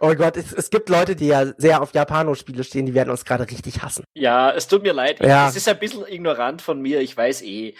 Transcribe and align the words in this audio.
Oh 0.00 0.14
Gott, 0.14 0.36
es, 0.36 0.52
es 0.52 0.70
gibt 0.70 0.88
Leute, 0.88 1.16
die 1.16 1.26
ja 1.26 1.46
sehr 1.56 1.82
auf 1.82 1.92
Japano-Spiele 1.92 2.62
stehen, 2.62 2.86
die 2.86 2.94
werden 2.94 3.10
uns 3.10 3.24
gerade 3.24 3.50
richtig 3.50 3.82
hassen. 3.82 4.04
Ja, 4.14 4.50
es 4.52 4.68
tut 4.68 4.84
mir 4.84 4.92
leid. 4.92 5.18
Ja. 5.20 5.48
Es 5.48 5.56
ist 5.56 5.68
ein 5.68 5.78
bisschen 5.78 6.06
ignorant 6.06 6.62
von 6.62 6.80
mir, 6.80 7.00
ich 7.00 7.16
weiß 7.16 7.42
eh. 7.42 7.74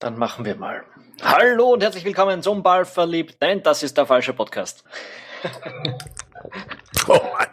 Dann 0.00 0.16
machen 0.16 0.44
wir 0.44 0.54
mal. 0.54 0.84
Hallo 1.22 1.72
und 1.72 1.82
herzlich 1.82 2.04
willkommen 2.04 2.40
zum 2.40 2.62
Ball 2.62 2.84
verliebt. 2.84 3.38
Nein, 3.40 3.64
das 3.64 3.82
ist 3.82 3.96
der 3.96 4.06
falsche 4.06 4.32
Podcast. 4.32 4.84
Oh 7.08 7.12
Mann. 7.12 7.46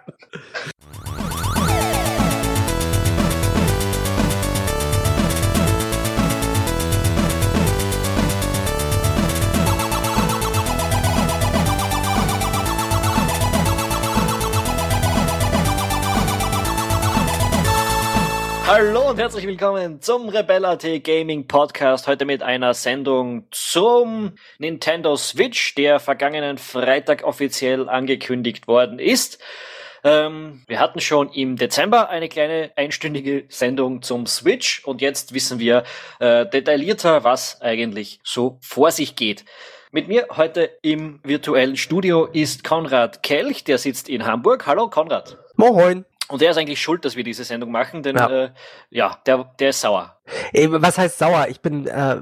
Hallo 18.76 19.12
und 19.12 19.20
herzlich 19.20 19.46
willkommen 19.46 20.02
zum 20.02 20.30
Rebella.at 20.30 21.04
Gaming 21.04 21.48
Podcast. 21.48 22.08
Heute 22.08 22.26
mit 22.26 22.42
einer 22.42 22.74
Sendung 22.74 23.46
zum 23.52 24.32
Nintendo 24.58 25.16
Switch, 25.16 25.76
der 25.76 26.00
vergangenen 26.00 26.58
Freitag 26.58 27.24
offiziell 27.24 27.88
angekündigt 27.88 28.68
worden 28.68 28.98
ist. 28.98 29.38
Ähm, 30.04 30.64
wir 30.66 30.80
hatten 30.80 31.02
schon 31.02 31.30
im 31.34 31.56
Dezember 31.56 32.10
eine 32.10 32.30
kleine 32.30 32.72
einstündige 32.76 33.46
Sendung 33.48 34.02
zum 34.02 34.26
Switch 34.26 34.84
und 34.86 35.02
jetzt 35.02 35.36
wissen 35.36 35.60
wir 35.60 35.84
äh, 36.18 36.48
detaillierter, 36.48 37.24
was 37.24 37.62
eigentlich 37.62 38.22
so 38.24 38.58
vor 38.60 38.90
sich 38.90 39.16
geht. 39.16 39.46
Mit 39.92 40.08
mir 40.08 40.26
heute 40.36 40.72
im 40.82 41.20
virtuellen 41.22 41.78
Studio 41.78 42.26
ist 42.26 42.64
Konrad 42.64 43.22
Kelch, 43.22 43.66
der 43.66 43.78
sitzt 43.78 44.10
in 44.10 44.26
Hamburg. 44.26 44.66
Hallo 44.66 44.90
Konrad. 44.90 45.38
Moin. 45.58 46.06
Und 46.30 46.42
der 46.42 46.52
ist 46.52 46.58
eigentlich 46.58 46.82
schuld, 46.82 47.04
dass 47.06 47.16
wir 47.16 47.24
diese 47.24 47.44
Sendung 47.44 47.72
machen, 47.72 48.02
denn 48.02 48.16
Ja. 48.16 48.30
äh, 48.46 48.50
ja 48.90 49.20
der, 49.26 49.52
der 49.60 49.70
ist 49.70 49.82
sauer. 49.82 50.18
Ey, 50.54 50.72
was 50.72 50.98
heißt 50.98 51.20
sauer? 51.20 51.48
Ich 51.50 51.60
bin, 51.62 51.86
äh, 51.86 52.22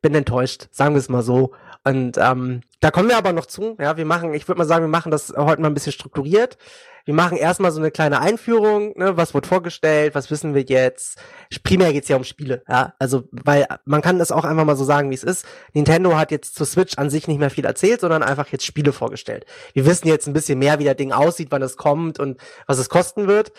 bin 0.00 0.14
enttäuscht, 0.14 0.68
sagen 0.70 0.94
wir 0.94 1.00
es 1.00 1.08
mal 1.08 1.22
so. 1.22 1.52
Und 1.86 2.18
ähm, 2.18 2.62
da 2.80 2.90
kommen 2.90 3.08
wir 3.08 3.16
aber 3.16 3.32
noch 3.32 3.46
zu. 3.46 3.76
Ja, 3.78 3.96
wir 3.96 4.06
machen, 4.06 4.34
ich 4.34 4.48
würde 4.48 4.58
mal 4.58 4.64
sagen, 4.64 4.82
wir 4.82 4.88
machen 4.88 5.12
das 5.12 5.32
heute 5.36 5.62
mal 5.62 5.68
ein 5.68 5.74
bisschen 5.74 5.92
strukturiert. 5.92 6.58
Wir 7.04 7.14
machen 7.14 7.38
erstmal 7.38 7.70
so 7.70 7.78
eine 7.78 7.92
kleine 7.92 8.18
Einführung, 8.20 8.92
ne, 8.98 9.16
was 9.16 9.34
wird 9.34 9.46
vorgestellt, 9.46 10.16
was 10.16 10.28
wissen 10.28 10.52
wir 10.52 10.62
jetzt. 10.62 11.22
Primär 11.62 11.92
geht's 11.92 12.08
ja 12.08 12.16
um 12.16 12.24
Spiele, 12.24 12.64
ja. 12.68 12.94
Also, 12.98 13.28
weil 13.30 13.68
man 13.84 14.02
kann 14.02 14.18
das 14.18 14.32
auch 14.32 14.44
einfach 14.44 14.64
mal 14.64 14.74
so 14.74 14.82
sagen, 14.82 15.10
wie 15.10 15.14
es 15.14 15.22
ist. 15.22 15.46
Nintendo 15.74 16.16
hat 16.16 16.32
jetzt 16.32 16.56
zur 16.56 16.66
Switch 16.66 16.98
an 16.98 17.08
sich 17.08 17.28
nicht 17.28 17.38
mehr 17.38 17.50
viel 17.50 17.64
erzählt, 17.64 18.00
sondern 18.00 18.24
einfach 18.24 18.48
jetzt 18.48 18.66
Spiele 18.66 18.92
vorgestellt. 18.92 19.46
Wir 19.72 19.86
wissen 19.86 20.08
jetzt 20.08 20.26
ein 20.26 20.32
bisschen 20.32 20.58
mehr, 20.58 20.80
wie 20.80 20.84
das 20.84 20.96
Ding 20.96 21.12
aussieht, 21.12 21.52
wann 21.52 21.62
es 21.62 21.76
kommt 21.76 22.18
und 22.18 22.40
was 22.66 22.78
es 22.78 22.88
kosten 22.88 23.28
wird. 23.28 23.52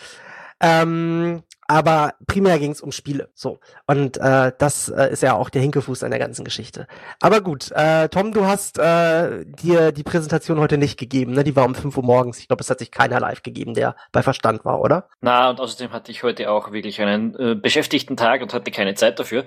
Ähm, 0.60 1.44
aber 1.68 2.14
primär 2.26 2.58
ging 2.58 2.72
es 2.72 2.80
um 2.80 2.92
Spiele. 2.92 3.28
So. 3.34 3.60
Und 3.86 4.16
äh, 4.16 4.52
das 4.58 4.88
äh, 4.88 5.12
ist 5.12 5.22
ja 5.22 5.34
auch 5.34 5.50
der 5.50 5.60
Hinkefuß 5.60 6.02
an 6.02 6.10
der 6.10 6.18
ganzen 6.18 6.44
Geschichte. 6.44 6.86
Aber 7.20 7.42
gut, 7.42 7.70
äh, 7.72 8.08
Tom, 8.08 8.32
du 8.32 8.46
hast 8.46 8.78
äh, 8.78 9.44
dir 9.44 9.92
die 9.92 10.02
Präsentation 10.02 10.58
heute 10.58 10.78
nicht 10.78 10.98
gegeben, 10.98 11.32
ne? 11.32 11.44
Die 11.44 11.54
war 11.54 11.66
um 11.66 11.74
5 11.74 11.96
Uhr 11.96 12.02
morgens. 12.02 12.38
Ich 12.38 12.48
glaube, 12.48 12.62
es 12.62 12.70
hat 12.70 12.78
sich 12.78 12.90
keiner 12.90 13.20
live 13.20 13.42
gegeben, 13.42 13.74
der 13.74 13.96
bei 14.12 14.22
Verstand 14.22 14.64
war, 14.64 14.80
oder? 14.80 15.08
Na, 15.20 15.50
und 15.50 15.60
außerdem 15.60 15.92
hatte 15.92 16.10
ich 16.10 16.22
heute 16.22 16.50
auch 16.50 16.72
wirklich 16.72 17.00
einen 17.02 17.34
äh, 17.38 17.54
beschäftigten 17.54 18.16
Tag 18.16 18.40
und 18.40 18.54
hatte 18.54 18.70
keine 18.70 18.94
Zeit 18.94 19.18
dafür. 19.18 19.44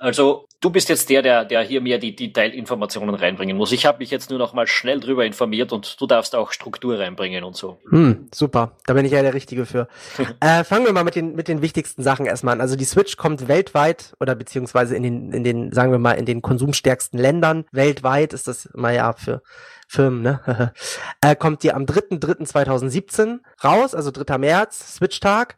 Also, 0.00 0.46
du 0.60 0.70
bist 0.70 0.88
jetzt 0.88 1.08
der, 1.08 1.22
der, 1.22 1.44
der 1.44 1.62
hier 1.62 1.80
mehr 1.80 1.98
die 1.98 2.16
Detailinformationen 2.16 3.14
reinbringen 3.14 3.56
muss. 3.56 3.72
Ich 3.72 3.86
habe 3.86 3.98
mich 3.98 4.10
jetzt 4.10 4.30
nur 4.30 4.38
noch 4.38 4.52
mal 4.52 4.66
schnell 4.66 5.00
drüber 5.00 5.24
informiert 5.24 5.72
und 5.72 6.00
du 6.00 6.06
darfst 6.06 6.34
auch 6.34 6.52
Struktur 6.52 6.98
reinbringen 6.98 7.44
und 7.44 7.56
so. 7.56 7.78
Hm, 7.90 8.28
super. 8.34 8.76
Da 8.86 8.94
bin 8.94 9.04
ich 9.04 9.12
ja 9.12 9.22
der 9.22 9.34
Richtige 9.34 9.66
für. 9.66 9.88
äh, 10.40 10.64
fangen 10.64 10.84
wir 10.84 10.92
mal 10.92 11.04
mit 11.04 11.14
den, 11.14 11.34
mit 11.34 11.48
den 11.48 11.59
wichtigsten 11.62 12.02
Sachen 12.02 12.26
erstmal 12.26 12.54
an. 12.54 12.60
Also 12.60 12.76
die 12.76 12.84
Switch 12.84 13.16
kommt 13.16 13.48
weltweit 13.48 14.14
oder 14.20 14.34
beziehungsweise 14.34 14.96
in 14.96 15.02
den, 15.02 15.32
in 15.32 15.44
den, 15.44 15.72
sagen 15.72 15.92
wir 15.92 15.98
mal, 15.98 16.12
in 16.12 16.26
den 16.26 16.42
konsumstärksten 16.42 17.18
Ländern 17.18 17.64
weltweit 17.72 18.32
ist 18.32 18.48
das 18.48 18.66
immer 18.66 18.90
ja 18.90 19.12
für 19.12 19.42
Firmen, 19.88 20.22
ne? 20.22 20.72
äh, 21.20 21.34
kommt 21.34 21.62
die 21.62 21.72
am 21.72 21.84
3.3.2017 21.84 23.40
raus, 23.64 23.94
also 23.94 24.10
3. 24.10 24.38
März, 24.38 24.96
Switch-Tag. 24.96 25.56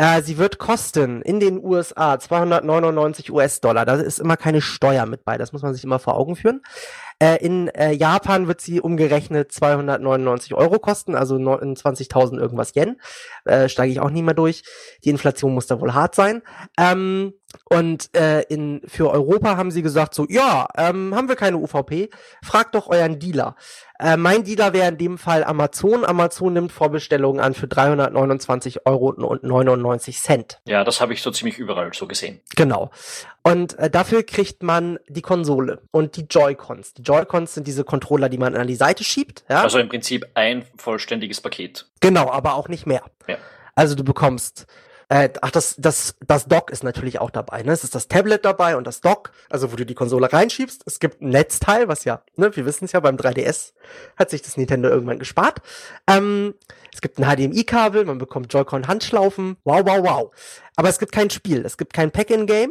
Äh, 0.00 0.22
sie 0.22 0.38
wird 0.38 0.58
kosten 0.58 1.20
in 1.20 1.40
den 1.40 1.62
USA 1.62 2.18
299 2.18 3.30
US-Dollar. 3.30 3.84
Da 3.84 3.96
ist 3.96 4.18
immer 4.18 4.38
keine 4.38 4.62
Steuer 4.62 5.04
mit 5.04 5.24
bei. 5.24 5.36
Das 5.36 5.52
muss 5.52 5.62
man 5.62 5.74
sich 5.74 5.84
immer 5.84 5.98
vor 5.98 6.16
Augen 6.16 6.36
führen. 6.36 6.62
Äh, 7.20 7.36
in 7.44 7.68
äh, 7.68 7.92
Japan 7.92 8.48
wird 8.48 8.60
sie 8.60 8.80
umgerechnet 8.80 9.52
299 9.52 10.54
Euro 10.54 10.78
kosten, 10.78 11.14
also 11.14 11.36
20.000 11.36 12.38
irgendwas 12.38 12.74
Yen. 12.74 13.00
Äh, 13.44 13.68
Steige 13.68 13.92
ich 13.92 14.00
auch 14.00 14.10
nie 14.10 14.22
mehr 14.22 14.34
durch. 14.34 14.62
Die 15.04 15.10
Inflation 15.10 15.52
muss 15.54 15.66
da 15.66 15.80
wohl 15.80 15.94
hart 15.94 16.14
sein. 16.14 16.42
Ähm, 16.78 17.34
und 17.64 18.14
äh, 18.16 18.42
in, 18.42 18.80
für 18.86 19.10
Europa 19.10 19.56
haben 19.56 19.70
sie 19.70 19.82
gesagt 19.82 20.14
so, 20.14 20.26
ja, 20.28 20.66
ähm, 20.76 21.14
haben 21.14 21.28
wir 21.28 21.36
keine 21.36 21.56
UVP, 21.56 22.10
fragt 22.42 22.74
doch 22.74 22.88
euren 22.88 23.18
Dealer. 23.18 23.54
Äh, 23.98 24.16
mein 24.16 24.44
Dealer 24.44 24.72
wäre 24.72 24.88
in 24.88 24.98
dem 24.98 25.18
Fall 25.18 25.44
Amazon. 25.44 26.04
Amazon 26.04 26.54
nimmt 26.54 26.72
Vorbestellungen 26.72 27.40
an 27.40 27.54
für 27.54 27.68
329 27.68 28.86
Euro 28.86 29.10
und 29.10 29.42
99 29.42 30.20
Cent. 30.20 30.60
Ja, 30.66 30.84
das 30.84 31.00
habe 31.00 31.12
ich 31.12 31.22
so 31.22 31.30
ziemlich 31.30 31.58
überall 31.58 31.92
so 31.92 32.06
gesehen. 32.06 32.40
Genau. 32.56 32.90
Und 33.42 33.78
äh, 33.78 33.90
dafür 33.90 34.22
kriegt 34.22 34.62
man 34.62 34.98
die 35.08 35.22
Konsole 35.22 35.82
und 35.90 36.16
die 36.16 36.26
Joy-Cons. 36.28 36.94
Die 36.94 37.02
Joy-Cons 37.02 37.54
sind 37.54 37.66
diese 37.66 37.84
Controller, 37.84 38.28
die 38.28 38.38
man 38.38 38.56
an 38.56 38.66
die 38.66 38.74
Seite 38.74 39.04
schiebt. 39.04 39.44
Ja? 39.48 39.62
Also 39.62 39.78
im 39.78 39.88
Prinzip 39.88 40.26
ein 40.34 40.64
vollständiges 40.76 41.40
Paket. 41.40 41.86
genau, 42.00 42.30
aber 42.30 42.54
auch 42.54 42.68
nicht 42.68 42.86
mehr. 42.86 43.02
Ja. 43.28 43.36
Also 43.74 43.94
du 43.94 44.04
bekommst 44.04 44.66
äh, 45.10 45.28
ach, 45.42 45.50
das, 45.50 45.74
das, 45.76 46.14
das 46.24 46.46
Dock 46.46 46.70
ist 46.70 46.84
natürlich 46.84 47.20
auch 47.20 47.30
dabei, 47.30 47.64
ne? 47.64 47.72
Es 47.72 47.82
ist 47.82 47.96
das 47.96 48.06
Tablet 48.06 48.44
dabei 48.44 48.76
und 48.76 48.86
das 48.86 49.00
Dock, 49.00 49.32
also 49.50 49.72
wo 49.72 49.76
du 49.76 49.84
die 49.84 49.96
Konsole 49.96 50.32
reinschiebst. 50.32 50.82
Es 50.86 51.00
gibt 51.00 51.20
ein 51.20 51.30
Netzteil, 51.30 51.88
was 51.88 52.04
ja, 52.04 52.22
ne, 52.36 52.54
wir 52.54 52.64
wissen 52.64 52.84
es 52.84 52.92
ja, 52.92 53.00
beim 53.00 53.16
3DS 53.16 53.72
hat 54.16 54.30
sich 54.30 54.40
das 54.40 54.56
Nintendo 54.56 54.88
irgendwann 54.88 55.18
gespart. 55.18 55.62
Ähm, 56.06 56.54
es 56.94 57.00
gibt 57.00 57.18
ein 57.18 57.24
HDMI-Kabel, 57.24 58.04
man 58.04 58.18
bekommt 58.18 58.52
Joy-Con-Handschlaufen. 58.52 59.56
Wow, 59.64 59.82
wow, 59.84 59.98
wow. 60.00 60.30
Aber 60.76 60.88
es 60.88 61.00
gibt 61.00 61.10
kein 61.10 61.28
Spiel, 61.28 61.66
es 61.66 61.76
gibt 61.76 61.92
kein 61.92 62.12
Pack-in-Game. 62.12 62.70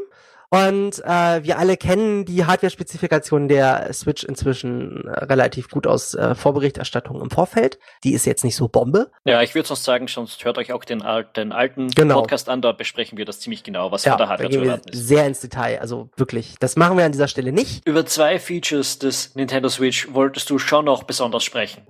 Und 0.51 1.03
äh, 1.05 1.43
wir 1.43 1.59
alle 1.59 1.77
kennen 1.77 2.25
die 2.25 2.43
Hardware-Spezifikation 2.45 3.47
der 3.47 3.93
Switch 3.93 4.23
inzwischen 4.23 5.07
äh, 5.07 5.25
relativ 5.25 5.69
gut 5.69 5.85
aus 5.85 6.15
äh, 6.15 6.33
Vorberichterstattung 6.33 7.21
im 7.21 7.29
Vorfeld. 7.29 7.77
Die 8.03 8.13
ist 8.13 8.25
jetzt 8.25 8.43
nicht 8.43 8.55
so 8.55 8.67
Bombe. 8.67 9.11
Ja, 9.25 9.43
ich 9.43 9.53
würde 9.53 9.67
sonst 9.67 9.83
sagen, 9.83 10.07
sonst 10.07 10.43
hört 10.45 10.57
euch 10.57 10.73
auch 10.73 10.83
den, 10.83 11.03
den 11.35 11.51
alten 11.51 11.89
Genau. 11.91 12.21
Podcast 12.21 12.49
an, 12.49 12.63
da 12.63 12.71
besprechen 12.71 13.17
wir 13.19 13.25
das 13.25 13.39
ziemlich 13.41 13.63
genau, 13.63 13.91
was 13.91 14.05
Ja, 14.05 14.13
von 14.13 14.17
der 14.17 14.25
da 14.25 14.31
Hardware 14.31 14.49
zu 14.49 14.59
erwarten 14.59 14.89
ist. 14.89 15.07
sehr 15.07 15.27
ins 15.27 15.39
Detail. 15.39 15.79
Also 15.81 16.09
wirklich, 16.17 16.55
das 16.59 16.75
machen 16.75 16.97
wir 16.97 17.05
an 17.05 17.11
dieser 17.11 17.27
Stelle 17.27 17.51
nicht. 17.51 17.85
Über 17.87 18.05
zwei 18.07 18.39
Features 18.39 18.97
des 18.97 19.35
Nintendo 19.35 19.69
Switch 19.69 20.07
wolltest 20.13 20.49
du 20.49 20.57
schon 20.57 20.85
noch 20.85 21.03
besonders 21.03 21.43
sprechen. 21.43 21.83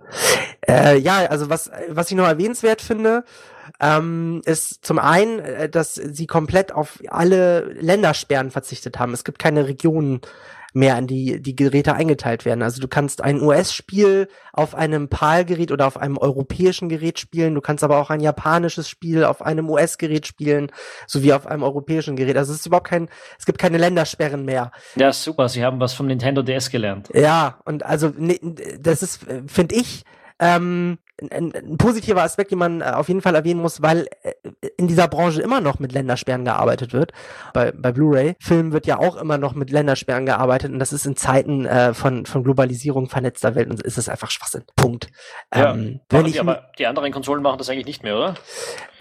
Äh, 0.68 0.98
ja, 1.00 1.20
also 1.28 1.50
was, 1.50 1.72
was 1.88 2.12
ich 2.12 2.18
noch 2.18 2.28
erwähnenswert 2.28 2.82
finde, 2.82 3.24
ähm, 3.80 4.42
ist 4.46 4.86
zum 4.86 5.00
einen, 5.00 5.40
äh, 5.40 5.70
dass 5.70 5.96
sie 5.96 6.28
komplett 6.28 6.72
auf 6.72 7.00
alle 7.08 7.74
Ländersperren 7.74 8.52
verzichtet 8.52 9.00
haben. 9.00 9.14
Es 9.14 9.24
gibt 9.24 9.40
keine 9.40 9.68
Regionen 9.68 10.22
mehr, 10.74 10.96
an 10.96 11.08
die 11.08 11.42
die 11.42 11.56
Geräte 11.56 11.94
eingeteilt 11.94 12.46
werden. 12.46 12.62
Also 12.62 12.82
du 12.82 12.88
kannst 12.88 13.22
ein 13.22 13.42
US-Spiel 13.42 14.28
auf 14.54 14.76
einem 14.76 15.10
PAL-Gerät 15.10 15.72
oder 15.72 15.88
auf 15.88 15.98
einem 15.98 16.18
europäischen 16.18 16.90
Gerät 16.90 17.20
spielen. 17.20 17.56
Du 17.56 17.62
kannst 17.62 17.84
aber 17.84 17.98
auch 17.98 18.10
ein 18.10 18.20
japanisches 18.20 18.90
Spiel 18.90 19.24
auf 19.24 19.42
einem 19.42 19.70
US-Gerät 19.70 20.28
spielen, 20.28 20.72
sowie 21.08 21.34
auf 21.34 21.48
einem 21.48 21.64
europäischen 21.64 22.16
Gerät. 22.16 22.38
Also 22.38 22.54
es 22.54 22.60
ist 22.60 22.66
überhaupt 22.66 22.88
kein, 22.88 23.10
es 23.38 23.46
gibt 23.46 23.60
keine 23.60 23.78
Ländersperren 23.78 24.46
mehr. 24.46 24.72
Ja, 24.96 25.12
super, 25.12 25.50
sie 25.50 25.64
haben 25.64 25.80
was 25.80 25.94
vom 25.94 26.08
Nintendo 26.08 26.42
DS 26.42 26.70
gelernt. 26.70 27.10
Ja, 27.14 27.60
und 27.66 27.86
also 27.86 28.12
ne, 28.16 28.40
das 28.80 29.04
ist, 29.04 29.26
finde 29.48 29.76
ich, 29.76 30.04
ähm, 30.40 30.98
ein, 31.32 31.54
ein 31.54 31.78
positiver 31.78 32.24
Aspekt, 32.24 32.52
den 32.52 32.60
man 32.60 32.82
äh, 32.82 32.86
auf 32.86 33.08
jeden 33.08 33.22
Fall 33.22 33.36
erwähnen 33.36 33.62
muss, 33.62 33.82
weil 33.82 34.08
äh, 34.24 34.34
in 34.78 34.88
dieser 34.88 35.08
Branche 35.08 35.42
immer 35.42 35.62
noch 35.62 35.80
mit 35.80 35.92
Ländersperren 35.92 36.46
gearbeitet 36.46 36.94
wird. 36.94 37.12
Bei, 37.54 37.72
bei 37.72 37.92
Blu-ray-Filmen 37.92 38.72
wird 38.72 38.88
ja 38.88 39.00
auch 39.00 39.18
immer 39.18 39.38
noch 39.38 39.54
mit 39.56 39.72
Ländersperren 39.72 40.26
gearbeitet 40.26 40.72
und 40.72 40.80
das 40.80 40.94
ist 40.94 41.06
in 41.06 41.16
Zeiten 41.16 41.66
äh, 41.66 41.94
von, 41.94 42.26
von 42.26 42.44
Globalisierung 42.44 43.10
vernetzter 43.10 43.56
Welt 43.56 43.70
und 43.70 43.82
ist 43.82 43.98
es 43.98 44.10
einfach 44.10 44.32
Schwachsinn. 44.32 44.64
Punkt. 44.76 45.08
Ja, 45.54 45.74
Ähm, 45.74 46.00
wenn 46.10 46.26
die, 46.26 46.32
ich, 46.32 46.40
aber 46.40 46.70
die 46.78 46.88
anderen 46.88 47.12
Konsolen 47.12 47.42
machen 47.42 47.58
das 47.58 47.70
eigentlich 47.70 47.86
nicht 47.86 48.04
mehr, 48.04 48.16
oder? 48.16 48.36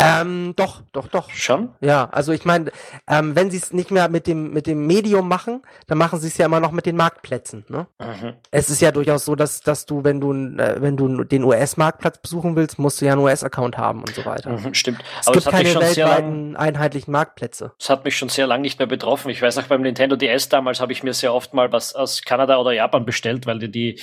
ähm, 0.01 0.55
doch, 0.57 0.83
doch, 0.93 1.09
doch. 1.09 1.31
Schon? 1.31 1.71
Ja, 1.81 2.09
also 2.11 2.33
ich 2.33 2.45
meine, 2.45 2.71
ähm, 3.09 3.35
wenn 3.37 3.51
sie 3.51 3.59
es 3.59 3.73
nicht 3.73 3.91
mehr 3.91 4.09
mit 4.09 4.27
dem 4.27 4.53
mit 4.53 4.67
dem 4.67 4.87
Medium 4.87 5.29
machen, 5.29 5.63
dann 5.87 5.99
machen 5.99 6.19
sie 6.19 6.29
es 6.29 6.39
ja 6.39 6.47
immer 6.47 6.61
noch 6.61 6.73
mit 6.73 6.87
den 6.87 6.97
Marktplätzen. 6.97 7.65
Ne? 7.69 7.87
Mhm. 7.99 8.35
Es 8.51 8.71
ist 8.71 8.81
ja 8.81 8.93
durchaus 8.93 9.25
so, 9.25 9.35
dass 9.35 9.61
dass 9.61 9.87
du, 9.87 10.05
wenn 10.05 10.21
du 10.21 10.33
äh, 10.33 10.81
wenn 10.81 10.97
du 10.97 11.25
den 11.25 11.45
US-Marktplatz 11.45 12.08
Spielplatz 12.09 12.19
besuchen 12.19 12.57
willst, 12.57 12.79
musst 12.79 13.01
du 13.01 13.07
ja 13.07 13.13
einen 13.13 13.23
US-Account 13.23 13.77
haben 13.77 14.01
und 14.01 14.15
so 14.15 14.25
weiter. 14.25 14.51
Mhm, 14.51 14.75
stimmt. 14.75 15.03
Es 15.21 15.31
gibt 15.31 15.47
keine 15.47 15.75
weltweiten 15.75 16.57
einheitlichen 16.57 17.13
Marktplätze. 17.13 17.73
Das 17.79 17.91
hat 17.91 18.05
mich 18.05 18.17
schon 18.17 18.29
sehr 18.29 18.47
lange 18.47 18.63
nicht 18.63 18.79
mehr 18.79 18.89
betroffen. 18.89 19.31
Ich 19.31 19.43
weiß 19.43 19.57
noch, 19.57 19.65
beim 19.65 19.83
Nintendo 19.83 20.17
DS 20.17 20.49
damals 20.49 20.81
habe 20.81 20.93
ich 20.93 21.03
mir 21.03 21.13
sehr 21.13 21.35
oft 21.35 21.55
mal 21.55 21.73
was 21.73 21.95
aus 21.95 22.23
Kanada 22.23 22.59
oder 22.59 22.73
Japan 22.73 23.05
bestellt, 23.05 23.47
weil 23.47 23.59
die, 23.59 23.71
die, 23.71 24.01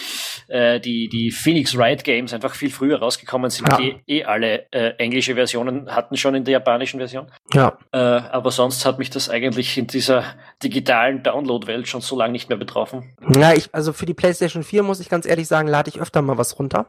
äh, 0.48 0.80
die, 0.80 1.10
die 1.10 1.32
Phoenix 1.32 1.78
Wright 1.78 2.04
Games 2.04 2.34
einfach 2.34 2.54
viel 2.54 2.70
früher 2.70 3.00
rausgekommen 3.00 3.50
sind. 3.50 3.68
Ja. 3.70 3.78
Die 3.78 4.02
eh 4.08 4.24
alle 4.24 4.72
äh, 4.72 4.94
englische 4.98 5.36
Versionen 5.36 5.90
hatten 5.90 6.18
schon 6.18 6.36
in 6.36 6.44
der 6.44 6.54
japanischen 6.54 7.00
Version. 7.00 7.28
Ja. 7.54 7.78
Äh, 7.92 7.98
aber 7.98 8.52
sonst 8.52 8.86
hat 8.86 9.00
mich 9.00 9.10
das 9.10 9.30
eigentlich 9.30 9.78
in 9.78 9.88
dieser 9.88 10.24
digitalen 10.64 11.24
Download-Welt 11.24 11.88
schon 11.88 12.02
so 12.02 12.18
lange 12.18 12.34
nicht 12.34 12.50
mehr 12.50 12.58
betroffen. 12.58 13.16
Ja, 13.36 13.54
ich, 13.54 13.70
also 13.74 13.94
für 13.94 14.06
die 14.06 14.14
PlayStation 14.14 14.64
4 14.64 14.84
muss 14.84 15.00
ich 15.00 15.10
ganz 15.10 15.26
ehrlich 15.26 15.48
sagen, 15.48 15.68
lade 15.68 15.90
ich 15.90 16.00
öfter 16.00 16.22
mal 16.22 16.38
was 16.38 16.60
runter. 16.60 16.88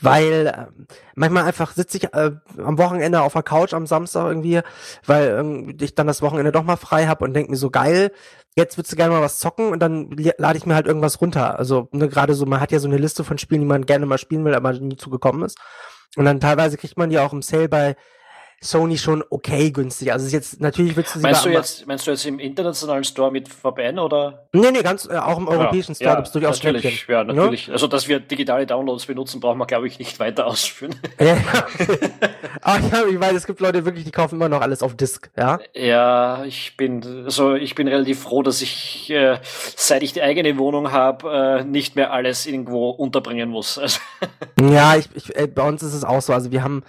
Weil 0.00 0.25
äh, 0.32 0.66
manchmal 1.14 1.44
einfach 1.44 1.72
sitze 1.72 1.98
ich 1.98 2.04
äh, 2.14 2.32
am 2.58 2.78
Wochenende 2.78 3.22
auf 3.22 3.32
der 3.32 3.42
Couch 3.42 3.72
am 3.74 3.86
Samstag 3.86 4.26
irgendwie, 4.26 4.60
weil 5.04 5.74
äh, 5.78 5.84
ich 5.84 5.94
dann 5.94 6.06
das 6.06 6.22
Wochenende 6.22 6.52
doch 6.52 6.64
mal 6.64 6.76
frei 6.76 7.06
habe 7.06 7.24
und 7.24 7.34
denke 7.34 7.50
mir 7.50 7.56
so 7.56 7.70
geil, 7.70 8.12
jetzt 8.56 8.78
würdest 8.78 8.92
du 8.92 8.96
gerne 8.96 9.12
mal 9.12 9.22
was 9.22 9.38
zocken 9.38 9.70
und 9.70 9.80
dann 9.80 10.10
lade 10.38 10.58
ich 10.58 10.66
mir 10.66 10.74
halt 10.74 10.86
irgendwas 10.86 11.20
runter. 11.20 11.58
Also 11.58 11.88
ne, 11.92 12.08
gerade 12.08 12.34
so, 12.34 12.46
man 12.46 12.60
hat 12.60 12.72
ja 12.72 12.78
so 12.78 12.88
eine 12.88 12.98
Liste 12.98 13.24
von 13.24 13.38
Spielen, 13.38 13.60
die 13.62 13.66
man 13.66 13.86
gerne 13.86 14.06
mal 14.06 14.18
spielen 14.18 14.44
will, 14.44 14.54
aber 14.54 14.72
nie 14.72 14.96
zugekommen 14.96 15.42
ist. 15.42 15.58
Und 16.16 16.24
dann 16.24 16.40
teilweise 16.40 16.76
kriegt 16.76 16.96
man 16.96 17.10
die 17.10 17.18
auch 17.18 17.32
im 17.32 17.42
Sale 17.42 17.68
bei 17.68 17.96
Sony 18.62 18.96
schon 18.96 19.22
okay 19.28 19.70
günstig. 19.70 20.12
Also 20.12 20.26
ist 20.26 20.32
jetzt 20.32 20.60
natürlich 20.60 20.96
willst 20.96 21.14
du 21.14 21.20
meinst 21.20 21.44
du 21.44 21.50
jetzt 21.50 21.86
meinst 21.86 22.06
du 22.06 22.10
jetzt 22.10 22.24
im 22.24 22.38
internationalen 22.38 23.04
Store 23.04 23.30
mit 23.30 23.48
VPN 23.48 23.98
oder? 23.98 24.46
Nee, 24.52 24.70
nee, 24.70 24.82
ganz 24.82 25.06
äh, 25.06 25.16
auch 25.16 25.36
im 25.36 25.46
europäischen 25.46 25.92
ja, 25.92 25.96
Store 25.96 26.10
ja, 26.10 26.14
gibt's 26.16 26.32
durchaus 26.32 26.62
natürlich, 26.62 26.82
Schnäppchen. 26.82 27.14
Ja, 27.14 27.24
natürlich. 27.24 27.66
Ja? 27.66 27.74
Also, 27.74 27.86
dass 27.86 28.08
wir 28.08 28.18
digitale 28.18 28.66
Downloads 28.66 29.06
benutzen, 29.06 29.40
brauchen 29.40 29.58
wir 29.58 29.66
glaube 29.66 29.86
ich 29.86 29.98
nicht 29.98 30.18
weiter 30.18 30.46
ausführen. 30.46 30.94
Ja. 31.18 31.36
Aber 32.60 32.80
ja, 32.80 33.06
ich 33.06 33.18
weiß, 33.18 33.34
es 33.34 33.46
gibt 33.46 33.60
Leute 33.60 33.84
wirklich, 33.84 34.04
die 34.04 34.10
kaufen 34.10 34.36
immer 34.36 34.48
noch 34.48 34.60
alles 34.60 34.82
auf 34.82 34.94
Disk, 34.94 35.30
ja? 35.36 35.58
Ja, 35.74 36.44
ich 36.44 36.76
bin 36.76 37.02
also 37.24 37.54
ich 37.54 37.74
bin 37.74 37.88
relativ 37.88 38.20
froh, 38.20 38.42
dass 38.42 38.62
ich 38.62 39.10
äh, 39.10 39.38
seit 39.76 40.02
ich 40.02 40.12
die 40.12 40.22
eigene 40.22 40.56
Wohnung 40.58 40.92
habe, 40.92 41.60
äh, 41.60 41.64
nicht 41.64 41.96
mehr 41.96 42.12
alles 42.12 42.46
irgendwo 42.46 42.90
unterbringen 42.90 43.50
muss. 43.50 43.78
Also 43.78 44.00
ja, 44.60 44.96
ich, 44.96 45.08
ich 45.14 45.36
äh, 45.36 45.46
bei 45.46 45.66
uns 45.66 45.82
ist 45.82 45.94
es 45.94 46.04
auch 46.04 46.22
so, 46.22 46.32
also 46.32 46.50
wir 46.50 46.62
haben 46.62 46.82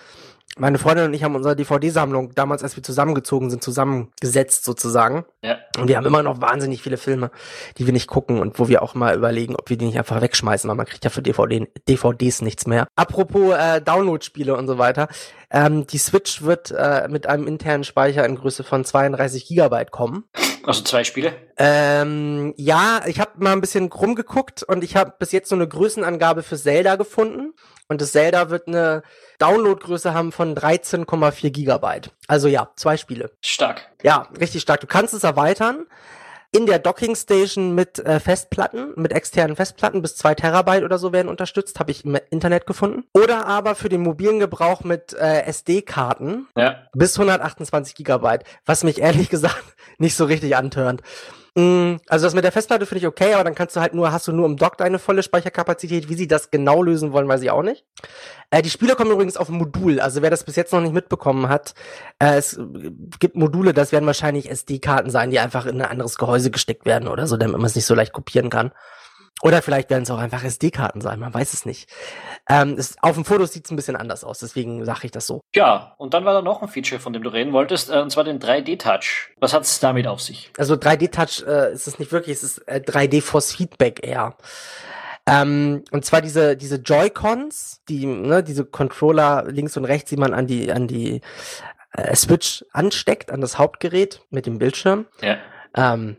meine 0.57 0.77
Freundin 0.77 1.05
und 1.05 1.13
ich 1.13 1.23
haben 1.23 1.35
unsere 1.35 1.55
DVD-Sammlung 1.55 2.33
damals, 2.35 2.63
als 2.63 2.75
wir 2.75 2.83
zusammengezogen 2.83 3.49
sind, 3.49 3.63
zusammengesetzt 3.63 4.65
sozusagen. 4.65 5.25
Ja. 5.41 5.57
Und 5.77 5.87
wir 5.87 5.97
haben 5.97 6.05
immer 6.05 6.23
noch 6.23 6.41
wahnsinnig 6.41 6.81
viele 6.81 6.97
Filme, 6.97 7.31
die 7.77 7.85
wir 7.85 7.93
nicht 7.93 8.07
gucken 8.07 8.39
und 8.39 8.59
wo 8.59 8.67
wir 8.67 8.81
auch 8.81 8.95
mal 8.95 9.15
überlegen, 9.15 9.55
ob 9.55 9.69
wir 9.69 9.77
die 9.77 9.85
nicht 9.85 9.97
einfach 9.97 10.21
wegschmeißen, 10.21 10.67
weil 10.67 10.75
man 10.75 10.85
kriegt 10.85 11.03
ja 11.03 11.09
für 11.09 11.21
DVD, 11.21 11.67
DVDs 11.87 12.41
nichts 12.41 12.67
mehr. 12.67 12.87
Apropos 12.95 13.55
äh, 13.55 13.81
Download-Spiele 13.81 14.55
und 14.55 14.67
so 14.67 14.77
weiter. 14.77 15.07
Ähm, 15.49 15.87
die 15.87 15.97
Switch 15.97 16.41
wird 16.41 16.71
äh, 16.71 17.07
mit 17.09 17.27
einem 17.27 17.47
internen 17.47 17.83
Speicher 17.83 18.25
in 18.25 18.35
Größe 18.35 18.63
von 18.63 18.83
32 18.83 19.47
Gigabyte 19.47 19.91
kommen. 19.91 20.25
Also 20.67 20.83
zwei 20.83 21.05
Spiele? 21.05 21.33
Ähm, 21.57 22.53
ja, 22.57 23.01
ich 23.05 23.21
habe 23.21 23.31
mal 23.37 23.53
ein 23.53 23.61
bisschen 23.61 23.89
rumgeguckt 23.89 24.63
und 24.63 24.83
ich 24.83 24.97
habe 24.97 25.13
bis 25.17 25.31
jetzt 25.31 25.47
so 25.47 25.55
eine 25.55 25.65
Größenangabe 25.65 26.43
für 26.43 26.57
Zelda 26.57 26.97
gefunden. 26.97 27.53
Und 27.87 28.01
das 28.01 28.11
Zelda 28.11 28.49
wird 28.49 28.67
eine 28.67 29.01
Downloadgröße 29.39 30.13
haben 30.13 30.33
von 30.33 30.55
13,4 30.55 31.51
Gigabyte. 31.51 32.11
Also 32.27 32.49
ja, 32.49 32.69
zwei 32.75 32.97
Spiele. 32.97 33.31
Stark. 33.39 33.89
Ja, 34.03 34.27
richtig 34.41 34.61
stark. 34.61 34.81
Du 34.81 34.87
kannst 34.87 35.13
es 35.13 35.23
erweitern 35.23 35.85
in 36.51 36.65
der 36.65 36.79
Docking 36.79 37.15
Station 37.15 37.75
mit 37.75 37.99
äh, 37.99 38.19
Festplatten, 38.19 38.93
mit 38.95 39.11
externen 39.11 39.55
Festplatten 39.55 40.01
bis 40.01 40.15
zwei 40.15 40.33
Terabyte 40.33 40.83
oder 40.83 40.97
so 40.97 41.11
werden 41.11 41.27
unterstützt, 41.27 41.79
habe 41.79 41.91
ich 41.91 42.05
im 42.05 42.17
Internet 42.29 42.65
gefunden. 42.65 43.03
Oder 43.13 43.45
aber 43.45 43.75
für 43.75 43.89
den 43.89 44.01
mobilen 44.01 44.39
Gebrauch 44.39 44.83
mit 44.83 45.13
äh, 45.13 45.41
SD-Karten 45.43 46.47
ja. 46.55 46.87
bis 46.93 47.17
128 47.17 47.95
Gigabyte, 47.95 48.43
was 48.65 48.83
mich 48.83 49.01
ehrlich 49.01 49.29
gesagt 49.29 49.63
nicht 49.97 50.15
so 50.15 50.25
richtig 50.25 50.55
antörnt. 50.55 51.01
Mm, 51.57 51.97
also 52.07 52.27
das 52.27 52.35
mit 52.35 52.43
der 52.43 52.51
Festplatte 52.51 52.85
finde 52.85 52.99
ich 52.99 53.07
okay, 53.07 53.33
aber 53.33 53.43
dann 53.43 53.55
kannst 53.55 53.75
du 53.75 53.79
halt 53.79 53.95
nur, 53.95 54.11
hast 54.11 54.27
du 54.27 54.31
nur 54.31 54.45
im 54.45 54.57
Dock 54.57 54.77
deine 54.77 54.99
volle 54.99 55.23
Speicherkapazität. 55.23 56.07
Wie 56.07 56.13
sie 56.13 56.27
das 56.27 56.51
genau 56.51 56.83
lösen 56.83 57.13
wollen, 57.13 57.27
weiß 57.27 57.41
ich 57.41 57.49
auch 57.49 57.63
nicht. 57.63 57.83
Äh, 58.51 58.61
die 58.61 58.69
Spiele 58.69 58.93
kommen 58.93 59.09
übrigens 59.09 59.37
auf 59.37 59.49
Modul. 59.49 59.99
Also 59.99 60.21
wer 60.21 60.29
das 60.29 60.43
bis 60.43 60.55
jetzt 60.55 60.71
noch 60.71 60.81
nicht 60.81 60.93
mitbekommen 60.93 61.49
hat, 61.49 61.73
äh, 62.19 62.35
es 62.37 62.59
gibt 63.19 63.35
Module, 63.35 63.73
das 63.73 63.91
werden 63.91 64.05
wahrscheinlich 64.05 64.51
SD-Karten 64.51 65.09
sein, 65.09 65.31
die 65.31 65.39
einfach 65.39 65.65
in 65.65 65.81
ein 65.81 65.89
anderes 65.89 66.19
Gehäuse 66.19 66.51
gesteckt 66.51 66.85
werden 66.85 67.07
oder 67.07 67.25
so, 67.25 67.37
damit 67.37 67.57
man 67.57 67.65
es 67.65 67.75
nicht 67.75 67.87
so 67.87 67.95
leicht 67.95 68.13
kopieren 68.13 68.51
kann. 68.51 68.71
Oder 69.43 69.61
vielleicht 69.61 69.91
werden 69.91 70.03
es 70.03 70.09
auch 70.09 70.17
einfach 70.17 70.43
SD-Karten 70.43 70.99
sein, 70.99 71.19
man 71.19 71.33
weiß 71.33 71.53
es 71.53 71.65
nicht. 71.65 71.87
Ähm, 72.49 72.75
es, 72.77 72.95
auf 73.01 73.15
dem 73.15 73.23
Foto 73.23 73.45
sieht 73.45 73.65
es 73.65 73.71
ein 73.71 73.75
bisschen 73.75 73.95
anders 73.95 74.23
aus, 74.23 74.39
deswegen 74.39 74.83
sage 74.83 75.01
ich 75.03 75.11
das 75.11 75.27
so. 75.27 75.41
Ja, 75.53 75.93
und 75.97 76.15
dann 76.15 76.25
war 76.25 76.33
da 76.33 76.41
noch 76.41 76.63
ein 76.63 76.67
Feature, 76.69 76.99
von 76.99 77.13
dem 77.13 77.21
du 77.21 77.29
reden 77.29 77.53
wolltest, 77.53 77.91
äh, 77.91 77.99
und 77.99 78.09
zwar 78.09 78.23
den 78.23 78.39
3D-Touch. 78.39 79.35
Was 79.39 79.53
hat 79.53 79.63
es 79.63 79.79
damit 79.79 80.07
auf 80.07 80.21
sich? 80.21 80.51
Also 80.57 80.73
3D-Touch 80.73 81.45
äh, 81.47 81.73
ist 81.73 81.87
es 81.87 81.99
nicht 81.99 82.11
wirklich, 82.11 82.37
es 82.37 82.43
ist 82.43 82.57
äh, 82.67 82.81
3D-Force-Feedback 82.83 84.03
eher. 84.03 84.35
Ähm, 85.27 85.83
und 85.91 86.03
zwar 86.03 86.21
diese, 86.21 86.57
diese 86.57 86.77
Joy-Cons, 86.77 87.81
die, 87.89 88.05
ne, 88.07 88.41
diese 88.41 88.65
Controller 88.65 89.43
links 89.47 89.77
und 89.77 89.85
rechts, 89.85 90.09
die 90.09 90.17
man 90.17 90.33
an 90.33 90.47
die, 90.47 90.71
an 90.71 90.87
die 90.87 91.21
äh, 91.91 92.15
Switch 92.15 92.65
ansteckt, 92.71 93.31
an 93.31 93.41
das 93.41 93.59
Hauptgerät 93.59 94.21
mit 94.29 94.45
dem 94.45 94.57
Bildschirm. 94.57 95.05
Ja. 95.21 95.37
Ähm, 95.75 96.17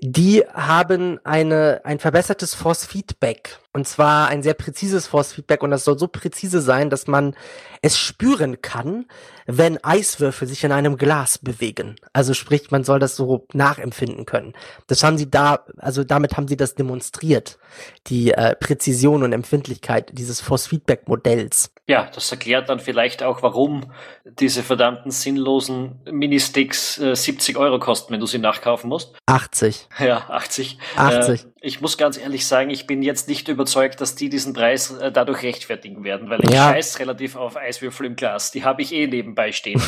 die 0.00 0.44
haben 0.52 1.18
eine, 1.24 1.80
ein 1.84 1.98
verbessertes 1.98 2.54
Force 2.54 2.86
Feedback. 2.86 3.58
Und 3.74 3.88
zwar 3.88 4.28
ein 4.28 4.44
sehr 4.44 4.54
präzises 4.54 5.08
Force 5.08 5.32
Feedback. 5.32 5.64
Und 5.64 5.72
das 5.72 5.84
soll 5.84 5.98
so 5.98 6.06
präzise 6.06 6.60
sein, 6.60 6.90
dass 6.90 7.08
man 7.08 7.34
es 7.82 7.98
spüren 7.98 8.62
kann, 8.62 9.06
wenn 9.46 9.82
Eiswürfel 9.82 10.46
sich 10.46 10.62
in 10.62 10.70
einem 10.70 10.96
Glas 10.96 11.38
bewegen. 11.38 11.96
Also 12.12 12.34
sprich, 12.34 12.70
man 12.70 12.84
soll 12.84 13.00
das 13.00 13.16
so 13.16 13.46
nachempfinden 13.52 14.26
können. 14.26 14.54
Das 14.86 15.02
haben 15.02 15.18
sie 15.18 15.28
da, 15.28 15.64
also 15.76 16.04
damit 16.04 16.36
haben 16.36 16.46
sie 16.46 16.56
das 16.56 16.76
demonstriert. 16.76 17.58
Die 18.06 18.30
äh, 18.30 18.54
Präzision 18.54 19.24
und 19.24 19.32
Empfindlichkeit 19.32 20.16
dieses 20.16 20.40
Force 20.40 20.68
Feedback 20.68 21.08
Modells. 21.08 21.72
Ja, 21.86 22.08
das 22.14 22.30
erklärt 22.30 22.68
dann 22.70 22.80
vielleicht 22.80 23.22
auch, 23.22 23.42
warum 23.42 23.92
diese 24.24 24.62
verdammten 24.62 25.10
sinnlosen 25.10 26.00
Ministicks 26.10 26.98
äh, 26.98 27.14
70 27.14 27.58
Euro 27.58 27.78
kosten, 27.78 28.12
wenn 28.14 28.20
du 28.20 28.26
sie 28.26 28.38
nachkaufen 28.38 28.88
musst. 28.88 29.14
80. 29.26 29.88
Ja, 29.98 30.30
80. 30.30 30.78
80. 30.96 31.44
Äh, 31.44 31.48
ich 31.64 31.80
muss 31.80 31.96
ganz 31.96 32.18
ehrlich 32.18 32.46
sagen, 32.46 32.68
ich 32.68 32.86
bin 32.86 33.02
jetzt 33.02 33.26
nicht 33.26 33.48
überzeugt, 33.48 34.00
dass 34.02 34.14
die 34.14 34.28
diesen 34.28 34.52
Preis 34.52 34.90
äh, 34.90 35.10
dadurch 35.10 35.42
rechtfertigen 35.42 36.04
werden, 36.04 36.28
weil 36.28 36.44
ich 36.44 36.50
ja. 36.50 36.70
scheiß 36.70 36.98
relativ 36.98 37.36
auf 37.36 37.56
Eiswürfel 37.56 38.04
im 38.04 38.16
Glas. 38.16 38.50
Die 38.50 38.64
habe 38.64 38.82
ich 38.82 38.92
eh 38.92 39.06
nebenbei 39.06 39.50
stehen. 39.50 39.80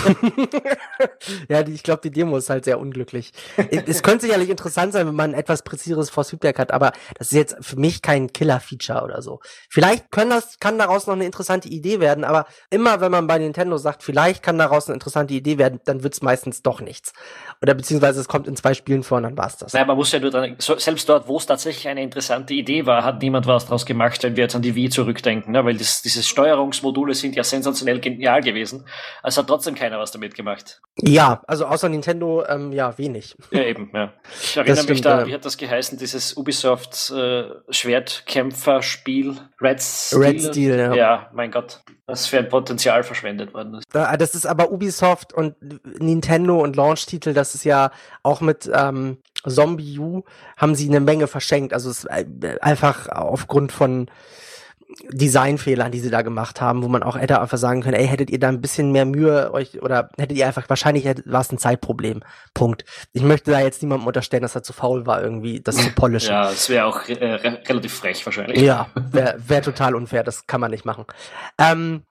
ja, 1.48 1.62
die, 1.62 1.74
ich 1.74 1.82
glaube, 1.82 2.00
die 2.02 2.10
Demo 2.10 2.38
ist 2.38 2.48
halt 2.48 2.64
sehr 2.64 2.80
unglücklich. 2.80 3.32
es 3.56 4.02
könnte 4.02 4.24
sicherlich 4.24 4.48
interessant 4.48 4.94
sein, 4.94 5.06
wenn 5.06 5.14
man 5.14 5.30
ein 5.32 5.38
etwas 5.38 5.62
präziseres 5.62 6.08
Force 6.08 6.30
Feedback 6.30 6.58
hat, 6.58 6.72
aber 6.72 6.92
das 7.18 7.28
ist 7.28 7.36
jetzt 7.36 7.56
für 7.60 7.76
mich 7.76 8.00
kein 8.00 8.32
Killer-Feature 8.32 9.02
oder 9.02 9.20
so. 9.20 9.40
Vielleicht 9.68 10.10
können 10.10 10.30
das, 10.30 10.58
kann 10.58 10.78
daraus 10.78 11.06
noch 11.06 11.14
eine 11.14 11.26
interessante 11.26 11.68
Idee 11.68 12.00
werden, 12.00 12.24
aber 12.24 12.46
immer 12.70 13.02
wenn 13.02 13.12
man 13.12 13.26
bei 13.26 13.36
Nintendo 13.36 13.76
sagt, 13.76 14.02
vielleicht 14.02 14.42
kann 14.42 14.56
daraus 14.56 14.86
eine 14.86 14.94
interessante 14.94 15.34
Idee 15.34 15.58
werden, 15.58 15.80
dann 15.84 16.02
wird 16.02 16.14
es 16.14 16.22
meistens 16.22 16.62
doch 16.62 16.80
nichts. 16.80 17.12
Oder 17.60 17.74
beziehungsweise 17.74 18.20
es 18.20 18.28
kommt 18.28 18.48
in 18.48 18.56
zwei 18.56 18.72
Spielen 18.72 19.02
vor 19.02 19.18
und 19.18 19.24
dann 19.24 19.36
war's 19.36 19.58
das. 19.58 19.74
Naja, 19.74 19.84
man 19.84 19.96
muss 19.96 20.10
ja 20.10 20.20
nur 20.20 20.30
dran, 20.30 20.56
selbst 20.58 21.08
dort, 21.08 21.28
wo 21.28 21.36
es 21.36 21.44
tatsächlich 21.44 21.65
eine 21.86 22.02
interessante 22.02 22.54
Idee 22.54 22.86
war, 22.86 23.04
hat 23.04 23.22
niemand 23.22 23.46
was 23.46 23.66
draus 23.66 23.86
gemacht, 23.86 24.22
wenn 24.22 24.36
wir 24.36 24.44
jetzt 24.44 24.54
an 24.54 24.62
die 24.62 24.74
Wii 24.74 24.88
zurückdenken, 24.90 25.52
ne? 25.52 25.64
weil 25.64 25.76
das, 25.76 26.02
diese 26.02 26.22
Steuerungsmodule 26.22 27.14
sind 27.14 27.36
ja 27.36 27.44
sensationell 27.44 28.00
genial 28.00 28.42
gewesen. 28.42 28.86
Es 29.22 29.36
hat 29.36 29.46
trotzdem 29.48 29.74
keiner 29.74 29.98
was 29.98 30.10
damit 30.10 30.34
gemacht. 30.34 30.80
Ja, 31.00 31.42
also 31.46 31.66
außer 31.66 31.88
Nintendo, 31.88 32.44
ähm, 32.46 32.72
ja, 32.72 32.96
wenig. 32.98 33.36
Ja, 33.50 33.62
eben, 33.62 33.90
ja. 33.92 34.12
Ich 34.42 34.56
erinnere 34.56 34.76
stimmt, 34.76 34.90
mich 34.90 35.00
da, 35.00 35.26
wie 35.26 35.34
hat 35.34 35.44
das 35.44 35.56
geheißen, 35.56 35.98
dieses 35.98 36.36
Ubisoft 36.36 37.10
äh, 37.10 37.44
Schwertkämpfer-Spiel, 37.70 39.36
Red 39.60 39.82
Steel. 39.82 40.18
Red 40.20 40.42
Steel, 40.42 40.78
ja. 40.78 40.94
Ja, 40.94 41.30
mein 41.32 41.50
Gott 41.50 41.80
was 42.06 42.26
für 42.28 42.38
ein 42.38 42.48
Potenzial 42.48 43.02
verschwendet 43.02 43.52
worden 43.52 43.74
ist. 43.74 43.86
Das 43.92 44.34
ist 44.34 44.46
aber 44.46 44.70
Ubisoft 44.70 45.32
und 45.32 45.56
Nintendo 46.00 46.60
und 46.62 46.76
Launch-Titel, 46.76 47.34
das 47.34 47.54
ist 47.54 47.64
ja 47.64 47.90
auch 48.22 48.40
mit 48.40 48.70
ähm, 48.72 49.18
Zombie 49.46 49.98
U 49.98 50.22
haben 50.56 50.74
sie 50.74 50.88
eine 50.88 51.00
Menge 51.00 51.26
verschenkt. 51.26 51.72
Also 51.72 51.90
es 51.90 52.04
ist 52.04 52.10
einfach 52.62 53.08
aufgrund 53.08 53.72
von 53.72 54.10
Designfehlern, 55.10 55.90
die 55.90 56.00
sie 56.00 56.10
da 56.10 56.22
gemacht 56.22 56.60
haben, 56.60 56.82
wo 56.82 56.88
man 56.88 57.02
auch 57.02 57.18
hätte 57.18 57.40
einfach 57.40 57.58
sagen 57.58 57.82
können, 57.82 57.96
ey, 57.96 58.06
hättet 58.06 58.30
ihr 58.30 58.38
da 58.38 58.48
ein 58.48 58.60
bisschen 58.60 58.92
mehr 58.92 59.04
Mühe 59.04 59.52
euch 59.52 59.82
oder 59.82 60.10
hättet 60.16 60.38
ihr 60.38 60.46
einfach, 60.46 60.68
wahrscheinlich 60.68 61.04
war 61.26 61.40
es 61.40 61.50
ein 61.50 61.58
Zeitproblem. 61.58 62.22
Punkt. 62.54 62.84
Ich 63.12 63.22
möchte 63.22 63.50
da 63.50 63.60
jetzt 63.60 63.82
niemandem 63.82 64.06
unterstellen, 64.06 64.42
dass 64.42 64.54
er 64.54 64.62
zu 64.62 64.72
faul 64.72 65.04
war, 65.04 65.22
irgendwie 65.22 65.60
das 65.60 65.76
zu 65.76 65.90
polischen. 65.90 66.30
ja, 66.30 66.44
das 66.44 66.68
wäre 66.68 66.86
auch 66.86 67.08
äh, 67.08 67.34
relativ 67.68 67.94
frech 67.94 68.24
wahrscheinlich. 68.24 68.60
Ja, 68.60 68.86
wäre 68.94 69.36
wär 69.44 69.62
total 69.62 69.94
unfair, 69.96 70.22
das 70.22 70.46
kann 70.46 70.60
man 70.60 70.70
nicht 70.70 70.84
machen. 70.84 71.04
Ähm, 71.58 72.02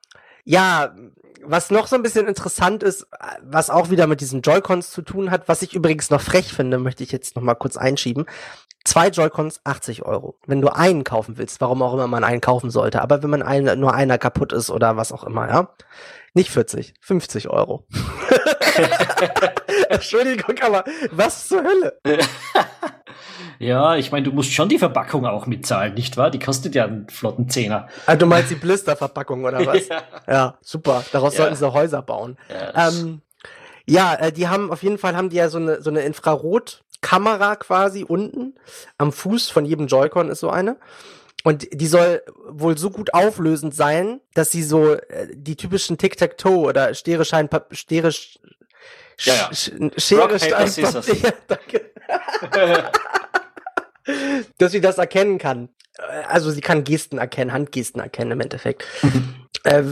Ja, 0.44 0.94
was 1.42 1.70
noch 1.70 1.86
so 1.86 1.96
ein 1.96 2.02
bisschen 2.02 2.26
interessant 2.26 2.82
ist, 2.82 3.06
was 3.42 3.70
auch 3.70 3.90
wieder 3.90 4.06
mit 4.06 4.20
diesen 4.20 4.42
Joy-Cons 4.42 4.90
zu 4.90 5.02
tun 5.02 5.30
hat, 5.30 5.48
was 5.48 5.62
ich 5.62 5.74
übrigens 5.74 6.10
noch 6.10 6.20
frech 6.20 6.52
finde, 6.52 6.78
möchte 6.78 7.02
ich 7.02 7.12
jetzt 7.12 7.36
noch 7.36 7.42
mal 7.42 7.54
kurz 7.54 7.76
einschieben. 7.76 8.26
Zwei 8.84 9.08
Joy-Cons 9.08 9.60
80 9.64 10.04
Euro. 10.04 10.38
Wenn 10.46 10.60
du 10.60 10.68
einen 10.68 11.02
kaufen 11.02 11.38
willst, 11.38 11.60
warum 11.60 11.82
auch 11.82 11.94
immer 11.94 12.06
man 12.06 12.24
einen 12.24 12.40
kaufen 12.40 12.70
sollte, 12.70 13.02
aber 13.02 13.22
wenn 13.22 13.30
man 13.30 13.42
einen, 13.42 13.80
nur 13.80 13.94
einer 13.94 14.18
kaputt 14.18 14.52
ist 14.52 14.70
oder 14.70 14.96
was 14.96 15.12
auch 15.12 15.24
immer, 15.24 15.48
ja. 15.48 15.68
Nicht 16.34 16.50
40, 16.50 16.94
50 17.00 17.48
Euro. 17.48 17.86
Entschuldigung, 19.90 20.56
aber 20.60 20.84
was 21.10 21.48
zur 21.48 21.62
Hölle? 21.62 21.98
Ja, 23.58 23.96
ich 23.96 24.12
meine, 24.12 24.24
du 24.24 24.32
musst 24.32 24.52
schon 24.52 24.68
die 24.68 24.78
Verpackung 24.78 25.26
auch 25.26 25.46
mitzahlen, 25.46 25.94
nicht 25.94 26.16
wahr? 26.16 26.30
Die 26.30 26.38
kostet 26.38 26.74
ja 26.74 26.84
einen 26.84 27.08
flotten 27.08 27.48
Zehner. 27.48 27.88
Ah, 28.06 28.16
du 28.16 28.26
meinst 28.26 28.50
die 28.50 28.56
Blisterverpackung 28.56 29.44
oder 29.44 29.64
was? 29.64 29.88
ja. 29.88 30.02
ja. 30.26 30.58
super. 30.60 31.04
Daraus 31.12 31.34
ja. 31.34 31.38
sollten 31.44 31.56
sie 31.56 31.72
Häuser 31.72 32.02
bauen. 32.02 32.36
Ja, 32.48 32.88
ähm, 32.88 33.22
ja 33.86 34.14
äh, 34.14 34.32
die 34.32 34.48
haben 34.48 34.70
auf 34.70 34.82
jeden 34.82 34.98
Fall 34.98 35.16
haben 35.16 35.30
die 35.30 35.36
ja 35.36 35.48
so 35.48 35.58
eine 35.58 35.80
so 35.80 35.90
eine 35.90 36.00
Infrarotkamera 36.00 37.56
quasi 37.56 38.04
unten 38.04 38.54
am 38.98 39.12
Fuß 39.12 39.48
von 39.48 39.64
jedem 39.64 39.86
Joy-Con 39.86 40.28
ist 40.28 40.40
so 40.40 40.50
eine. 40.50 40.76
Und 41.44 41.68
die 41.72 41.86
soll 41.86 42.22
wohl 42.48 42.76
so 42.76 42.90
gut 42.90 43.14
auflösend 43.14 43.74
sein, 43.74 44.20
dass 44.34 44.50
sie 44.50 44.64
so 44.64 44.94
äh, 44.94 45.28
die 45.32 45.54
typischen 45.54 45.96
Tic-Tac-Toe 45.96 46.66
oder 46.66 46.92
Stere-Schein, 46.92 47.48
Stere, 47.72 48.10
ja, 49.20 49.34
ja. 49.34 49.50
Schere, 49.52 50.38
Stein, 50.38 50.72
ja, 50.76 51.30
danke. 51.46 51.92
dass 54.58 54.72
sie 54.72 54.80
das 54.80 54.98
erkennen 54.98 55.38
kann. 55.38 55.68
Also 56.28 56.50
sie 56.50 56.60
kann 56.60 56.84
Gesten 56.84 57.18
erkennen, 57.18 57.52
Handgesten 57.52 58.00
erkennen 58.00 58.32
im 58.32 58.40
Endeffekt. 58.40 58.84
Äh, 59.64 59.84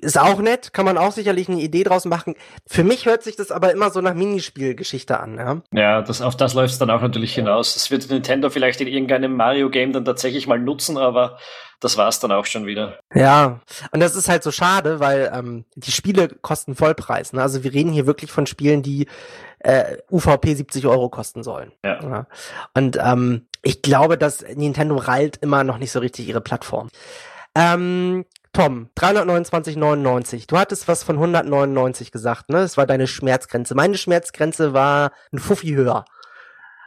ist 0.00 0.18
auch 0.18 0.40
nett, 0.40 0.72
kann 0.72 0.84
man 0.84 0.98
auch 0.98 1.12
sicherlich 1.12 1.48
eine 1.48 1.60
Idee 1.60 1.84
draus 1.84 2.04
machen. 2.04 2.34
Für 2.66 2.84
mich 2.84 3.06
hört 3.06 3.22
sich 3.22 3.36
das 3.36 3.50
aber 3.50 3.72
immer 3.72 3.90
so 3.90 4.00
nach 4.00 4.14
Minispielgeschichte 4.14 5.18
an, 5.18 5.36
ja. 5.36 5.62
Ja, 5.72 6.02
das, 6.02 6.22
auf 6.22 6.36
das 6.36 6.54
läuft 6.54 6.72
es 6.72 6.78
dann 6.78 6.90
auch 6.90 7.00
natürlich 7.00 7.34
hinaus. 7.34 7.74
Das 7.74 7.90
wird 7.90 8.08
Nintendo 8.10 8.50
vielleicht 8.50 8.80
in 8.80 8.88
irgendeinem 8.88 9.36
Mario-Game 9.36 9.92
dann 9.92 10.04
tatsächlich 10.04 10.46
mal 10.46 10.58
nutzen, 10.58 10.96
aber 10.96 11.38
das 11.80 11.96
war's 11.96 12.18
dann 12.20 12.32
auch 12.32 12.46
schon 12.46 12.66
wieder. 12.66 12.98
Ja, 13.14 13.60
und 13.92 14.00
das 14.00 14.16
ist 14.16 14.28
halt 14.28 14.42
so 14.42 14.50
schade, 14.50 14.98
weil 15.00 15.30
ähm, 15.32 15.64
die 15.76 15.92
Spiele 15.92 16.28
kosten 16.28 16.74
Vollpreis. 16.74 17.32
Ne? 17.32 17.40
Also 17.40 17.62
wir 17.62 17.72
reden 17.72 17.92
hier 17.92 18.06
wirklich 18.06 18.32
von 18.32 18.46
Spielen, 18.46 18.82
die 18.82 19.06
äh, 19.60 19.96
UVP 20.10 20.54
70 20.54 20.86
Euro 20.86 21.08
kosten 21.08 21.42
sollen. 21.42 21.72
Ja. 21.84 22.02
ja. 22.02 22.26
Und 22.74 22.98
ähm, 23.00 23.46
ich 23.62 23.82
glaube, 23.82 24.18
dass 24.18 24.42
Nintendo 24.42 24.96
rallt 24.96 25.36
immer 25.38 25.64
noch 25.64 25.78
nicht 25.78 25.92
so 25.92 26.00
richtig 26.00 26.28
ihre 26.28 26.40
Plattform. 26.40 26.88
Ähm, 27.54 28.24
Tom, 28.58 28.90
329,99. 28.96 30.48
Du 30.48 30.58
hattest 30.58 30.88
was 30.88 31.04
von 31.04 31.14
199 31.14 32.10
gesagt, 32.10 32.48
ne? 32.48 32.56
Das 32.56 32.76
war 32.76 32.86
deine 32.86 33.06
Schmerzgrenze. 33.06 33.76
Meine 33.76 33.96
Schmerzgrenze 33.96 34.72
war 34.72 35.12
ein 35.32 35.38
Fuffi 35.38 35.68
höher. 35.68 36.04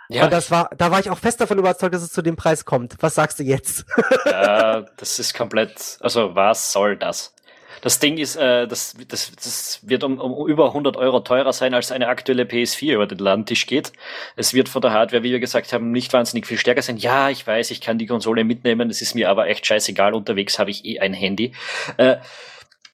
Ja. 0.09 0.25
Und 0.25 0.33
das 0.33 0.51
war, 0.51 0.69
da 0.77 0.91
war 0.91 0.99
ich 0.99 1.09
auch 1.09 1.17
fest 1.17 1.39
davon 1.39 1.57
überzeugt, 1.59 1.95
dass 1.95 2.01
es 2.01 2.11
zu 2.11 2.21
dem 2.21 2.35
Preis 2.35 2.65
kommt. 2.65 2.97
Was 2.99 3.15
sagst 3.15 3.39
du 3.39 3.43
jetzt? 3.43 3.85
ja, 4.25 4.81
das 4.97 5.17
ist 5.17 5.33
komplett, 5.33 5.97
also 6.01 6.35
was 6.35 6.73
soll 6.73 6.97
das? 6.97 7.33
Das 7.81 7.99
Ding 7.99 8.17
ist, 8.17 8.35
äh, 8.35 8.67
das, 8.67 8.95
das, 9.07 9.31
das 9.35 9.79
wird 9.81 10.03
um, 10.03 10.19
um 10.19 10.47
über 10.47 10.67
100 10.67 10.97
Euro 10.97 11.19
teurer 11.19 11.51
sein, 11.51 11.73
als 11.73 11.91
eine 11.91 12.07
aktuelle 12.07 12.43
PS4 12.43 12.93
über 12.93 13.07
den 13.07 13.17
Ladentisch 13.17 13.65
geht. 13.65 13.91
Es 14.35 14.53
wird 14.53 14.69
von 14.69 14.81
der 14.81 14.91
Hardware, 14.91 15.23
wie 15.23 15.31
wir 15.31 15.39
gesagt 15.39 15.73
haben, 15.73 15.91
nicht 15.91 16.13
wahnsinnig 16.13 16.47
viel 16.47 16.57
stärker 16.57 16.81
sein. 16.81 16.97
Ja, 16.97 17.29
ich 17.29 17.45
weiß, 17.45 17.71
ich 17.71 17.81
kann 17.81 17.97
die 17.97 18.07
Konsole 18.07 18.43
mitnehmen, 18.43 18.87
das 18.87 19.01
ist 19.01 19.15
mir 19.15 19.29
aber 19.29 19.47
echt 19.47 19.65
scheißegal. 19.65 20.13
Unterwegs 20.13 20.59
habe 20.59 20.71
ich 20.71 20.85
eh 20.85 20.99
ein 20.99 21.13
Handy. 21.13 21.53
Äh, 21.97 22.17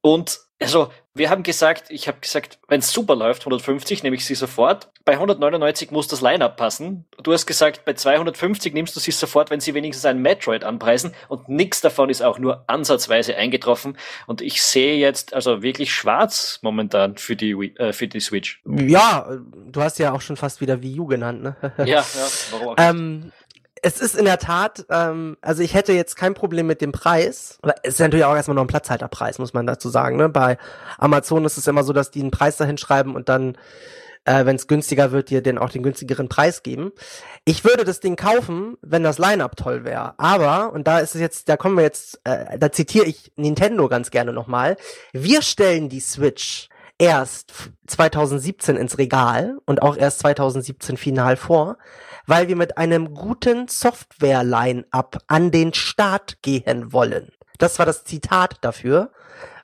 und 0.01 0.39
also, 0.60 0.91
wir 1.18 1.30
haben 1.30 1.44
gesagt, 1.44 1.86
ich 1.90 2.08
habe 2.08 2.20
gesagt, 2.20 2.60
wenn 2.68 2.80
es 2.80 2.92
super 2.92 3.16
läuft, 3.16 3.42
150 3.42 4.04
nehme 4.04 4.16
ich 4.16 4.26
sie 4.26 4.36
sofort. 4.36 4.90
Bei 5.06 5.14
199 5.14 5.92
muss 5.92 6.08
das 6.08 6.22
Line-Up 6.22 6.58
passen. 6.58 7.06
Du 7.24 7.32
hast 7.32 7.46
gesagt, 7.46 7.86
bei 7.86 7.94
250 7.94 8.74
nimmst 8.74 8.96
du 8.96 9.00
sie 9.00 9.12
sofort, 9.12 9.50
wenn 9.50 9.60
sie 9.60 9.74
wenigstens 9.74 10.06
ein 10.06 10.22
Metroid 10.22 10.64
anpreisen. 10.64 11.14
Und 11.30 11.50
nichts 11.50 11.82
davon 11.82 12.10
ist 12.10 12.22
auch 12.22 12.40
nur 12.40 12.66
ansatzweise 12.68 13.36
eingetroffen. 13.36 13.98
Und 14.26 14.42
ich 14.42 14.62
sehe 14.62 14.98
jetzt 14.98 15.34
also 15.34 15.64
wirklich 15.64 15.94
schwarz 15.94 16.60
momentan 16.62 17.18
für 17.18 17.36
die, 17.36 17.52
äh, 17.78 17.94
für 17.94 18.08
die 18.08 18.20
Switch. 18.20 18.62
Ja, 18.66 19.30
du 19.72 19.82
hast 19.82 20.00
ja 20.00 20.12
auch 20.12 20.22
schon 20.22 20.38
fast 20.38 20.62
wieder 20.62 20.82
Wii 20.82 21.00
U 21.00 21.06
genannt, 21.06 21.42
ne? 21.42 21.56
ja, 21.78 21.86
ja, 21.86 22.06
warum 22.52 22.68
auch 22.70 22.76
ähm, 22.78 23.32
es 23.88 24.01
ist 24.01 24.15
in 24.15 24.25
der 24.25 24.38
Tat, 24.38 24.86
ähm, 24.89 25.38
also 25.41 25.63
ich 25.63 25.74
hätte 25.74 25.94
jetzt 25.94 26.17
kein 26.17 26.34
Problem 26.34 26.67
mit 26.67 26.82
dem 26.82 26.91
Preis. 26.91 27.58
Es 27.84 27.94
ist 27.94 28.00
natürlich 28.00 28.25
auch 28.25 28.36
erstmal 28.36 28.56
noch 28.56 28.63
ein 28.63 28.67
Platzhalterpreis, 28.67 29.39
muss 29.39 29.53
man 29.53 29.65
dazu 29.65 29.88
sagen. 29.88 30.17
Ne? 30.17 30.27
Bei 30.27 30.58
Amazon 30.98 31.46
ist 31.46 31.58
es 31.58 31.67
immer 31.67 31.84
so, 31.84 31.94
dass 31.94 32.12
die 32.12 32.20
einen 32.20 32.32
Preis 32.32 32.58
dahin 32.58 32.77
schreiben 32.77 33.15
und 33.15 33.29
dann, 33.29 33.58
äh, 34.25 34.46
wenn 34.46 34.58
es 34.58 34.67
günstiger 34.67 35.13
wird, 35.13 35.29
dir 35.29 35.41
den 35.41 35.58
auch 35.58 35.70
den 35.70 35.84
günstigeren 35.84 36.27
Preis 36.27 36.63
geben. 36.63 36.91
Ich 37.46 37.63
würde 37.63 37.86
das 37.86 38.01
Ding 38.01 38.17
kaufen, 38.17 38.77
wenn 38.82 39.03
das 39.03 39.20
Line-up 39.20 39.56
toll 39.56 39.86
wäre. 39.86 40.15
Aber, 40.20 40.74
und 40.74 40.86
da 40.86 41.00
ist 41.00 41.15
es 41.15 41.22
jetzt, 41.22 41.48
da 41.48 41.56
kommen 41.56 41.77
wir 41.77 41.84
jetzt, 41.84 42.20
äh, 42.25 42.60
da 42.60 42.74
zitiere 42.74 43.06
ich 43.06 43.32
Nintendo 43.38 43.88
ganz 43.88 44.12
gerne 44.12 44.34
nochmal, 44.34 44.75
wir 45.13 45.41
stellen 45.41 45.88
die 45.88 46.01
Switch 46.01 46.67
erst 47.00 47.53
2017 47.88 48.75
ins 48.75 48.98
Regal 48.98 49.58
und 49.65 49.82
auch 49.82 49.96
erst 49.96 50.20
2017 50.20 50.98
final 50.98 51.38
vor, 51.38 51.77
weil 52.28 52.48
wir 52.48 52.56
mit 52.56 52.78
einem 52.78 53.16
guten 53.16 53.68
Software-Line-up 53.68 55.18
an 55.28 55.50
den 55.50 55.74
Start 55.74 56.42
gehen 56.44 56.94
wollen. 56.94 57.32
Das 57.58 57.80
war 57.80 57.86
das 57.86 58.04
Zitat 58.04 58.58
dafür, 58.62 59.12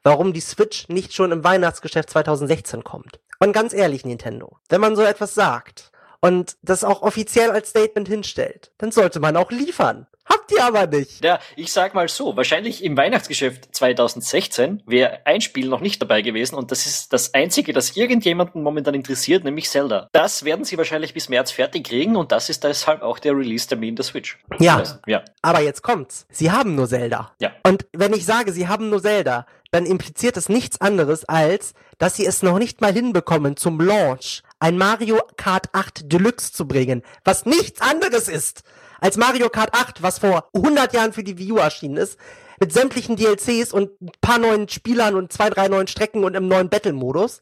warum 0.01 0.33
die 0.33 0.41
Switch 0.41 0.89
nicht 0.89 1.13
schon 1.13 1.31
im 1.31 1.43
Weihnachtsgeschäft 1.43 2.09
2016 2.09 2.83
kommt. 2.83 3.19
Und 3.39 3.53
ganz 3.53 3.73
ehrlich, 3.73 4.05
Nintendo, 4.05 4.57
wenn 4.69 4.81
man 4.81 4.95
so 4.95 5.03
etwas 5.03 5.35
sagt 5.35 5.91
und 6.21 6.55
das 6.61 6.83
auch 6.83 7.01
offiziell 7.01 7.51
als 7.51 7.69
Statement 7.69 8.07
hinstellt, 8.07 8.71
dann 8.77 8.91
sollte 8.91 9.19
man 9.19 9.37
auch 9.37 9.51
liefern. 9.51 10.07
Habt 10.25 10.51
ihr 10.51 10.63
aber 10.63 10.87
nicht. 10.87 11.23
Ja, 11.23 11.39
ich 11.55 11.71
sag 11.71 11.93
mal 11.93 12.07
so, 12.07 12.37
wahrscheinlich 12.37 12.83
im 12.83 12.95
Weihnachtsgeschäft 12.95 13.75
2016 13.75 14.83
wäre 14.85 15.25
ein 15.25 15.41
Spiel 15.41 15.67
noch 15.67 15.81
nicht 15.81 16.01
dabei 16.01 16.21
gewesen 16.21 16.55
und 16.55 16.71
das 16.71 16.85
ist 16.85 17.11
das 17.11 17.33
einzige, 17.33 17.73
das 17.73 17.97
irgendjemanden 17.97 18.63
momentan 18.63 18.93
interessiert, 18.93 19.43
nämlich 19.43 19.69
Zelda. 19.69 20.07
Das 20.13 20.45
werden 20.45 20.63
sie 20.63 20.77
wahrscheinlich 20.77 21.13
bis 21.13 21.29
März 21.29 21.51
fertig 21.51 21.85
kriegen 21.85 22.15
und 22.15 22.31
das 22.31 22.49
ist 22.49 22.63
deshalb 22.63 23.01
auch 23.01 23.19
der 23.19 23.33
Release-Termin 23.33 23.95
der 23.95 24.05
Switch. 24.05 24.39
Ja, 24.59 24.77
also, 24.77 24.95
ja. 25.07 25.23
Aber 25.41 25.61
jetzt 25.61 25.81
kommt's. 25.81 26.25
Sie 26.29 26.51
haben 26.51 26.75
nur 26.75 26.87
Zelda. 26.87 27.33
Ja. 27.39 27.51
Und 27.63 27.85
wenn 27.91 28.13
ich 28.13 28.25
sage, 28.25 28.53
sie 28.53 28.67
haben 28.67 28.89
nur 28.89 29.01
Zelda, 29.01 29.45
dann 29.71 29.85
impliziert 29.85 30.37
es 30.37 30.49
nichts 30.49 30.79
anderes 30.79 31.25
als, 31.25 31.73
dass 31.97 32.15
sie 32.15 32.25
es 32.25 32.43
noch 32.43 32.59
nicht 32.59 32.79
mal 32.79 32.93
hinbekommen, 32.93 33.57
zum 33.57 33.79
Launch 33.81 34.43
ein 34.59 34.77
Mario 34.77 35.19
Kart 35.35 35.69
8 35.73 36.11
Deluxe 36.11 36.53
zu 36.53 36.67
bringen, 36.67 37.01
was 37.25 37.45
nichts 37.45 37.81
anderes 37.81 38.29
ist 38.29 38.63
als 39.03 39.17
Mario 39.17 39.49
Kart 39.49 39.73
8, 39.73 40.01
was 40.01 40.19
vor 40.19 40.49
100 40.53 40.93
Jahren 40.93 41.11
für 41.11 41.25
die 41.25 41.37
Wii 41.37 41.51
U 41.51 41.57
erschienen 41.57 41.97
ist, 41.97 42.17
mit 42.61 42.71
sämtlichen 42.71 43.17
DLCs 43.17 43.73
und 43.73 44.01
ein 44.01 44.11
paar 44.21 44.37
neuen 44.37 44.69
Spielern 44.69 45.15
und 45.15 45.33
zwei, 45.33 45.49
drei 45.49 45.67
neuen 45.67 45.87
Strecken 45.87 46.23
und 46.23 46.35
im 46.35 46.47
neuen 46.47 46.69
Battle-Modus. 46.69 47.41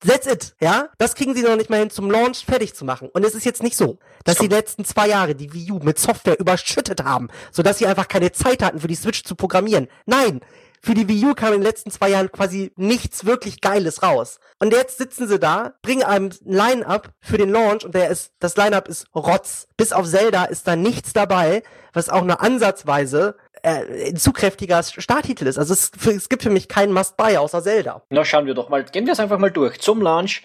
That's 0.00 0.26
it, 0.26 0.54
ja? 0.58 0.88
Das 0.96 1.14
kriegen 1.14 1.34
sie 1.34 1.42
noch 1.42 1.56
nicht 1.56 1.68
mal 1.68 1.80
hin, 1.80 1.90
zum 1.90 2.10
Launch 2.10 2.46
fertig 2.46 2.74
zu 2.74 2.86
machen. 2.86 3.10
Und 3.12 3.26
es 3.26 3.34
ist 3.34 3.44
jetzt 3.44 3.62
nicht 3.62 3.76
so, 3.76 3.98
dass 4.24 4.38
sie 4.38 4.48
die 4.48 4.54
letzten 4.54 4.86
zwei 4.86 5.08
Jahre 5.08 5.34
die 5.34 5.52
Wii 5.52 5.72
U 5.72 5.80
mit 5.80 5.98
Software 5.98 6.40
überschüttet 6.40 7.04
haben, 7.04 7.28
sodass 7.50 7.76
sie 7.76 7.86
einfach 7.86 8.08
keine 8.08 8.32
Zeit 8.32 8.62
hatten, 8.62 8.80
für 8.80 8.88
die 8.88 8.94
Switch 8.94 9.22
zu 9.22 9.34
programmieren. 9.34 9.88
Nein, 10.06 10.40
für 10.84 10.94
die 10.94 11.08
Wii 11.08 11.26
U 11.26 11.34
kam 11.34 11.48
in 11.52 11.60
den 11.60 11.62
letzten 11.62 11.90
zwei 11.92 12.08
Jahren 12.10 12.30
quasi 12.32 12.72
nichts 12.76 13.24
wirklich 13.24 13.60
Geiles 13.60 14.02
raus. 14.02 14.40
Und 14.58 14.72
jetzt 14.72 14.98
sitzen 14.98 15.28
sie 15.28 15.38
da, 15.38 15.74
bringen 15.80 16.02
einem 16.02 16.30
Line-Up 16.44 17.10
für 17.20 17.38
den 17.38 17.50
Launch 17.50 17.84
und 17.84 17.94
der 17.94 18.08
ist, 18.10 18.32
das 18.40 18.56
Line-Up 18.56 18.88
ist 18.88 19.06
Rotz. 19.14 19.68
Bis 19.76 19.92
auf 19.92 20.06
Zelda 20.08 20.44
ist 20.44 20.66
da 20.66 20.74
nichts 20.74 21.12
dabei, 21.12 21.62
was 21.92 22.08
auch 22.08 22.24
nur 22.24 22.40
ansatzweise 22.40 23.36
äh, 23.62 24.08
ein 24.10 24.16
zugkräftiger 24.16 24.82
Starttitel 24.82 25.46
ist. 25.46 25.56
Also 25.56 25.72
es, 25.72 25.92
es 26.04 26.28
gibt 26.28 26.42
für 26.42 26.50
mich 26.50 26.66
keinen 26.68 26.92
Must-Buy 26.92 27.36
außer 27.36 27.62
Zelda. 27.62 28.02
Na, 28.10 28.24
schauen 28.24 28.46
wir 28.46 28.54
doch 28.54 28.68
mal, 28.68 28.82
gehen 28.84 29.06
wir 29.06 29.12
es 29.12 29.20
einfach 29.20 29.38
mal 29.38 29.52
durch. 29.52 29.80
Zum 29.80 30.02
Launch 30.02 30.42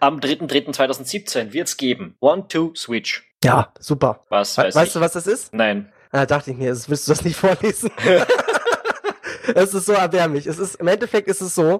am 0.00 0.18
3.3.2017 0.18 1.52
wird 1.52 1.68
es 1.68 1.76
geben. 1.76 2.16
One, 2.20 2.48
Two, 2.48 2.72
Switch. 2.74 3.30
Ja, 3.44 3.70
super. 3.78 4.24
Was 4.30 4.56
weiß 4.56 4.74
Weißt 4.74 4.86
ich? 4.88 4.92
du, 4.94 5.00
was 5.00 5.12
das 5.12 5.26
ist? 5.26 5.52
Nein. 5.52 5.92
Ah, 6.10 6.24
dachte 6.26 6.52
ich 6.52 6.56
mir, 6.56 6.68
willst 6.68 7.08
du 7.08 7.12
das 7.12 7.24
nicht 7.24 7.36
vorlesen? 7.36 7.90
es 9.54 9.74
ist 9.74 9.86
so 9.86 9.92
erbärmlich. 9.92 10.46
Es 10.46 10.58
ist, 10.58 10.76
im 10.76 10.86
Endeffekt 10.88 11.28
ist 11.28 11.40
es 11.40 11.54
so, 11.54 11.78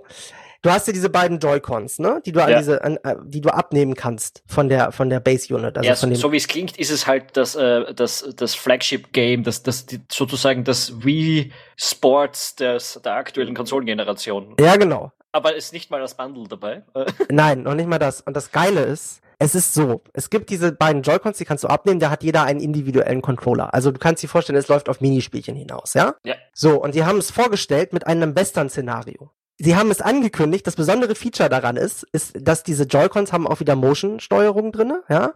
du 0.63 0.71
hast 0.71 0.87
ja 0.87 0.93
diese 0.93 1.11
beiden 1.11 1.39
Joy-Cons, 1.39 1.99
ne? 1.99 2.21
Die 2.25 2.33
du 2.33 2.43
an 2.43 2.51
Ja. 2.51 2.59
diese, 2.59 2.83
an, 2.83 2.97
äh, 3.05 3.17
die 3.25 3.41
du 3.41 3.51
abnehmen 3.51 3.95
kannst 3.95 4.43
von 4.47 4.69
der, 4.69 4.93
von 4.93 5.11
der 5.11 5.21
Base-Unit. 5.21 5.77
Also 5.77 5.89
ja, 5.89 5.95
von 5.95 6.11
dem, 6.11 6.17
so 6.17 6.33
wie 6.33 6.37
es 6.39 6.49
klingt, 6.49 6.77
ist 6.79 6.91
es 6.91 7.07
halt 7.07 7.37
das, 7.37 7.55
äh, 7.55 7.93
das, 7.95 8.29
das 8.37 8.55
Flagship-Game, 8.55 9.43
das, 9.45 9.63
das, 9.63 9.87
die, 9.87 10.01
sozusagen 10.11 10.65
das 10.65 11.05
Wii 11.05 11.53
Sports 11.77 12.57
des, 12.57 13.01
der 13.05 13.15
aktuellen 13.15 13.55
Konsolengeneration. 13.55 14.55
ja, 14.59 14.77
genau. 14.77 15.13
Aber 15.33 15.57
ist 15.57 15.73
nicht 15.73 15.91
mal 15.91 16.01
das 16.01 16.17
Bundle 16.17 16.45
dabei. 16.49 16.85
Nein, 17.29 17.65
noch 17.65 17.75
nicht 17.75 17.89
mal 17.89 17.99
das. 17.99 18.21
Und 18.21 18.37
das 18.37 18.53
Geile 18.53 18.83
ist, 18.83 19.21
es 19.39 19.55
ist 19.55 19.75
so, 19.75 20.03
es 20.13 20.31
gibt 20.31 20.51
diese 20.51 20.73
beiden 20.73 21.03
Joy-Cons, 21.03 21.39
die 21.39 21.45
kannst 21.45 21.65
du 21.65 21.69
abnehmen, 21.69 22.01
da 22.01 22.11
hat 22.11 22.23
jeder 22.23 22.45
einen 22.45 22.61
individuellen 22.61 23.23
Controller. 23.23 23.75
Also 23.75 23.91
du 23.91 23.99
kannst 23.99 24.23
dir 24.23 24.29
vorstellen, 24.29 24.59
es 24.59 24.69
läuft 24.69 24.89
auf 24.89 25.01
Minispielchen 25.01 25.57
hinaus, 25.57 25.95
ja? 25.95 26.15
Ja. 26.25 26.35
So, 26.53 26.83
und 26.83 26.95
die 26.95 27.05
haben 27.05 27.19
es 27.19 27.31
vorgestellt 27.31 27.93
mit 27.93 28.07
einem 28.07 28.35
Western-Szenario. 28.37 29.31
sie 29.59 29.77
haben 29.77 29.91
es 29.91 30.01
angekündigt. 30.01 30.67
Das 30.67 30.77
besondere 30.77 31.15
Feature 31.15 31.49
daran 31.49 31.77
ist, 31.77 32.05
ist, 32.13 32.35
dass 32.41 32.63
diese 32.63 32.85
Joy-Cons 32.85 33.33
haben 33.33 33.47
auch 33.47 33.61
wieder 33.61 33.77
Motion-Steuerung 33.77 34.73
drinne, 34.73 35.03
ja. 35.09 35.33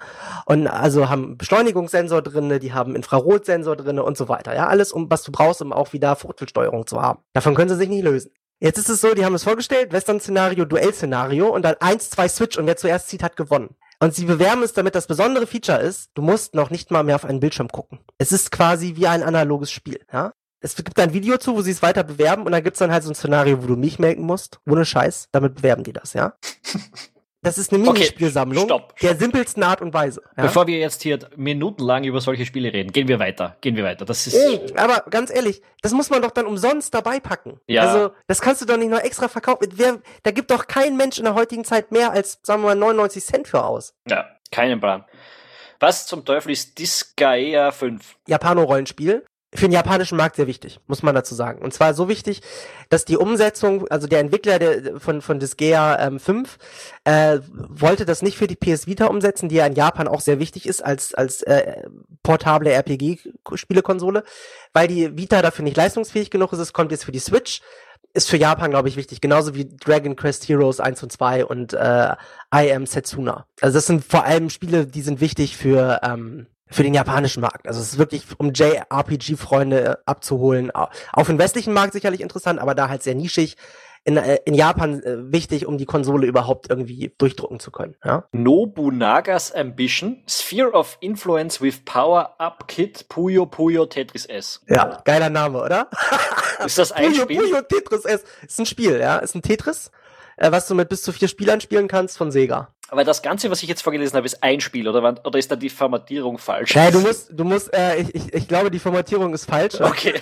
Und 0.46 0.66
also 0.66 1.08
haben 1.08 1.36
Beschleunigungssensor 1.36 2.22
drinne, 2.22 2.58
die 2.58 2.72
haben 2.72 2.96
Infrarotsensor 2.96 3.76
drinne 3.76 4.02
und 4.02 4.16
so 4.16 4.28
weiter, 4.28 4.54
ja. 4.54 4.66
Alles, 4.66 4.92
um 4.92 5.10
was 5.10 5.22
du 5.22 5.32
brauchst, 5.32 5.62
um 5.62 5.72
auch 5.72 5.92
wieder 5.92 6.16
Fuchtelsteuerung 6.16 6.86
zu 6.86 7.00
haben. 7.00 7.20
Davon 7.32 7.54
können 7.54 7.68
sie 7.68 7.76
sich 7.76 7.88
nicht 7.88 8.04
lösen. 8.04 8.32
Jetzt 8.60 8.78
ist 8.78 8.88
es 8.88 9.00
so, 9.00 9.14
die 9.14 9.24
haben 9.24 9.36
es 9.36 9.44
vorgestellt, 9.44 9.92
Western-Szenario, 9.92 10.64
Duell-Szenario 10.64 11.46
und 11.48 11.62
dann 11.62 11.76
eins, 11.78 12.10
zwei 12.10 12.28
Switch 12.28 12.58
und 12.58 12.66
wer 12.66 12.76
zuerst 12.76 13.08
zieht, 13.08 13.22
hat 13.22 13.36
gewonnen. 13.36 13.76
Und 14.00 14.14
sie 14.14 14.26
bewerben 14.26 14.62
es 14.62 14.72
damit, 14.72 14.94
das 14.94 15.06
besondere 15.06 15.46
Feature 15.46 15.78
ist, 15.78 16.10
du 16.14 16.22
musst 16.22 16.54
noch 16.54 16.70
nicht 16.70 16.90
mal 16.90 17.02
mehr 17.02 17.16
auf 17.16 17.24
einen 17.24 17.40
Bildschirm 17.40 17.68
gucken. 17.68 17.98
Es 18.18 18.30
ist 18.30 18.52
quasi 18.52 18.94
wie 18.96 19.08
ein 19.08 19.22
analoges 19.22 19.70
Spiel, 19.70 20.00
ja. 20.12 20.32
Es 20.60 20.74
gibt 20.74 20.98
ein 20.98 21.12
Video 21.12 21.38
zu, 21.38 21.54
wo 21.54 21.62
sie 21.62 21.70
es 21.70 21.82
weiter 21.82 22.02
bewerben 22.02 22.44
und 22.44 22.50
dann 22.50 22.64
gibt's 22.64 22.80
dann 22.80 22.90
halt 22.90 23.04
so 23.04 23.10
ein 23.10 23.14
Szenario, 23.14 23.62
wo 23.62 23.68
du 23.68 23.76
mich 23.76 24.00
melken 24.00 24.24
musst. 24.24 24.58
Ohne 24.68 24.84
Scheiß. 24.84 25.28
Damit 25.30 25.54
bewerben 25.56 25.84
die 25.84 25.92
das, 25.92 26.14
ja. 26.14 26.34
Das 27.42 27.56
ist 27.56 27.72
eine 27.72 27.82
Minispielsammlung 27.84 28.64
okay, 28.64 28.74
stopp, 28.74 28.98
der 28.98 29.16
simpelsten 29.16 29.62
Art 29.62 29.80
und 29.80 29.94
Weise. 29.94 30.22
Ja? 30.36 30.42
Bevor 30.42 30.66
wir 30.66 30.78
jetzt 30.78 31.02
hier 31.02 31.20
minutenlang 31.36 32.02
über 32.02 32.20
solche 32.20 32.44
Spiele 32.44 32.72
reden, 32.72 32.90
gehen 32.90 33.06
wir 33.06 33.20
weiter. 33.20 33.56
Gehen 33.60 33.76
wir 33.76 33.84
weiter. 33.84 34.04
Das 34.04 34.26
ist. 34.26 34.34
Ey, 34.34 34.60
aber 34.74 35.08
ganz 35.08 35.30
ehrlich, 35.30 35.62
das 35.80 35.92
muss 35.92 36.10
man 36.10 36.20
doch 36.20 36.32
dann 36.32 36.46
umsonst 36.46 36.92
dabei 36.94 37.20
packen. 37.20 37.60
Ja. 37.68 37.82
Also, 37.82 38.12
das 38.26 38.40
kannst 38.40 38.62
du 38.62 38.66
doch 38.66 38.76
nicht 38.76 38.90
noch 38.90 39.00
extra 39.00 39.28
verkaufen. 39.28 39.68
Wer, 39.74 40.00
da 40.24 40.32
gibt 40.32 40.50
doch 40.50 40.66
kein 40.66 40.96
Mensch 40.96 41.18
in 41.18 41.24
der 41.24 41.34
heutigen 41.34 41.64
Zeit 41.64 41.92
mehr 41.92 42.10
als, 42.10 42.40
sagen 42.42 42.62
wir 42.62 42.68
mal, 42.68 42.74
99 42.74 43.24
Cent 43.24 43.48
für 43.48 43.64
aus. 43.64 43.94
Ja, 44.08 44.26
keinen 44.50 44.80
Plan. 44.80 45.04
Was 45.80 46.08
zum 46.08 46.24
Teufel 46.24 46.50
ist 46.50 46.76
Disgaea 46.80 47.70
5? 47.70 48.16
Japano-Rollenspiel 48.26 49.24
für 49.54 49.66
den 49.66 49.72
japanischen 49.72 50.18
Markt 50.18 50.36
sehr 50.36 50.46
wichtig, 50.46 50.78
muss 50.86 51.02
man 51.02 51.14
dazu 51.14 51.34
sagen. 51.34 51.62
Und 51.62 51.72
zwar 51.72 51.94
so 51.94 52.08
wichtig, 52.08 52.42
dass 52.90 53.06
die 53.06 53.16
Umsetzung, 53.16 53.88
also 53.88 54.06
der 54.06 54.20
Entwickler 54.20 54.58
der, 54.58 55.00
von, 55.00 55.22
von 55.22 55.40
Disgaea 55.40 56.06
ähm, 56.06 56.20
5 56.20 56.58
äh, 57.04 57.38
wollte 57.52 58.04
das 58.04 58.20
nicht 58.20 58.36
für 58.36 58.46
die 58.46 58.56
PS 58.56 58.86
Vita 58.86 59.06
umsetzen, 59.06 59.48
die 59.48 59.56
ja 59.56 59.66
in 59.66 59.72
Japan 59.72 60.06
auch 60.06 60.20
sehr 60.20 60.38
wichtig 60.38 60.66
ist 60.66 60.84
als, 60.84 61.14
als 61.14 61.42
äh, 61.42 61.82
portable 62.22 62.70
RPG-Spielekonsole, 62.70 64.22
weil 64.74 64.86
die 64.86 65.16
Vita 65.16 65.40
dafür 65.40 65.64
nicht 65.64 65.78
leistungsfähig 65.78 66.30
genug 66.30 66.52
ist. 66.52 66.58
Es 66.58 66.74
kommt 66.74 66.92
jetzt 66.92 67.04
für 67.04 67.12
die 67.12 67.18
Switch. 67.18 67.62
Ist 68.14 68.30
für 68.30 68.38
Japan, 68.38 68.70
glaube 68.70 68.88
ich, 68.88 68.96
wichtig. 68.96 69.20
Genauso 69.20 69.54
wie 69.54 69.66
Dragon 69.66 70.16
Quest 70.16 70.48
Heroes 70.48 70.80
1 70.80 71.02
und 71.02 71.12
2 71.12 71.44
und 71.44 71.72
äh, 71.74 72.14
I 72.54 72.72
Am 72.72 72.86
Setsuna. 72.86 73.46
Also 73.60 73.78
das 73.78 73.86
sind 73.86 74.04
vor 74.04 74.24
allem 74.24 74.50
Spiele, 74.50 74.86
die 74.86 75.02
sind 75.02 75.20
wichtig 75.20 75.56
für 75.56 76.00
ähm, 76.02 76.46
für 76.70 76.82
den 76.82 76.94
japanischen 76.94 77.40
Markt. 77.40 77.66
Also 77.66 77.80
es 77.80 77.92
ist 77.92 77.98
wirklich, 77.98 78.22
um 78.38 78.52
JRPG-Freunde 78.52 79.84
äh, 79.84 79.96
abzuholen. 80.06 80.70
Auch 80.70 80.90
für 81.24 81.32
den 81.32 81.38
westlichen 81.38 81.72
Markt 81.72 81.92
sicherlich 81.92 82.20
interessant, 82.20 82.60
aber 82.60 82.74
da 82.74 82.88
halt 82.88 83.02
sehr 83.02 83.14
nischig. 83.14 83.56
In, 84.04 84.16
äh, 84.16 84.38
in 84.46 84.54
Japan 84.54 85.02
äh, 85.02 85.32
wichtig, 85.32 85.66
um 85.66 85.76
die 85.76 85.84
Konsole 85.84 86.26
überhaupt 86.26 86.70
irgendwie 86.70 87.12
durchdrucken 87.18 87.60
zu 87.60 87.70
können. 87.70 87.96
Ja? 88.04 88.24
Nobunagas 88.32 89.52
Ambition, 89.52 90.22
Sphere 90.26 90.72
of 90.72 90.96
Influence 91.00 91.60
with 91.60 91.84
Power 91.84 92.34
Up 92.38 92.68
Kit, 92.68 93.08
Puyo 93.08 93.44
Puyo 93.44 93.86
Tetris 93.86 94.24
S. 94.24 94.62
Ja, 94.68 95.02
geiler 95.04 95.30
Name, 95.30 95.60
oder? 95.62 95.90
Ist 96.64 96.78
das 96.78 96.92
ein 96.92 97.10
Puyo 97.12 97.22
Spiel? 97.24 97.38
Puyo 97.38 97.62
Tetris 97.62 98.04
S. 98.04 98.24
Ist 98.46 98.60
ein 98.60 98.66
Spiel, 98.66 98.98
ja. 98.98 99.18
Ist 99.18 99.34
ein 99.34 99.42
Tetris, 99.42 99.90
was 100.38 100.68
du 100.68 100.74
mit 100.74 100.88
bis 100.88 101.02
zu 101.02 101.12
vier 101.12 101.28
Spielern 101.28 101.60
spielen 101.60 101.88
kannst 101.88 102.16
von 102.16 102.30
Sega. 102.30 102.72
Aber 102.90 103.04
das 103.04 103.22
Ganze, 103.22 103.50
was 103.50 103.62
ich 103.62 103.68
jetzt 103.68 103.82
vorgelesen 103.82 104.16
habe, 104.16 104.26
ist 104.26 104.42
ein 104.42 104.60
Spiel, 104.60 104.88
oder, 104.88 105.14
oder 105.24 105.38
ist 105.38 105.50
da 105.50 105.56
die 105.56 105.68
Formatierung 105.68 106.38
falsch? 106.38 106.74
Ja, 106.74 106.90
du 106.90 107.00
musst, 107.00 107.30
du 107.30 107.44
musst, 107.44 107.72
äh, 107.74 108.00
ich, 108.00 108.14
ich, 108.14 108.32
ich 108.32 108.48
glaube, 108.48 108.70
die 108.70 108.78
Formatierung 108.78 109.34
ist 109.34 109.44
falsch. 109.44 109.74
Okay. 109.88 110.14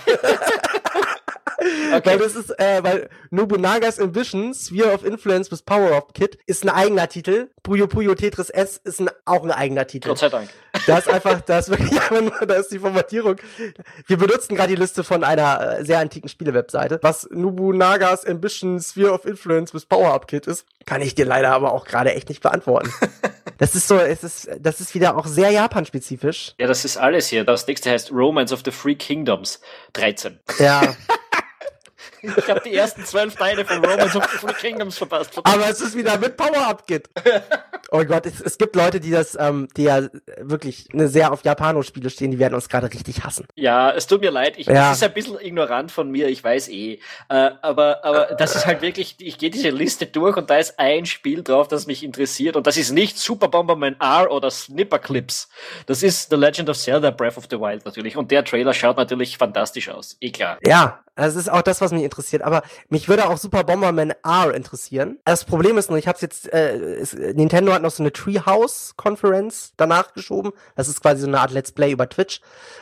Okay. 1.58 2.00
Weil 2.04 2.18
das 2.18 2.36
ist, 2.36 2.50
äh, 2.58 2.82
weil 2.82 3.08
Nobunagas 3.30 3.98
Ambition, 3.98 4.54
Sphere 4.54 4.92
of 4.92 5.04
Influence 5.04 5.50
with 5.50 5.62
Power 5.62 5.96
Up 5.96 6.14
Kit, 6.14 6.38
ist 6.46 6.62
ein 6.64 6.68
eigener 6.68 7.08
Titel. 7.08 7.48
Puyo 7.62 7.86
Puyo 7.86 8.14
Tetris 8.14 8.50
S 8.50 8.76
ist 8.84 9.00
ein, 9.00 9.10
auch 9.24 9.42
ein 9.42 9.50
eigener 9.50 9.86
Titel. 9.86 10.08
Gott 10.08 10.18
sei 10.18 10.28
Dank. 10.28 10.48
Da 10.86 10.98
ist 10.98 11.08
einfach, 11.08 11.40
da 11.40 11.58
ist 11.58 11.68
wirklich 11.68 11.92
einfach 12.00 12.20
nur, 12.20 12.46
da 12.46 12.54
ist 12.54 12.68
die 12.72 12.78
Formatierung. 12.78 13.36
Wir 14.06 14.16
benutzen 14.16 14.54
gerade 14.54 14.68
die 14.68 14.80
Liste 14.80 15.04
von 15.04 15.24
einer 15.24 15.78
äh, 15.78 15.84
sehr 15.84 15.98
antiken 15.98 16.28
Spielewebseite. 16.28 16.98
Was 17.02 17.28
Nobunagas 17.30 18.24
Ambition, 18.24 18.80
Sphere 18.80 19.12
of 19.12 19.24
Influence 19.24 19.74
with 19.74 19.86
Power 19.86 20.14
Up 20.14 20.28
Kit 20.28 20.46
ist, 20.46 20.64
kann 20.86 21.02
ich 21.02 21.14
dir 21.14 21.26
leider 21.26 21.52
aber 21.52 21.72
auch 21.72 21.84
gerade 21.84 22.14
echt 22.14 22.28
nicht 22.28 22.42
beantworten. 22.42 22.92
Das 23.58 23.74
ist 23.74 23.88
so, 23.88 23.96
es 23.96 24.22
ist, 24.22 24.50
das 24.60 24.82
ist 24.82 24.94
wieder 24.94 25.16
auch 25.16 25.26
sehr 25.26 25.50
Japan-spezifisch. 25.50 26.54
Ja, 26.58 26.66
das 26.66 26.84
ist 26.84 26.98
alles 26.98 27.28
hier. 27.28 27.42
Das 27.42 27.66
nächste 27.66 27.90
heißt 27.90 28.12
Romance 28.12 28.52
of 28.52 28.60
the 28.64 28.70
Three 28.70 28.96
Kingdoms 28.96 29.60
13. 29.94 30.38
Ja. 30.58 30.94
Ich 32.22 32.48
habe 32.48 32.60
die 32.64 32.74
ersten 32.74 33.04
zwölf 33.04 33.34
Teile 33.34 33.64
von 33.64 33.84
Romance 33.84 34.16
of 34.16 34.24
the 34.30 34.38
Three 34.38 34.52
Kingdoms 34.54 34.98
verpasst. 34.98 35.32
Aber 35.42 35.68
es 35.68 35.80
ist 35.80 35.96
wieder 35.96 36.18
mit 36.18 36.36
Power-Up-Kit. 36.36 37.08
oh 37.90 38.04
Gott, 38.04 38.26
es, 38.26 38.40
es, 38.40 38.58
gibt 38.58 38.76
Leute, 38.76 39.00
die 39.00 39.10
das, 39.10 39.36
ähm, 39.38 39.68
die 39.76 39.84
ja 39.84 40.02
wirklich 40.38 40.88
eine 40.92 41.08
sehr 41.08 41.32
auf 41.32 41.44
Japano-Spiele 41.44 42.10
stehen, 42.10 42.30
die 42.30 42.38
werden 42.38 42.54
uns 42.54 42.68
gerade 42.68 42.92
richtig 42.92 43.24
hassen. 43.24 43.46
Ja, 43.54 43.90
es 43.90 44.06
tut 44.06 44.20
mir 44.20 44.30
leid. 44.30 44.54
Ich, 44.58 44.66
ja. 44.66 44.90
Das 44.90 44.98
ist 44.98 45.02
ein 45.02 45.12
bisschen 45.12 45.38
ignorant 45.40 45.92
von 45.92 46.10
mir, 46.10 46.28
ich 46.28 46.42
weiß 46.42 46.68
eh. 46.68 46.98
Äh, 47.28 47.50
aber, 47.62 48.04
aber 48.04 48.26
das 48.38 48.56
ist 48.56 48.66
halt 48.66 48.82
wirklich, 48.82 49.16
ich 49.18 49.38
gehe 49.38 49.50
diese 49.50 49.70
Liste 49.70 50.06
durch 50.06 50.36
und 50.36 50.50
da 50.50 50.56
ist 50.56 50.78
ein 50.78 51.06
Spiel 51.06 51.42
drauf, 51.42 51.68
das 51.68 51.86
mich 51.86 52.02
interessiert. 52.02 52.56
Und 52.56 52.66
das 52.66 52.76
ist 52.76 52.92
nicht 52.92 53.18
Super 53.18 53.48
Bomberman 53.48 53.96
R 54.00 54.30
oder 54.30 54.50
Snipper 54.50 54.98
Clips. 54.98 55.48
Das 55.86 56.02
ist 56.02 56.30
The 56.30 56.36
Legend 56.36 56.70
of 56.70 56.78
Zelda 56.78 57.10
Breath 57.10 57.36
of 57.36 57.44
the 57.50 57.58
Wild 57.58 57.84
natürlich. 57.84 58.16
Und 58.16 58.30
der 58.30 58.44
Trailer 58.44 58.72
schaut 58.72 58.96
natürlich 58.96 59.38
fantastisch 59.38 59.88
aus. 59.88 60.16
Eh 60.20 60.30
klar. 60.30 60.58
Ja, 60.64 61.00
das 61.16 61.34
ist 61.34 61.50
auch 61.50 61.62
das, 61.62 61.80
was 61.80 61.92
mich 61.92 62.02
interessiert. 62.02 62.42
Aber 62.42 62.62
mich 62.88 63.08
würde 63.08 63.28
auch 63.28 63.38
Super 63.38 63.64
Bomberman 63.64 64.12
R 64.22 64.54
interessieren. 64.54 65.18
Das 65.24 65.44
Problem 65.44 65.78
ist 65.78 65.88
nur, 65.88 65.98
ich 65.98 66.06
habe 66.06 66.18
jetzt, 66.20 66.52
äh, 66.52 66.76
es, 66.76 67.14
Nintendo 67.14 67.72
hat 67.72 67.82
noch 67.82 67.90
so 67.90 68.02
eine 68.02 68.12
Treehouse-Konferenz 68.12 69.72
danach 69.76 70.12
geschoben. 70.12 70.52
Das 70.74 70.88
ist 70.88 71.00
quasi 71.00 71.22
so 71.22 71.26
eine 71.26 71.40
Art 71.40 71.52
Let's 71.52 71.72
Play 71.72 71.90
über 71.90 72.08
Twitch, 72.08 72.40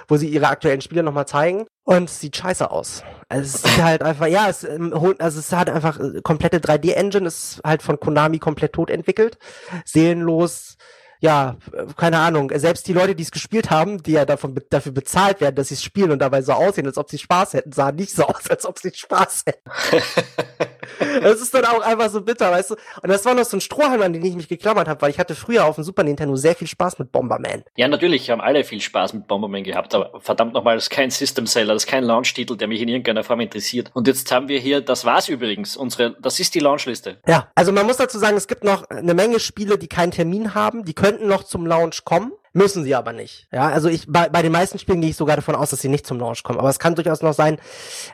wo 0.09 0.17
sie 0.17 0.29
ihre 0.29 0.49
aktuellen 0.49 0.81
Spiele 0.81 1.05
nochmal 1.05 1.27
zeigen. 1.27 1.67
Und 1.85 2.11
es 2.11 2.21
sieht 2.21 2.37
scheiße 2.37 2.71
aus. 2.71 3.05
Also 3.29 3.45
es 3.45 3.63
sieht 3.63 3.83
halt 3.83 4.03
einfach, 4.03 4.27
ja, 4.27 4.49
es, 4.49 4.65
ähm, 4.65 4.93
also 5.19 5.39
es 5.39 5.53
hat 5.53 5.71
einfach 5.71 6.01
äh, 6.01 6.21
komplette 6.23 6.59
3D-Engine, 6.59 7.27
ist 7.27 7.61
halt 7.65 7.83
von 7.83 8.01
Konami 8.01 8.41
komplett 8.41 8.73
tot 8.73 8.91
entwickelt. 8.91 9.39
Seelenlos, 9.85 10.77
ja, 11.25 11.57
keine 11.97 12.19
Ahnung, 12.19 12.53
selbst 12.55 12.87
die 12.87 12.93
Leute, 12.93 13.15
die 13.15 13.23
es 13.23 13.31
gespielt 13.31 13.71
haben, 13.71 14.03
die 14.03 14.13
ja 14.13 14.27
davon 14.27 14.61
dafür 14.69 14.93
bezahlt 14.93 15.41
werden, 15.41 15.55
dass 15.55 15.69
sie 15.69 15.75
es 15.75 15.83
spielen 15.83 16.11
und 16.11 16.19
dabei 16.19 16.43
so 16.43 16.53
aussehen, 16.53 16.87
als 16.87 16.99
ob 16.99 17.09
sie 17.09 17.17
Spaß 17.17 17.55
hätten, 17.55 17.73
sahen 17.73 17.97
nicht 17.97 18.15
so 18.15 18.25
aus, 18.25 18.51
als 18.51 18.67
ob 18.67 18.79
sie 18.79 18.93
Spaß 18.93 19.45
hätten. 19.47 19.71
das 21.23 21.41
ist 21.41 21.55
dann 21.55 21.65
auch 21.65 21.81
einfach 21.81 22.11
so 22.11 22.21
bitter, 22.21 22.51
weißt 22.51 22.71
du? 22.71 22.75
Und 23.03 23.09
das 23.09 23.25
war 23.25 23.35
noch 23.35 23.45
so 23.45 23.57
ein 23.57 23.61
Strohhalm, 23.61 24.03
an 24.03 24.13
den 24.13 24.25
ich 24.25 24.35
mich 24.35 24.49
geklammert 24.49 24.89
habe, 24.89 25.01
weil 25.03 25.11
ich 25.11 25.19
hatte 25.19 25.35
früher 25.35 25.65
auf 25.65 25.77
dem 25.77 25.85
Super 25.85 26.03
Nintendo 26.03 26.37
sehr 26.37 26.55
viel 26.55 26.69
Spaß 26.69 26.99
mit 26.99 27.13
Bomberman. 27.13 27.65
Ja, 27.77 27.89
natürlich 27.89 28.31
haben 28.31 28.41
alle 28.41 28.65
viel 28.65 28.81
Spaß 28.81 29.15
mit 29.15 29.27
Bomberman 29.27 29.65
gehabt, 29.65 29.95
aber 29.95 30.21
verdammt 30.21 30.55
nochmal, 30.55 30.77
das 30.77 30.85
ist 30.85 30.91
kein 30.91 31.11
System 31.11 31.47
Seller, 31.47 31.75
das 31.75 31.85
ist 31.85 31.91
kein 31.91 32.05
Launch-Titel, 32.05 32.57
der 32.57 32.69
mich 32.69 32.81
in 32.81 32.89
irgendeiner 32.89 33.25
Form 33.25 33.41
interessiert. 33.41 33.91
Und 33.95 34.07
jetzt 34.07 34.31
haben 34.33 34.49
wir 34.49 34.59
hier, 34.59 34.81
das 34.81 35.05
war's 35.05 35.29
übrigens, 35.29 35.77
unsere, 35.77 36.17
das 36.21 36.41
ist 36.41 36.55
die 36.55 36.61
Launchliste. 36.61 37.19
Ja, 37.27 37.49
also 37.55 37.73
man 37.73 37.87
muss 37.87 37.97
dazu 37.97 38.19
sagen, 38.19 38.37
es 38.37 38.49
gibt 38.49 38.65
noch 38.65 38.89
eine 38.91 39.15
Menge 39.15 39.41
Spiele, 39.41 39.79
die 39.79 39.89
keinen 39.89 40.11
Termin 40.11 40.55
haben, 40.55 40.85
die 40.85 40.95
könnten 40.95 41.29
noch 41.29 41.45
zum 41.45 41.67
Launch 41.67 42.05
kommen. 42.05 42.33
Müssen 42.57 42.85
sie 42.85 42.95
aber 42.95 43.13
nicht. 43.13 43.49
Ja, 43.53 43.69
also 43.69 43.89
ich 43.89 44.07
bei, 44.07 44.29
bei 44.29 44.41
den 44.41 44.53
meisten 44.53 44.79
Spielen 44.79 45.01
gehe 45.01 45.11
ich 45.11 45.17
sogar 45.17 45.35
davon 45.35 45.57
aus, 45.57 45.71
dass 45.71 45.81
sie 45.81 45.89
nicht 45.89 46.07
zum 46.07 46.21
Launch 46.21 46.45
kommen. 46.45 46.61
Aber 46.61 46.69
es 46.69 46.79
kann 46.79 46.95
durchaus 46.95 47.21
noch 47.21 47.35
sein, 47.35 47.59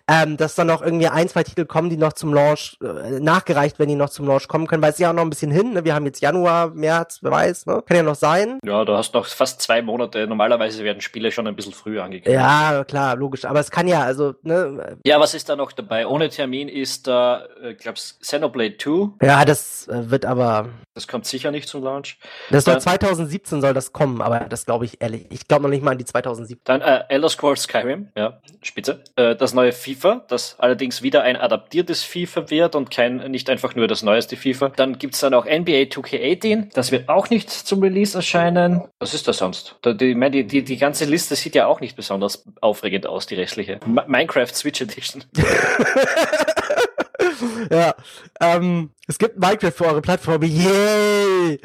ähm, 0.09 0.39
dass 0.39 0.55
dann 0.55 0.67
noch 0.67 0.81
irgendwie 0.81 1.09
ein, 1.09 1.29
zwei 1.29 1.43
Titel 1.43 1.67
kommen, 1.67 1.91
die 1.91 1.99
noch 1.99 2.15
zum 2.15 2.33
Launch 2.33 2.79
äh, 2.83 3.21
nachgereicht, 3.21 3.79
wenn 3.79 3.89
die 3.89 3.97
noch 3.97 4.09
zum 4.09 4.27
Launch 4.27 4.49
kommen 4.49 4.67
können, 4.67 4.83
weil 4.83 4.93
es 4.93 4.99
ja 4.99 5.11
auch 5.11 5.15
noch 5.15 5.23
ein 5.23 5.31
bisschen 5.31 5.51
hin. 5.51 5.75
Ne? 5.75 5.85
Wir 5.85 5.95
haben 5.95 6.07
jetzt 6.07 6.23
Januar, 6.23 6.71
März, 6.71 7.19
wer 7.21 7.31
weiß, 7.31 7.67
ne? 7.67 7.83
Kann 7.87 7.99
ja 7.99 8.03
noch 8.03 8.15
sein. 8.15 8.59
Ja, 8.65 8.85
du 8.87 8.97
hast 8.97 9.13
noch 9.13 9.27
fast 9.27 9.61
zwei 9.61 9.83
Monate. 9.83 10.27
Normalerweise 10.27 10.85
werden 10.85 11.03
Spiele 11.03 11.31
schon 11.33 11.47
ein 11.47 11.55
bisschen 11.55 11.75
früher 11.75 12.03
angekündigt. 12.03 12.41
Ja, 12.41 12.85
klar, 12.85 13.17
logisch. 13.17 13.45
Aber 13.45 13.61
es 13.61 13.71
kann 13.71 13.89
ja, 13.89 14.01
also, 14.03 14.35
ne? 14.43 14.99
Ja, 15.05 15.21
was 15.21 15.35
ist 15.35 15.51
da 15.51 15.57
noch 15.57 15.73
dabei? 15.73 16.07
Ohne 16.07 16.31
Termin 16.31 16.69
ist 16.69 17.07
da, 17.07 17.45
äh, 17.63 17.75
glaub's, 17.75 18.19
Xenoblade 18.21 18.79
2. 18.79 19.27
Ja, 19.27 19.45
das 19.45 19.87
äh, 19.89 20.11
wird 20.11 20.25
aber. 20.25 20.71
Das 20.95 21.07
kommt 21.07 21.27
sicher 21.27 21.51
nicht 21.51 21.69
zum 21.69 21.85
Launch. 21.85 22.19
Das 22.51 22.65
soll 22.65 22.81
2017 22.81 23.61
soll 23.61 23.75
das 23.75 23.93
kommen, 23.93 24.23
aber 24.31 24.49
das 24.49 24.67
glaube 24.67 24.85
ich 24.85 25.01
ehrlich. 25.01 25.27
Ich 25.31 25.49
glaube 25.49 25.65
noch 25.65 25.71
nicht 25.71 25.83
mal 25.83 25.93
an 25.93 25.99
die 25.99 26.05
2007. 26.05 26.61
Dann 26.65 26.81
äh, 26.81 27.05
Elder 27.09 27.29
Scrolls 27.29 27.63
Skyrim, 27.63 28.09
ja, 28.17 28.41
spitze. 28.63 29.03
Äh, 29.17 29.37
das 29.37 29.55
neue 29.55 29.73
FIFA, 29.73 30.25
das 30.29 30.57
allerdings 30.59 31.03
wieder 31.03 31.23
ein 31.23 31.37
adaptiertes 31.37 32.05
FIFA 32.05 32.51
wird 32.51 32.75
und 32.75 32.91
kein 32.91 33.31
nicht 33.31 33.51
einfach 33.51 33.75
nur 33.75 33.89
das 33.89 34.03
neueste 34.03 34.37
FIFA. 34.37 34.71
Dann 34.71 34.99
gibt's 34.99 35.21
dann 35.21 35.35
auch 35.35 35.45
NBA 35.45 35.91
2K18, 35.91 36.73
das 36.73 36.93
wird 36.93 37.09
auch 37.09 37.31
nicht 37.31 37.51
zum 37.51 37.83
Release 37.83 38.17
erscheinen. 38.17 38.83
Was 38.99 39.15
ist 39.15 39.29
das 39.29 39.39
sonst? 39.39 39.77
Die, 39.85 39.97
die, 39.97 40.47
die, 40.47 40.65
die 40.65 40.77
ganze 40.77 41.05
Liste 41.05 41.37
sieht 41.37 41.55
ja 41.55 41.67
auch 41.67 41.81
nicht 41.81 41.97
besonders 41.97 42.45
aufregend 42.61 43.07
aus, 43.07 43.27
die 43.27 43.35
restliche. 43.35 43.81
M 43.85 44.01
Minecraft 44.07 44.55
Switch 44.55 44.81
Edition. 44.81 45.25
ja, 47.71 47.95
ähm, 48.41 48.91
es 49.07 49.19
gibt 49.19 49.39
Minecraft 49.39 49.73
für 49.73 49.87
eure 49.87 50.03
Plattform. 50.03 50.43
Yay! 50.43 51.61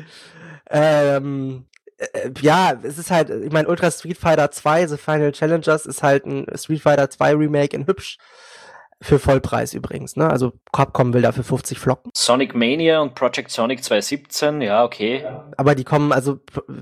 Ähm, 0.69 1.65
äh, 1.73 1.74
ja, 2.41 2.73
es 2.83 2.97
ist 2.97 3.11
halt, 3.11 3.29
ich 3.29 3.51
meine, 3.51 3.67
Ultra 3.67 3.91
Street 3.91 4.17
Fighter 4.17 4.51
2, 4.51 4.87
The 4.87 4.97
Final 4.97 5.31
Challengers, 5.31 5.85
ist 5.85 6.03
halt 6.03 6.25
ein 6.25 6.45
Street 6.55 6.81
Fighter 6.81 7.09
2 7.09 7.35
Remake 7.35 7.75
in 7.75 7.87
hübsch. 7.87 8.17
Für 9.01 9.19
Vollpreis 9.19 9.73
übrigens, 9.73 10.15
ne? 10.15 10.29
Also 10.29 10.53
Capcom 10.71 11.13
will 11.13 11.21
dafür 11.21 11.43
50 11.43 11.77
Flocken. 11.77 12.11
Sonic 12.15 12.55
Mania 12.55 13.01
und 13.01 13.13
Project 13.13 13.51
Sonic 13.51 13.83
2017, 13.83 14.61
ja, 14.61 14.85
okay. 14.85 15.25
Aber 15.57 15.75
die 15.75 15.83
kommen, 15.83 16.13
also 16.13 16.39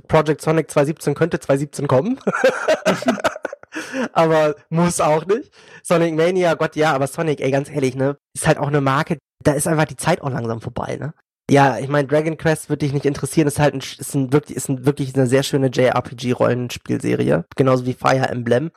Project 0.08 0.42
Sonic 0.42 0.70
2017 0.70 1.16
könnte 1.16 1.40
2017 1.40 1.88
kommen. 1.88 2.20
aber 4.14 4.56
muss 4.70 5.02
auch 5.02 5.26
nicht. 5.26 5.52
Sonic 5.82 6.14
Mania, 6.14 6.54
Gott 6.54 6.76
ja, 6.76 6.94
aber 6.94 7.08
Sonic, 7.08 7.42
ey, 7.42 7.52
ganz 7.52 7.70
ehrlich, 7.70 7.96
ne? 7.96 8.18
Ist 8.36 8.48
halt 8.48 8.60
auch 8.60 8.68
eine 8.68 8.82
Marke, 8.82 9.18
da 9.44 9.54
ist 9.54 9.68
einfach 9.68 9.86
die 9.86 9.98
Zeit 9.98 10.22
auch 10.22 10.30
langsam 10.30 10.62
vorbei, 10.62 10.98
ne? 10.98 11.14
Ja, 11.54 11.78
ich 11.78 11.88
meine, 11.88 12.08
Dragon 12.08 12.36
Quest 12.36 12.72
wird 12.72 12.82
dich 12.82 12.94
nicht 12.94 13.06
interessieren, 13.06 13.48
ist 13.48 13.60
halt 13.60 13.76
ein, 13.76 13.80
ist 13.80 14.16
ein 14.16 14.34
wirklich, 14.34 14.58
ist 14.58 14.70
ein, 14.70 14.88
wirklich 14.88 15.14
eine 15.14 15.28
sehr 15.28 15.44
schöne 15.44 15.68
JRPG-Rollenspielserie. 15.68 17.46
Genauso 17.56 17.86
wie 17.86 17.94
Fire 17.94 18.28
Emblem. 18.28 18.72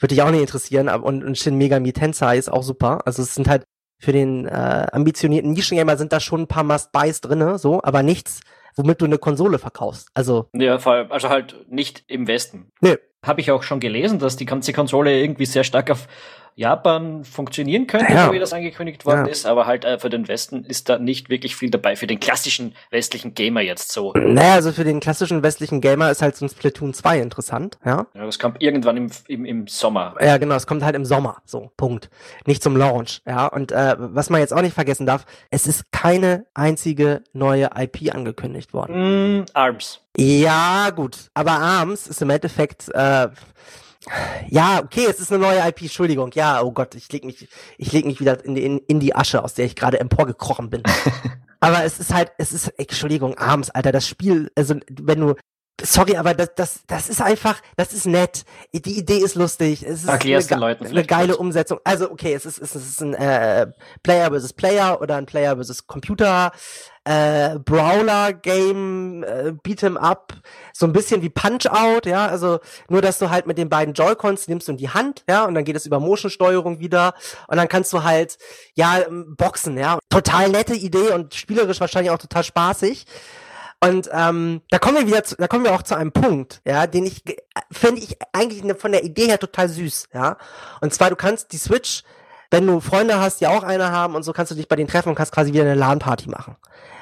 Würde 0.00 0.14
dich 0.14 0.22
auch 0.22 0.30
nicht 0.30 0.40
interessieren, 0.40 0.88
und, 0.88 1.22
und 1.22 1.36
Shin 1.36 1.56
Megami 1.58 1.92
Tensei 1.92 2.38
ist 2.38 2.50
auch 2.50 2.62
super. 2.62 3.00
Also 3.04 3.20
es 3.20 3.34
sind 3.34 3.46
halt 3.46 3.66
für 3.98 4.12
den 4.12 4.46
äh, 4.46 4.86
ambitionierten 4.90 5.52
Nischengamer 5.52 5.98
sind 5.98 6.14
da 6.14 6.18
schon 6.18 6.42
ein 6.42 6.46
paar 6.46 6.64
Must-Buys 6.64 7.20
drinne, 7.20 7.58
so, 7.58 7.82
aber 7.82 8.02
nichts, 8.02 8.40
womit 8.74 9.02
du 9.02 9.04
eine 9.04 9.18
Konsole 9.18 9.58
verkaufst. 9.58 10.08
Also 10.14 10.48
ja, 10.54 10.78
vor 10.78 10.92
allem, 10.92 11.12
also 11.12 11.28
halt 11.28 11.66
nicht 11.68 12.04
im 12.06 12.26
Westen. 12.26 12.72
Nee. 12.80 12.96
Habe 13.22 13.42
ich 13.42 13.50
auch 13.50 13.62
schon 13.62 13.80
gelesen, 13.80 14.18
dass 14.18 14.36
die 14.36 14.46
ganze 14.46 14.72
Konsole 14.72 15.20
irgendwie 15.20 15.44
sehr 15.44 15.64
stark 15.64 15.90
auf 15.90 16.06
Japan 16.58 17.22
funktionieren 17.24 17.86
könnte, 17.86 18.12
Ja. 18.12 18.26
so 18.26 18.32
wie 18.32 18.40
das 18.40 18.52
angekündigt 18.52 19.06
worden 19.06 19.26
Ja. 19.26 19.30
ist, 19.30 19.46
aber 19.46 19.66
halt 19.66 19.84
äh, 19.84 20.00
für 20.00 20.10
den 20.10 20.26
Westen 20.26 20.64
ist 20.64 20.88
da 20.88 20.98
nicht 20.98 21.30
wirklich 21.30 21.54
viel 21.54 21.70
dabei, 21.70 21.94
für 21.94 22.08
den 22.08 22.18
klassischen 22.18 22.74
westlichen 22.90 23.34
Gamer 23.34 23.60
jetzt 23.60 23.92
so. 23.92 24.12
Naja, 24.14 24.54
also 24.54 24.72
für 24.72 24.82
den 24.82 24.98
klassischen 24.98 25.44
westlichen 25.44 25.80
Gamer 25.80 26.10
ist 26.10 26.20
halt 26.20 26.34
so 26.36 26.44
ein 26.44 26.48
Splatoon 26.48 26.94
2 26.94 27.20
interessant, 27.20 27.78
ja. 27.84 28.06
Ja, 28.12 28.26
das 28.26 28.40
kommt 28.40 28.60
irgendwann 28.60 28.96
im, 28.96 29.10
im, 29.28 29.44
im 29.44 29.66
Sommer. 29.68 30.16
Ja, 30.20 30.36
genau, 30.38 30.56
es 30.56 30.66
kommt 30.66 30.82
halt 30.82 30.96
im 30.96 31.04
Sommer, 31.04 31.36
so, 31.44 31.70
Punkt. 31.76 32.10
Nicht 32.44 32.60
zum 32.60 32.76
Launch, 32.76 33.22
ja. 33.24 33.46
Und 33.46 33.70
äh, 33.70 33.94
was 33.96 34.28
man 34.28 34.40
jetzt 34.40 34.52
auch 34.52 34.62
nicht 34.62 34.74
vergessen 34.74 35.06
darf, 35.06 35.26
es 35.50 35.68
ist 35.68 35.92
keine 35.92 36.46
einzige 36.54 37.22
neue 37.32 37.70
IP 37.78 38.12
angekündigt 38.12 38.72
worden. 38.74 39.42
Mm, 39.42 39.44
Arms. 39.54 40.00
Ja, 40.16 40.90
gut, 40.90 41.30
aber 41.34 41.52
ARMS 41.52 42.08
ist 42.08 42.20
im 42.20 42.30
Endeffekt, 42.30 42.88
äh, 42.92 43.28
ja, 44.48 44.80
okay, 44.82 45.06
es 45.08 45.20
ist 45.20 45.32
eine 45.32 45.42
neue 45.42 45.66
IP, 45.68 45.82
Entschuldigung, 45.82 46.30
ja, 46.34 46.62
oh 46.62 46.72
Gott, 46.72 46.94
ich 46.94 47.10
leg 47.12 47.24
mich, 47.24 47.48
ich 47.76 47.92
leg 47.92 48.06
mich 48.06 48.20
wieder 48.20 48.44
in 48.44 48.54
die, 48.54 48.64
in, 48.64 48.78
in 48.78 49.00
die 49.00 49.14
Asche, 49.14 49.42
aus 49.42 49.54
der 49.54 49.66
ich 49.66 49.76
gerade 49.76 50.00
emporgekrochen 50.00 50.70
bin. 50.70 50.82
aber 51.60 51.84
es 51.84 51.98
ist 51.98 52.12
halt, 52.12 52.32
es 52.38 52.52
ist, 52.52 52.68
Entschuldigung, 52.78 53.36
ARMS, 53.36 53.70
Alter, 53.70 53.92
das 53.92 54.06
Spiel, 54.06 54.50
also 54.54 54.76
wenn 54.88 55.20
du, 55.20 55.34
sorry, 55.82 56.16
aber 56.16 56.34
das, 56.34 56.54
das, 56.54 56.80
das 56.86 57.08
ist 57.08 57.20
einfach, 57.20 57.60
das 57.76 57.92
ist 57.92 58.06
nett, 58.06 58.44
die 58.72 58.98
Idee 58.98 59.18
ist 59.18 59.34
lustig, 59.34 59.82
es 59.82 60.02
ist 60.02 60.08
Erklär's 60.08 60.46
eine, 60.46 60.56
den 60.56 60.60
Leuten 60.60 60.86
eine 60.86 61.04
geile 61.04 61.28
kurz. 61.28 61.40
Umsetzung. 61.40 61.80
Also, 61.84 62.10
okay, 62.10 62.34
es 62.34 62.46
ist, 62.46 62.58
es 62.58 62.74
ist 62.74 63.00
ein 63.00 63.14
äh, 63.14 63.68
Player 64.02 64.30
versus 64.30 64.52
Player 64.52 65.00
oder 65.00 65.16
ein 65.16 65.26
Player 65.26 65.54
versus 65.54 65.86
Computer 65.86 66.52
äh, 67.08 67.58
Brawler-Game, 67.58 69.22
äh, 69.22 69.52
Beat'em 69.64 69.96
Up, 69.96 70.34
so 70.74 70.84
ein 70.84 70.92
bisschen 70.92 71.22
wie 71.22 71.30
Punch-Out, 71.30 72.04
ja, 72.04 72.26
also 72.26 72.60
nur, 72.90 73.00
dass 73.00 73.18
du 73.18 73.30
halt 73.30 73.46
mit 73.46 73.56
den 73.56 73.70
beiden 73.70 73.94
Joy-Cons 73.94 74.46
nimmst 74.48 74.68
in 74.68 74.76
die 74.76 74.90
Hand, 74.90 75.24
ja, 75.28 75.46
und 75.46 75.54
dann 75.54 75.64
geht 75.64 75.76
es 75.76 75.86
über 75.86 76.00
Motion-Steuerung 76.00 76.80
wieder 76.80 77.14
und 77.46 77.56
dann 77.56 77.68
kannst 77.68 77.94
du 77.94 78.02
halt, 78.02 78.36
ja, 78.74 78.98
boxen, 79.08 79.78
ja. 79.78 79.98
Total 80.10 80.50
nette 80.50 80.74
Idee 80.74 81.12
und 81.12 81.34
spielerisch 81.34 81.80
wahrscheinlich 81.80 82.10
auch 82.10 82.18
total 82.18 82.44
spaßig. 82.44 83.06
Und 83.80 84.10
ähm, 84.12 84.60
da 84.70 84.78
kommen 84.78 84.96
wir 84.96 85.06
wieder, 85.06 85.22
zu, 85.22 85.36
da 85.36 85.46
kommen 85.46 85.64
wir 85.64 85.72
auch 85.72 85.84
zu 85.84 85.94
einem 85.94 86.12
Punkt, 86.12 86.60
ja, 86.66 86.86
den 86.86 87.06
ich 87.06 87.24
ge- 87.24 87.38
finde 87.70 88.02
ich 88.02 88.16
eigentlich 88.32 88.76
von 88.76 88.92
der 88.92 89.04
Idee 89.04 89.28
her 89.28 89.38
total 89.38 89.68
süß, 89.68 90.08
ja. 90.12 90.36
Und 90.80 90.92
zwar 90.92 91.10
du 91.10 91.16
kannst 91.16 91.52
die 91.52 91.58
Switch, 91.58 92.02
wenn 92.50 92.66
du 92.66 92.80
Freunde 92.80 93.20
hast, 93.20 93.40
die 93.40 93.46
auch 93.46 93.62
eine 93.62 93.90
haben 93.90 94.14
und 94.14 94.22
so, 94.22 94.32
kannst 94.32 94.52
du 94.52 94.56
dich 94.56 94.68
bei 94.68 94.76
denen 94.76 94.88
treffen 94.88 95.10
und 95.10 95.14
kannst 95.14 95.32
quasi 95.32 95.52
wieder 95.52 95.64
eine 95.64 95.74
LAN-Party 95.74 96.28
machen, 96.28 96.56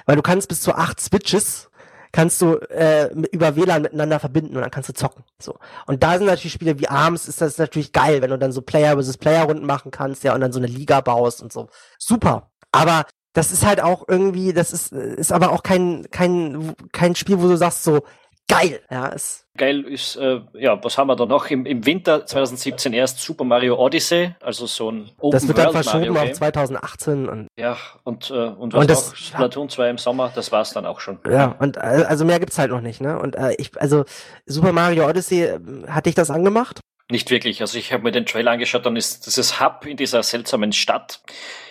weil 0.06 0.16
du 0.16 0.22
kannst 0.22 0.48
bis 0.48 0.60
zu 0.60 0.74
acht 0.74 1.00
Switches 1.00 1.70
kannst 2.12 2.40
du 2.40 2.54
äh, 2.70 3.12
über 3.30 3.56
WLAN 3.56 3.82
miteinander 3.82 4.18
verbinden 4.18 4.56
und 4.56 4.62
dann 4.62 4.70
kannst 4.70 4.88
du 4.88 4.94
zocken. 4.94 5.22
So. 5.38 5.58
Und 5.86 6.02
da 6.02 6.16
sind 6.16 6.26
natürlich 6.26 6.54
Spiele 6.54 6.78
wie 6.78 6.88
ARMS, 6.88 7.28
ist 7.28 7.42
das 7.42 7.58
natürlich 7.58 7.92
geil, 7.92 8.22
wenn 8.22 8.30
du 8.30 8.38
dann 8.38 8.52
so 8.52 8.62
Player 8.62 8.94
versus 8.94 9.18
Player 9.18 9.44
Runden 9.44 9.66
machen 9.66 9.90
kannst, 9.90 10.24
ja, 10.24 10.34
und 10.34 10.40
dann 10.40 10.52
so 10.52 10.58
eine 10.58 10.66
Liga 10.66 11.02
baust 11.02 11.42
und 11.42 11.52
so. 11.52 11.68
Super. 11.98 12.50
Aber 12.72 13.04
das 13.34 13.52
ist 13.52 13.66
halt 13.66 13.82
auch 13.82 14.04
irgendwie, 14.08 14.54
das 14.54 14.72
ist, 14.72 14.92
ist 14.92 15.30
aber 15.30 15.52
auch 15.52 15.62
kein, 15.62 16.06
kein, 16.10 16.74
kein 16.90 17.14
Spiel, 17.14 17.38
wo 17.38 17.48
du 17.48 17.56
sagst 17.56 17.84
so, 17.84 18.00
geil. 18.48 18.80
Ja, 18.90 19.06
ist, 19.06 19.44
Geil 19.56 19.80
ist, 19.84 20.16
äh, 20.16 20.40
ja, 20.54 20.82
was 20.84 20.98
haben 20.98 21.06
wir 21.08 21.16
da 21.16 21.24
noch? 21.24 21.46
Im, 21.50 21.64
Im 21.64 21.86
Winter 21.86 22.26
2017 22.26 22.92
erst 22.92 23.20
Super 23.20 23.44
Mario 23.44 23.76
Odyssey, 23.78 24.34
also 24.42 24.66
so 24.66 24.90
ein 24.90 25.10
Open 25.18 25.30
das 25.32 25.48
wird 25.48 25.56
dann 25.56 25.64
World 25.72 25.74
verschoben 25.84 25.98
Mario 26.08 26.20
auf 26.20 26.24
Game. 26.26 26.34
2018 26.34 27.28
und 27.28 27.48
Ja, 27.58 27.76
und, 28.04 28.30
äh, 28.30 28.34
und 28.34 28.72
was 28.74 28.80
Und 28.82 28.90
das- 28.90 29.08
noch? 29.10 29.16
Splatoon 29.16 29.68
2 29.70 29.90
im 29.90 29.98
Sommer, 29.98 30.30
das 30.34 30.52
war's 30.52 30.72
dann 30.74 30.84
auch 30.84 31.00
schon. 31.00 31.18
ja, 31.28 31.56
und 31.58 31.78
äh, 31.78 31.80
also 31.80 32.24
mehr 32.26 32.38
gibt's 32.38 32.58
halt 32.58 32.70
noch 32.70 32.82
nicht, 32.82 33.00
ne? 33.00 33.18
Und 33.18 33.34
äh, 33.36 33.54
ich, 33.58 33.70
also 33.80 34.04
Super 34.44 34.72
Mario 34.72 35.08
Odyssey, 35.08 35.42
äh, 35.44 35.58
hat 35.88 36.04
dich 36.06 36.14
das 36.14 36.30
angemacht? 36.30 36.80
Nicht 37.10 37.30
wirklich. 37.30 37.60
Also 37.62 37.78
ich 37.78 37.92
habe 37.92 38.02
mir 38.02 38.12
den 38.12 38.26
Trailer 38.26 38.50
angeschaut, 38.50 38.84
dann 38.84 38.96
ist 38.96 39.24
dieses 39.26 39.60
Hub 39.60 39.86
in 39.86 39.96
dieser 39.96 40.22
seltsamen 40.22 40.72
Stadt 40.72 41.20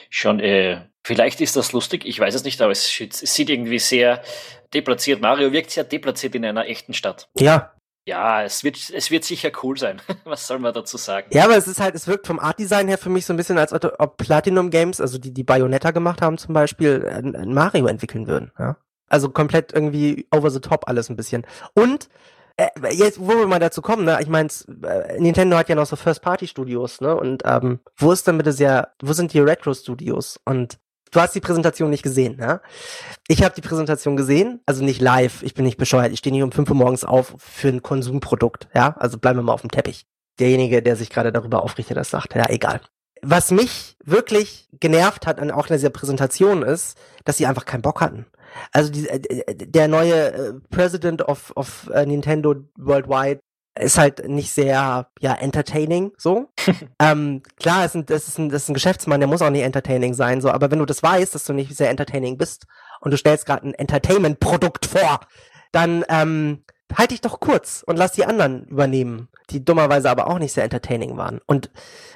schon, 0.10 0.40
äh, 0.40 0.82
vielleicht 1.04 1.42
ist 1.42 1.56
das 1.56 1.72
lustig, 1.74 2.06
ich 2.06 2.20
weiß 2.20 2.34
es 2.36 2.44
nicht, 2.44 2.62
aber 2.62 2.72
es, 2.72 2.88
sieht- 2.88 3.22
es 3.22 3.34
sieht 3.34 3.50
irgendwie 3.50 3.80
sehr 3.80 4.22
deplatziert. 4.74 5.22
Mario 5.22 5.52
wirkt 5.52 5.72
sehr 5.72 5.84
deplatziert 5.84 6.36
in 6.36 6.46
einer 6.46 6.66
echten 6.68 6.94
Stadt. 6.94 7.30
Ja. 7.38 7.72
Ja, 8.08 8.44
es 8.44 8.64
wird, 8.64 8.78
es 8.94 9.10
wird 9.10 9.24
sicher 9.24 9.50
cool 9.64 9.78
sein. 9.78 10.00
Was 10.26 10.46
soll 10.46 10.60
man 10.60 10.74
dazu 10.74 10.98
sagen? 10.98 11.28
Ja, 11.32 11.46
aber 11.46 11.58
es 11.58 11.68
ist 11.68 11.80
halt, 11.80 11.96
es 11.96 12.08
wirkt 12.08 12.28
vom 12.28 12.40
Art-Design 12.40 12.88
her 12.88 13.00
für 13.00 13.10
mich 13.10 13.26
so 13.26 13.34
ein 13.34 13.38
bisschen, 13.38 13.58
als 13.58 13.74
ob 13.74 13.96
ob 13.98 14.18
Platinum 14.18 14.70
Games, 14.70 15.02
also 15.02 15.18
die, 15.18 15.34
die 15.34 15.44
Bayonetta 15.44 15.90
gemacht 15.92 16.22
haben 16.22 16.38
zum 16.38 16.54
Beispiel, 16.54 17.08
ein, 17.08 17.36
ein 17.36 17.52
Mario 17.54 17.88
entwickeln 17.88 18.28
würden, 18.28 18.52
ja. 18.60 18.78
Also 19.08 19.30
komplett 19.30 19.72
irgendwie 19.74 20.28
over 20.32 20.50
the 20.52 20.60
top 20.60 20.88
alles 20.88 21.10
ein 21.10 21.16
bisschen. 21.16 21.46
Und 21.74 22.10
äh, 22.58 22.70
jetzt, 22.92 23.20
wo 23.20 23.30
wir 23.30 23.48
mal 23.48 23.60
dazu 23.60 23.82
kommen, 23.82 24.06
ne, 24.06 24.18
ich 24.22 24.28
meine, 24.28 24.50
äh, 24.84 25.20
Nintendo 25.20 25.58
hat 25.58 25.70
ja 25.70 25.76
noch 25.76 25.86
so 25.86 25.96
First-Party-Studios, 25.96 27.02
ne? 27.02 27.16
Und 27.16 27.44
ähm, 27.46 27.80
wo 27.98 28.12
ist 28.12 28.28
denn 28.28 28.38
bitte 28.38 28.54
sehr, 28.54 28.94
wo 29.02 29.14
sind 29.14 29.34
die 29.34 29.40
Retro-Studios? 29.40 30.40
Und 30.46 30.80
du 31.12 31.20
hast 31.20 31.36
die 31.36 31.42
Präsentation 31.42 31.90
nicht 31.90 32.04
gesehen, 32.04 32.38
ne? 32.38 32.62
Ich 33.28 33.44
habe 33.44 33.56
die 33.56 33.62
Präsentation 33.62 34.16
gesehen, 34.16 34.62
also 34.66 34.84
nicht 34.84 35.02
live, 35.02 35.44
ich 35.44 35.54
bin 35.54 35.66
nicht 35.66 35.78
bescheuert, 35.78 36.12
ich 36.12 36.20
stehe 36.20 36.34
nicht 36.34 36.44
um 36.44 36.52
5 36.52 36.70
Uhr 36.70 36.76
morgens 36.76 37.04
auf 37.04 37.36
für 37.38 37.68
ein 37.68 37.82
Konsumprodukt, 37.82 38.70
ja? 38.74 38.96
Also 39.00 39.18
bleiben 39.18 39.40
wir 39.40 39.44
mal 39.44 39.54
auf 39.54 39.62
dem 39.62 39.72
Teppich 39.72 40.06
derjenige, 40.40 40.82
der 40.82 40.96
sich 40.96 41.10
gerade 41.10 41.32
darüber 41.32 41.64
aufrichtet, 41.64 41.98
das 41.98 42.10
sagt. 42.10 42.36
Ja, 42.36 42.50
egal. 42.50 42.82
Was 43.22 43.52
mich 43.52 43.96
wirklich 44.04 44.70
genervt 44.80 45.26
hat 45.26 45.40
an 45.40 45.52
auch 45.52 45.68
in 45.68 45.76
dieser 45.76 45.90
Präsentation 45.90 46.62
ist, 46.62 46.98
dass 47.24 47.38
sie 47.38 47.48
einfach 47.48 47.66
keinen 47.66 47.82
Bock 47.82 48.02
hatten. 48.02 48.26
Also 48.72 48.92
die, 48.92 49.08
äh, 49.08 49.56
der 49.56 49.88
neue 49.88 50.34
äh, 50.34 50.54
President 50.70 51.22
of, 51.28 51.52
of 51.56 51.90
äh, 51.94 52.06
Nintendo 52.06 52.56
Worldwide 52.78 53.40
ist 53.78 53.98
halt 53.98 54.28
nicht 54.28 54.52
sehr 54.52 55.08
ja 55.20 55.34
entertaining 55.34 56.12
so. 56.18 56.50
ähm, 57.00 57.44
klar, 57.58 57.84
es 57.84 57.92
ist 57.92 57.96
ein, 57.96 58.06
das, 58.06 58.28
ist 58.28 58.40
ein, 58.40 58.50
das 58.50 58.64
ist 58.64 58.70
ein 58.70 58.74
Geschäftsmann, 58.74 59.20
der 59.20 59.28
muss 59.28 59.42
auch 59.42 59.50
nicht 59.50 59.64
entertaining 59.64 60.14
sein 60.14 60.42
so. 60.42 60.50
Aber 60.50 60.72
wenn 60.72 60.80
du 60.80 60.86
das 60.86 61.04
weißt, 61.04 61.36
dass 61.36 61.44
du 61.44 61.54
nicht 61.54 61.76
sehr 61.76 61.90
entertaining 61.90 62.38
bist 62.38 62.66
und 63.02 63.12
du 63.12 63.18
stellst 63.18 63.46
gerade 63.46 63.68
ein 63.68 63.74
Entertainment-Produkt 63.74 64.86
vor, 64.86 65.20
dann 65.72 66.06
ähm, 66.08 66.64
halt 66.96 67.12
dich 67.12 67.22
doch 67.22 67.40
kurz 67.40 67.84
und 67.86 67.98
lass 67.98 68.14
die 68.14 68.26
anderen 68.26 68.66
übernehmen, 68.66 69.28
die 69.50 69.64
dummerweise 69.64 70.10
aber 70.10 70.28
auch 70.28 70.40
nicht 70.40 70.54
sehr 70.54 70.64
entertaining 70.64 71.18
waren. 71.18 71.40
Und 71.46 71.70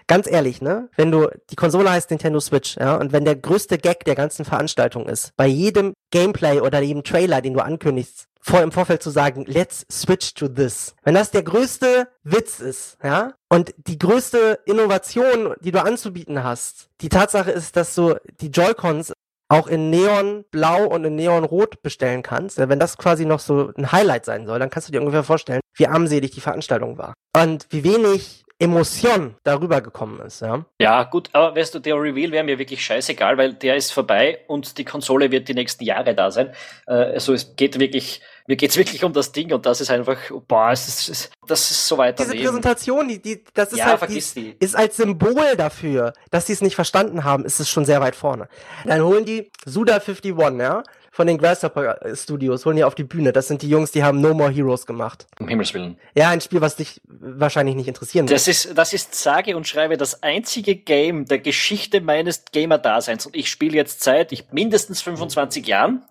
ganz 0.08 0.30
ehrlich, 0.30 0.62
ne, 0.62 0.90
wenn 0.96 1.12
du, 1.12 1.30
die 1.50 1.56
Konsole 1.56 1.92
heißt 1.92 2.10
Nintendo 2.10 2.40
Switch, 2.40 2.78
ja, 2.78 2.96
und 2.96 3.12
wenn 3.12 3.26
der 3.26 3.36
größte 3.36 3.78
Gag 3.78 4.06
der 4.06 4.16
ganzen 4.16 4.46
Veranstaltung 4.46 5.08
ist, 5.08 5.36
bei 5.38 5.48
jedem 5.48 5.94
Gameplay 6.12 6.60
oder 6.62 6.82
jedem 6.82 7.04
Trailer, 7.04 7.42
den 7.42 7.54
du 7.54 7.62
ankündigst, 7.62 8.26
vor 8.42 8.62
im 8.62 8.72
Vorfeld 8.72 9.04
zu 9.04 9.10
sagen, 9.10 9.46
let's 9.46 9.86
switch 9.92 10.34
to 10.34 10.48
this. 10.48 10.96
Wenn 11.04 11.14
das 11.14 11.32
der 11.32 11.44
größte 11.44 12.08
Witz 12.24 12.60
ist, 12.60 12.98
ja, 13.04 13.34
und 13.50 13.74
die 13.78 14.00
größte 14.00 14.60
Innovation, 14.66 15.54
die 15.62 15.72
du 15.72 15.84
anzubieten 15.84 16.44
hast, 16.44 16.90
die 17.02 17.10
Tatsache 17.10 17.52
ist, 17.52 17.76
dass 17.76 17.94
du 17.96 18.16
die 18.40 18.48
Joy-Cons 18.48 19.14
auch 19.50 19.68
in 19.68 19.90
Neonblau 19.90 20.86
und 20.86 21.04
in 21.04 21.16
Neonrot 21.16 21.82
bestellen 21.82 22.22
kannst, 22.22 22.60
ja, 22.60 22.70
wenn 22.70 22.80
das 22.80 22.98
quasi 22.98 23.26
noch 23.26 23.40
so 23.40 23.72
ein 23.76 23.92
Highlight 23.92 24.26
sein 24.26 24.46
soll, 24.46 24.60
dann 24.60 24.70
kannst 24.70 24.88
du 24.88 24.92
dir 24.92 25.02
ungefähr 25.02 25.24
vorstellen, 25.24 25.62
wie 25.76 25.88
armselig 25.88 26.32
die 26.32 26.42
Veranstaltung 26.42 26.98
war. 26.98 27.14
Und 27.36 27.66
wie 27.70 27.84
wenig 27.84 28.46
Emotion 28.60 29.36
darüber 29.44 29.80
gekommen 29.82 30.20
ist, 30.22 30.42
ja. 30.42 30.66
Ja, 30.82 31.04
gut, 31.04 31.30
aber 31.34 31.56
weißt 31.56 31.76
du, 31.76 31.80
der 31.80 31.96
Reveal 31.96 32.32
wäre 32.32 32.44
mir 32.44 32.60
wirklich 32.60 32.84
scheißegal, 32.84 33.38
weil 33.38 33.54
der 33.54 33.76
ist 33.78 33.92
vorbei 33.92 34.40
und 34.48 34.78
die 34.78 34.84
Konsole 34.86 35.32
wird 35.32 35.48
die 35.48 35.54
nächsten 35.54 35.84
Jahre 35.86 36.14
da 36.14 36.30
sein. 36.30 36.54
Äh, 36.86 36.94
also 36.94 37.34
es 37.34 37.56
geht 37.56 37.80
wirklich 37.80 38.22
Mir 38.48 38.56
geht's 38.58 38.78
wirklich 38.78 39.04
um 39.04 39.14
das 39.14 39.32
Ding 39.32 39.54
und 39.54 39.66
das 39.66 39.80
ist 39.80 39.92
einfach, 39.92 40.18
boah, 40.48 40.72
es 40.72 41.08
ist, 41.08 41.32
das 41.48 41.72
ist 41.72 41.88
so 41.88 41.98
weit 41.98 42.18
Diese 42.18 42.36
daneben. 42.36 42.46
Präsentation, 42.48 43.08
die, 43.08 43.22
die, 43.22 43.44
das 43.54 43.72
ist 43.74 43.78
Ja, 43.80 43.86
halt, 43.86 44.02
die, 44.10 44.24
die. 44.36 44.56
ist 44.60 44.76
als 44.76 44.98
Symbol 44.98 45.56
dafür, 45.56 46.14
dass 46.32 46.48
sie 46.48 46.54
es 46.54 46.62
nicht 46.62 46.76
verstanden 46.76 47.24
haben, 47.24 47.46
ist 47.46 47.60
es 47.60 47.70
schon 47.70 47.86
sehr 47.86 48.02
weit 48.02 48.16
vorne. 48.16 48.50
Dann 48.86 49.04
holen 49.04 49.24
die 49.26 49.52
Suda 49.66 50.00
51, 50.00 50.36
ja, 50.60 50.84
von 51.20 51.28
den 51.28 51.38
Grasshopper 51.38 52.00
Studios, 52.16 52.66
holen 52.66 52.78
die 52.78 52.86
auf 52.86 52.96
die 52.96 53.04
Bühne. 53.04 53.34
Das 53.34 53.50
sind 53.50 53.62
die 53.62 53.68
Jungs, 53.68 53.92
die 53.92 54.06
haben 54.06 54.22
No 54.22 54.34
More 54.34 54.50
Heroes 54.50 54.86
gemacht. 54.86 55.28
Um 55.38 55.50
Himmels 55.50 55.74
Willen. 55.74 55.98
Ja, 56.16 56.30
ein 56.30 56.40
Spiel, 56.40 56.62
was 56.62 56.78
dich 56.78 57.02
wahrscheinlich 57.04 57.76
nicht 57.76 57.90
interessieren 57.90 58.30
wird. 58.30 58.40
Das 58.40 58.48
ist, 58.48 58.78
das 58.78 58.94
ist 58.94 59.16
sage 59.16 59.58
und 59.58 59.68
schreibe 59.68 59.98
das 59.98 60.24
einzige 60.24 60.78
Game 60.78 61.26
der 61.26 61.40
Geschichte 61.40 62.00
meines 62.00 62.46
Gamer-Daseins 62.54 63.26
und 63.26 63.36
ich 63.36 63.50
spiele 63.50 63.76
jetzt 63.76 64.02
seit 64.02 64.32
ich 64.32 64.46
mindestens 64.54 65.02
25 65.02 65.68
Jahren, 65.68 66.04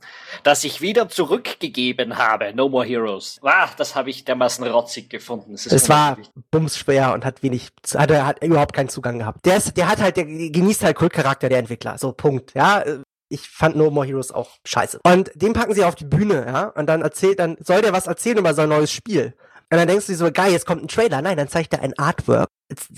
dass 0.42 0.62
ich 0.62 0.82
wieder 0.82 1.08
zurückgegeben 1.08 2.18
habe. 2.18 2.52
No 2.54 2.68
More 2.68 2.84
Heroes. 2.84 3.38
Wow, 3.40 3.74
das 3.78 3.94
habe 3.94 4.10
ich 4.10 4.26
dermaßen 4.26 4.66
rotzig 4.66 5.08
gefunden. 5.08 5.54
Es, 5.54 5.64
Es 5.64 5.88
war 5.88 6.18
bumsschwer 6.50 7.14
und 7.14 7.24
hat 7.24 7.42
wenig, 7.42 7.70
hat, 7.94 8.10
er 8.10 8.26
hat 8.26 8.44
überhaupt 8.44 8.74
keinen 8.74 8.90
Zugang 8.90 9.20
gehabt. 9.20 9.46
Der 9.46 9.56
ist, 9.56 9.74
der 9.74 9.88
hat 9.88 10.00
halt, 10.02 10.18
der 10.18 10.26
genießt 10.26 10.84
halt 10.84 10.96
Kultcharakter 10.96 11.48
der 11.48 11.60
Entwickler. 11.60 11.96
So, 11.96 12.12
Punkt. 12.12 12.52
Ja, 12.52 12.82
äh, 12.82 12.98
ich 13.28 13.48
fand 13.48 13.76
No 13.76 13.90
More 13.90 14.06
Heroes 14.06 14.32
auch 14.32 14.58
scheiße. 14.64 15.00
Und 15.04 15.30
den 15.34 15.52
packen 15.52 15.74
sie 15.74 15.84
auf 15.84 15.94
die 15.94 16.04
Bühne, 16.04 16.44
ja, 16.46 16.64
und 16.68 16.86
dann 16.86 17.02
erzählt, 17.02 17.38
dann 17.38 17.56
soll 17.60 17.82
der 17.82 17.92
was 17.92 18.06
erzählen 18.06 18.38
über 18.38 18.54
sein 18.54 18.68
neues 18.68 18.92
Spiel. 18.92 19.34
Und 19.70 19.76
dann 19.76 19.88
denkst 19.88 20.06
du 20.06 20.12
dir 20.12 20.18
so, 20.18 20.32
geil, 20.32 20.52
jetzt 20.52 20.66
kommt 20.66 20.82
ein 20.82 20.88
Trailer. 20.88 21.20
Nein, 21.20 21.36
dann 21.36 21.48
zeigt 21.48 21.74
er 21.74 21.82
ein 21.82 21.98
Artwork, 21.98 22.48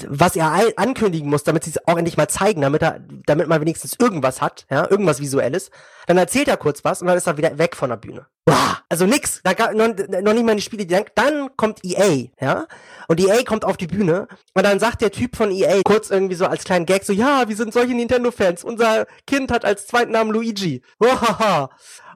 was 0.06 0.36
er 0.36 0.72
ankündigen 0.76 1.28
muss, 1.28 1.42
damit 1.42 1.64
sie 1.64 1.70
es 1.70 1.88
auch 1.88 1.96
endlich 1.96 2.16
mal 2.16 2.28
zeigen, 2.28 2.60
damit 2.60 2.82
er, 2.82 3.00
damit 3.26 3.48
man 3.48 3.60
wenigstens 3.60 3.96
irgendwas 3.98 4.40
hat, 4.40 4.66
ja, 4.70 4.88
irgendwas 4.88 5.20
Visuelles. 5.20 5.70
Dann 6.06 6.16
erzählt 6.16 6.46
er 6.46 6.56
kurz 6.56 6.84
was 6.84 7.00
und 7.00 7.08
dann 7.08 7.16
ist 7.16 7.26
er 7.26 7.36
wieder 7.36 7.58
weg 7.58 7.74
von 7.74 7.90
der 7.90 7.96
Bühne. 7.96 8.26
Boah, 8.44 8.78
also 8.88 9.06
nix, 9.06 9.40
da 9.42 9.52
gab 9.52 9.74
noch, 9.74 9.88
noch 9.88 10.32
nicht 10.32 10.44
mal 10.44 10.56
die 10.56 10.62
Spiele, 10.62 10.86
die 10.86 10.94
dann, 10.94 11.04
dann 11.14 11.56
kommt 11.56 11.84
EA, 11.84 12.28
ja, 12.40 12.66
und 13.08 13.20
EA 13.20 13.42
kommt 13.42 13.64
auf 13.64 13.76
die 13.76 13.86
Bühne 13.86 14.28
und 14.54 14.64
dann 14.64 14.78
sagt 14.78 15.02
der 15.02 15.10
Typ 15.10 15.36
von 15.36 15.50
EA 15.50 15.82
kurz 15.84 16.10
irgendwie 16.10 16.34
so 16.36 16.46
als 16.46 16.64
kleinen 16.64 16.86
Gag 16.86 17.04
so, 17.04 17.12
ja, 17.12 17.48
wir 17.48 17.56
sind 17.56 17.72
solche 17.72 17.94
Nintendo-Fans, 17.94 18.64
unser 18.64 19.06
Kind 19.26 19.52
hat 19.52 19.64
als 19.64 19.86
zweiten 19.86 20.12
Namen 20.12 20.30
Luigi. 20.30 20.82
Wahaha. 20.98 21.70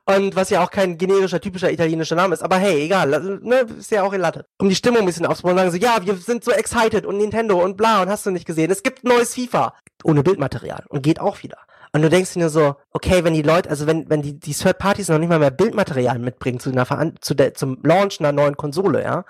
Und 0.07 0.37
was 0.37 0.51
ja 0.51 0.63
auch 0.63 0.71
kein 0.71 0.99
generischer, 0.99 1.41
typischer 1.41 1.73
italienischer 1.73 2.15
Name 2.15 2.35
ist. 2.35 2.43
Aber 2.43 2.57
hey, 2.57 2.85
egal, 2.85 3.41
ne, 3.43 3.67
ist 3.79 3.91
ja 3.91 4.03
auch 4.03 4.13
in 4.13 4.21
Latte. 4.21 4.47
Um 4.59 4.69
die 4.69 4.75
Stimmung 4.75 5.01
ein 5.01 5.07
bisschen 5.07 5.25
aufzubauen, 5.25 5.57
sagen 5.57 5.71
so, 5.71 5.79
ja, 5.79 6.05
wir 6.05 6.15
sind 6.17 6.45
so 6.45 6.51
excited 6.51 7.07
und 7.07 7.17
Nintendo 7.17 7.63
und 7.63 7.77
bla 7.79 8.03
und 8.03 8.11
hast 8.11 8.27
du 8.27 8.31
nicht 8.31 8.47
gesehen. 8.47 8.71
Es 8.71 8.83
gibt 8.83 9.05
neues 9.05 9.35
FIFA. 9.35 9.75
Ohne 10.03 10.23
Bildmaterial. 10.23 10.85
Und 10.89 11.03
geht 11.03 11.21
auch 11.21 11.43
wieder. 11.43 11.57
Und 11.95 12.03
du 12.03 12.11
denkst 12.11 12.35
dir 12.35 12.41
nur 12.41 12.49
so, 12.51 12.75
okay, 12.91 13.25
wenn 13.25 13.35
die 13.35 13.43
Leute, 13.43 13.71
also 13.71 13.87
wenn, 13.87 14.11
wenn 14.11 14.21
die, 14.21 14.39
die 14.39 14.53
Third 14.53 14.79
Parties 14.79 15.09
noch 15.09 15.19
nicht 15.19 15.29
mal 15.29 15.39
mehr 15.39 15.53
Bildmaterial 15.53 16.19
mitbringen 16.19 16.59
zu 16.59 16.71
einer 16.71 16.85
Veran 16.85 17.15
zu 17.21 17.35
der, 17.35 17.55
zum 17.55 17.79
Launch 17.83 18.19
einer 18.19 18.33
neuen 18.33 18.57
Konsole, 18.57 19.03
ja, 19.03 19.25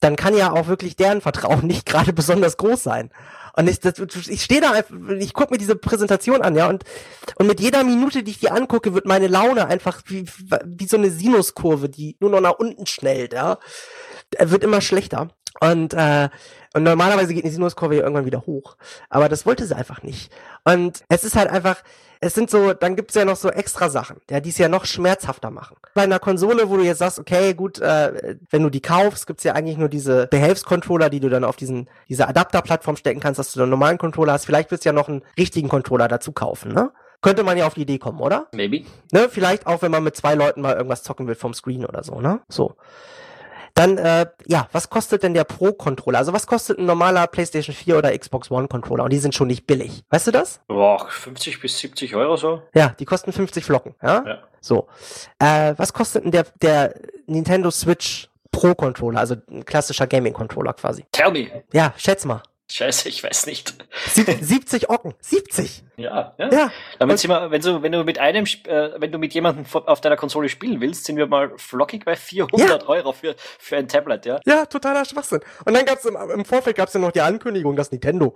dann 0.00 0.14
kann 0.14 0.36
ja 0.36 0.52
auch 0.52 0.66
wirklich 0.66 0.96
deren 0.96 1.22
Vertrauen 1.22 1.66
nicht 1.66 1.86
gerade 1.86 2.12
besonders 2.12 2.58
groß 2.58 2.82
sein. 2.82 3.10
Und 3.56 3.68
ich, 3.68 3.78
ich 4.28 4.42
stehe 4.42 4.60
da 4.60 4.72
einfach, 4.72 4.94
ich 5.18 5.32
gucke 5.32 5.52
mir 5.52 5.58
diese 5.58 5.76
Präsentation 5.76 6.42
an, 6.42 6.56
ja, 6.56 6.68
und, 6.68 6.84
und 7.36 7.46
mit 7.46 7.60
jeder 7.60 7.84
Minute, 7.84 8.24
die 8.24 8.32
ich 8.32 8.40
die 8.40 8.50
angucke, 8.50 8.94
wird 8.94 9.06
meine 9.06 9.28
Laune 9.28 9.66
einfach 9.66 10.02
wie, 10.06 10.26
wie 10.64 10.86
so 10.86 10.96
eine 10.96 11.10
Sinuskurve, 11.10 11.88
die 11.88 12.16
nur 12.18 12.30
noch 12.30 12.40
nach 12.40 12.58
unten 12.58 12.86
schnellt, 12.86 13.32
ja. 13.32 13.58
Wird 14.38 14.64
immer 14.64 14.80
schlechter. 14.80 15.28
Und, 15.60 15.94
äh, 15.94 16.28
und 16.74 16.82
normalerweise 16.82 17.34
geht 17.34 17.44
die 17.44 17.50
Sinuskurve 17.50 17.96
ja 17.96 18.02
irgendwann 18.02 18.26
wieder 18.26 18.46
hoch. 18.46 18.76
Aber 19.08 19.28
das 19.28 19.46
wollte 19.46 19.64
sie 19.66 19.76
einfach 19.76 20.02
nicht. 20.02 20.32
Und 20.64 21.04
es 21.08 21.24
ist 21.24 21.36
halt 21.36 21.48
einfach, 21.48 21.76
es 22.20 22.34
sind 22.34 22.50
so, 22.50 22.72
dann 22.72 22.96
gibt's 22.96 23.14
ja 23.14 23.24
noch 23.24 23.36
so 23.36 23.50
extra 23.50 23.88
Sachen, 23.88 24.16
ja, 24.30 24.40
die 24.40 24.48
es 24.48 24.58
ja 24.58 24.68
noch 24.68 24.84
schmerzhafter 24.86 25.50
machen. 25.50 25.76
Bei 25.94 26.02
einer 26.02 26.18
Konsole, 26.18 26.68
wo 26.70 26.76
du 26.76 26.82
jetzt 26.82 26.98
sagst, 26.98 27.18
okay, 27.18 27.54
gut, 27.54 27.78
äh, 27.80 28.36
wenn 28.50 28.62
du 28.62 28.70
die 28.70 28.80
kaufst, 28.80 29.26
gibt's 29.26 29.44
ja 29.44 29.52
eigentlich 29.52 29.76
nur 29.76 29.88
diese 29.88 30.26
Behelfscontroller, 30.28 31.10
die 31.10 31.20
du 31.20 31.28
dann 31.28 31.44
auf 31.44 31.56
diesen, 31.56 31.88
diese 32.08 32.26
Adapterplattform 32.26 32.96
stecken 32.96 33.20
kannst, 33.20 33.38
dass 33.38 33.52
du 33.52 33.60
einen 33.60 33.70
normalen 33.70 33.98
Controller 33.98 34.32
hast. 34.32 34.46
Vielleicht 34.46 34.70
willst 34.70 34.84
du 34.84 34.88
ja 34.88 34.92
noch 34.94 35.08
einen 35.08 35.22
richtigen 35.38 35.68
Controller 35.68 36.08
dazu 36.08 36.32
kaufen, 36.32 36.72
ne? 36.72 36.90
Könnte 37.20 37.42
man 37.42 37.56
ja 37.56 37.66
auf 37.66 37.72
die 37.72 37.82
Idee 37.82 37.98
kommen, 37.98 38.20
oder? 38.20 38.48
Maybe. 38.52 38.84
Ne? 39.10 39.30
Vielleicht 39.30 39.66
auch, 39.66 39.80
wenn 39.80 39.90
man 39.90 40.04
mit 40.04 40.14
zwei 40.14 40.34
Leuten 40.34 40.60
mal 40.60 40.74
irgendwas 40.74 41.02
zocken 41.02 41.26
will 41.26 41.34
vom 41.34 41.54
Screen 41.54 41.86
oder 41.86 42.04
so, 42.04 42.20
ne? 42.20 42.40
So. 42.48 42.74
Dann, 43.74 43.98
äh, 43.98 44.26
ja, 44.46 44.68
was 44.70 44.88
kostet 44.88 45.24
denn 45.24 45.34
der 45.34 45.42
Pro-Controller? 45.42 46.18
Also 46.18 46.32
was 46.32 46.46
kostet 46.46 46.78
ein 46.78 46.86
normaler 46.86 47.26
PlayStation 47.26 47.74
4 47.74 47.98
oder 47.98 48.16
Xbox 48.16 48.50
One-Controller? 48.50 49.02
Und 49.04 49.12
die 49.12 49.18
sind 49.18 49.34
schon 49.34 49.48
nicht 49.48 49.66
billig. 49.66 50.04
Weißt 50.10 50.28
du 50.28 50.30
das? 50.30 50.60
Boah, 50.68 51.08
50 51.08 51.60
bis 51.60 51.78
70 51.80 52.14
Euro 52.14 52.36
so. 52.36 52.62
Ja, 52.72 52.94
die 52.98 53.04
kosten 53.04 53.32
50 53.32 53.64
Flocken, 53.64 53.96
ja? 54.00 54.24
Ja. 54.24 54.38
So. 54.60 54.86
Äh, 55.40 55.74
was 55.76 55.92
kostet 55.92 56.24
denn 56.24 56.30
der, 56.30 56.46
der 56.62 56.94
Nintendo 57.26 57.70
Switch 57.72 58.28
Pro-Controller? 58.52 59.18
Also 59.18 59.34
ein 59.50 59.64
klassischer 59.64 60.06
Gaming-Controller 60.06 60.74
quasi. 60.74 61.04
Tell 61.10 61.32
me. 61.32 61.64
Ja, 61.72 61.92
schätz 61.96 62.24
mal. 62.24 62.42
Scheiße, 62.70 63.10
ich 63.10 63.22
weiß 63.22 63.46
nicht. 63.46 63.74
Sieb 64.10 64.26
70 64.40 64.88
Ocken. 64.88 65.14
70. 65.20 65.84
Ja, 65.96 66.34
ja. 66.38 66.50
Ja. 66.50 66.72
Damit 66.98 67.18
sind 67.18 67.30
wir, 67.30 67.50
wenn 67.50 67.60
du, 67.60 67.82
wenn 67.82 67.92
du 67.92 68.04
mit 68.04 68.18
einem, 68.18 68.46
äh, 68.66 68.90
wenn 68.96 69.12
du 69.12 69.18
mit 69.18 69.34
jemandem 69.34 69.64
auf 69.86 70.00
deiner 70.00 70.16
Konsole 70.16 70.48
spielen 70.48 70.80
willst, 70.80 71.04
sind 71.04 71.16
wir 71.16 71.26
mal 71.26 71.52
flockig 71.56 72.04
bei 72.04 72.16
400 72.16 72.88
Euro 72.88 73.12
für, 73.12 73.36
für 73.58 73.76
ein 73.76 73.86
Tablet, 73.86 74.26
ja. 74.26 74.40
Ja, 74.46 74.64
totaler 74.66 75.04
Schwachsinn. 75.04 75.40
Und 75.64 75.74
dann 75.74 75.84
gab's 75.84 76.04
im, 76.04 76.16
im 76.16 76.44
Vorfeld 76.44 76.76
gab's 76.76 76.94
ja 76.94 77.00
noch 77.00 77.12
die 77.12 77.20
Ankündigung, 77.20 77.76
dass 77.76 77.92
Nintendo, 77.92 78.34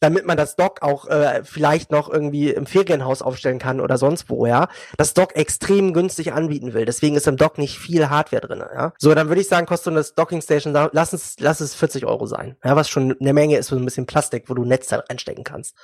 damit 0.00 0.26
man 0.26 0.36
das 0.36 0.56
Dock 0.56 0.82
auch 0.82 1.06
äh, 1.06 1.42
vielleicht 1.44 1.92
noch 1.92 2.10
irgendwie 2.10 2.50
im 2.50 2.66
Ferienhaus 2.66 3.22
aufstellen 3.22 3.60
kann 3.60 3.80
oder 3.80 3.96
sonst 3.96 4.28
wo, 4.28 4.44
ja, 4.44 4.68
das 4.98 5.14
Dock 5.14 5.36
extrem 5.36 5.94
günstig 5.94 6.32
anbieten 6.32 6.74
will. 6.74 6.84
Deswegen 6.84 7.16
ist 7.16 7.28
im 7.28 7.36
Dock 7.36 7.56
nicht 7.58 7.78
viel 7.78 8.10
Hardware 8.10 8.42
drinne, 8.42 8.68
ja. 8.74 8.92
So, 8.98 9.14
dann 9.14 9.28
würde 9.28 9.40
ich 9.40 9.48
sagen, 9.48 9.66
kostet 9.66 9.94
eine 9.94 10.04
Docking 10.16 10.42
Station, 10.42 10.74
lass 10.92 11.12
es, 11.12 11.36
lass 11.38 11.60
es 11.60 11.74
40 11.74 12.04
Euro 12.04 12.26
sein. 12.26 12.56
Ja, 12.64 12.76
was 12.76 12.90
schon 12.90 13.16
eine 13.18 13.32
Menge 13.32 13.51
ist 13.58 13.68
für 13.68 13.74
so 13.76 13.80
ein 13.80 13.84
bisschen 13.84 14.06
Plastik, 14.06 14.44
wo 14.48 14.54
du 14.54 14.62
ein 14.62 14.68
Netzteil 14.68 15.02
reinstecken 15.08 15.44
kannst. 15.44 15.76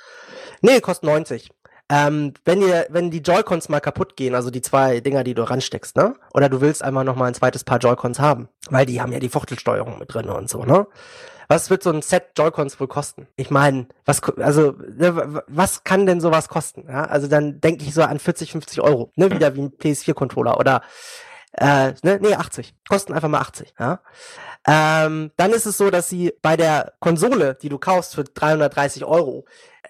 Nee, 0.61 0.81
kostet 0.81 1.09
90. 1.09 1.49
Ähm, 1.91 2.33
wenn 2.45 2.59
dir, 2.59 2.85
wenn 2.89 3.09
die 3.09 3.21
Joy-Cons 3.21 3.67
mal 3.67 3.79
kaputt 3.79 4.15
gehen, 4.15 4.35
also 4.35 4.51
die 4.51 4.61
zwei 4.61 4.99
Dinger, 4.99 5.23
die 5.23 5.33
du 5.33 5.41
ransteckst, 5.41 5.95
ne? 5.95 6.13
Oder 6.35 6.47
du 6.47 6.61
willst 6.61 6.83
einfach 6.83 7.03
noch 7.03 7.15
mal 7.15 7.25
ein 7.25 7.33
zweites 7.33 7.63
Paar 7.63 7.79
Joy-Cons 7.79 8.19
haben, 8.19 8.47
weil 8.69 8.85
die 8.85 9.01
haben 9.01 9.11
ja 9.11 9.19
die 9.19 9.29
Fuchtelsteuerung 9.29 9.97
mit 9.97 10.13
drin 10.13 10.29
und 10.29 10.49
so, 10.49 10.63
ne? 10.63 10.87
Was 11.47 11.71
wird 11.71 11.81
so 11.81 11.89
ein 11.89 12.03
Set 12.03 12.33
Joy-Cons 12.37 12.79
wohl 12.79 12.87
kosten? 12.87 13.27
Ich 13.35 13.49
meine, 13.49 13.87
was, 14.05 14.21
also, 14.37 14.75
ne, 14.87 15.41
was 15.47 15.83
kann 15.83 16.05
denn 16.05 16.21
sowas 16.21 16.47
kosten? 16.47 16.85
Ja, 16.87 17.05
also 17.05 17.27
dann 17.27 17.59
denke 17.59 17.83
ich 17.83 17.95
so 17.95 18.03
an 18.03 18.19
40, 18.19 18.51
50 18.51 18.81
Euro, 18.81 19.11
ne? 19.15 19.31
Wieder 19.31 19.55
wie 19.55 19.61
ein 19.61 19.71
PS4-Controller 19.71 20.59
oder, 20.59 20.83
äh, 21.53 21.93
ne, 22.03 22.19
nee, 22.21 22.33
80. 22.33 22.73
Kosten 22.87 23.13
einfach 23.13 23.29
mal 23.29 23.39
80, 23.39 23.73
ja? 23.79 23.99
Ähm, 24.67 25.31
dann 25.37 25.51
ist 25.51 25.65
es 25.65 25.77
so, 25.77 25.89
dass 25.89 26.09
sie 26.09 26.33
bei 26.41 26.57
der 26.57 26.93
Konsole, 26.99 27.55
die 27.55 27.69
du 27.69 27.77
kaufst 27.77 28.15
für 28.15 28.23
330 28.23 29.05
Euro, 29.05 29.45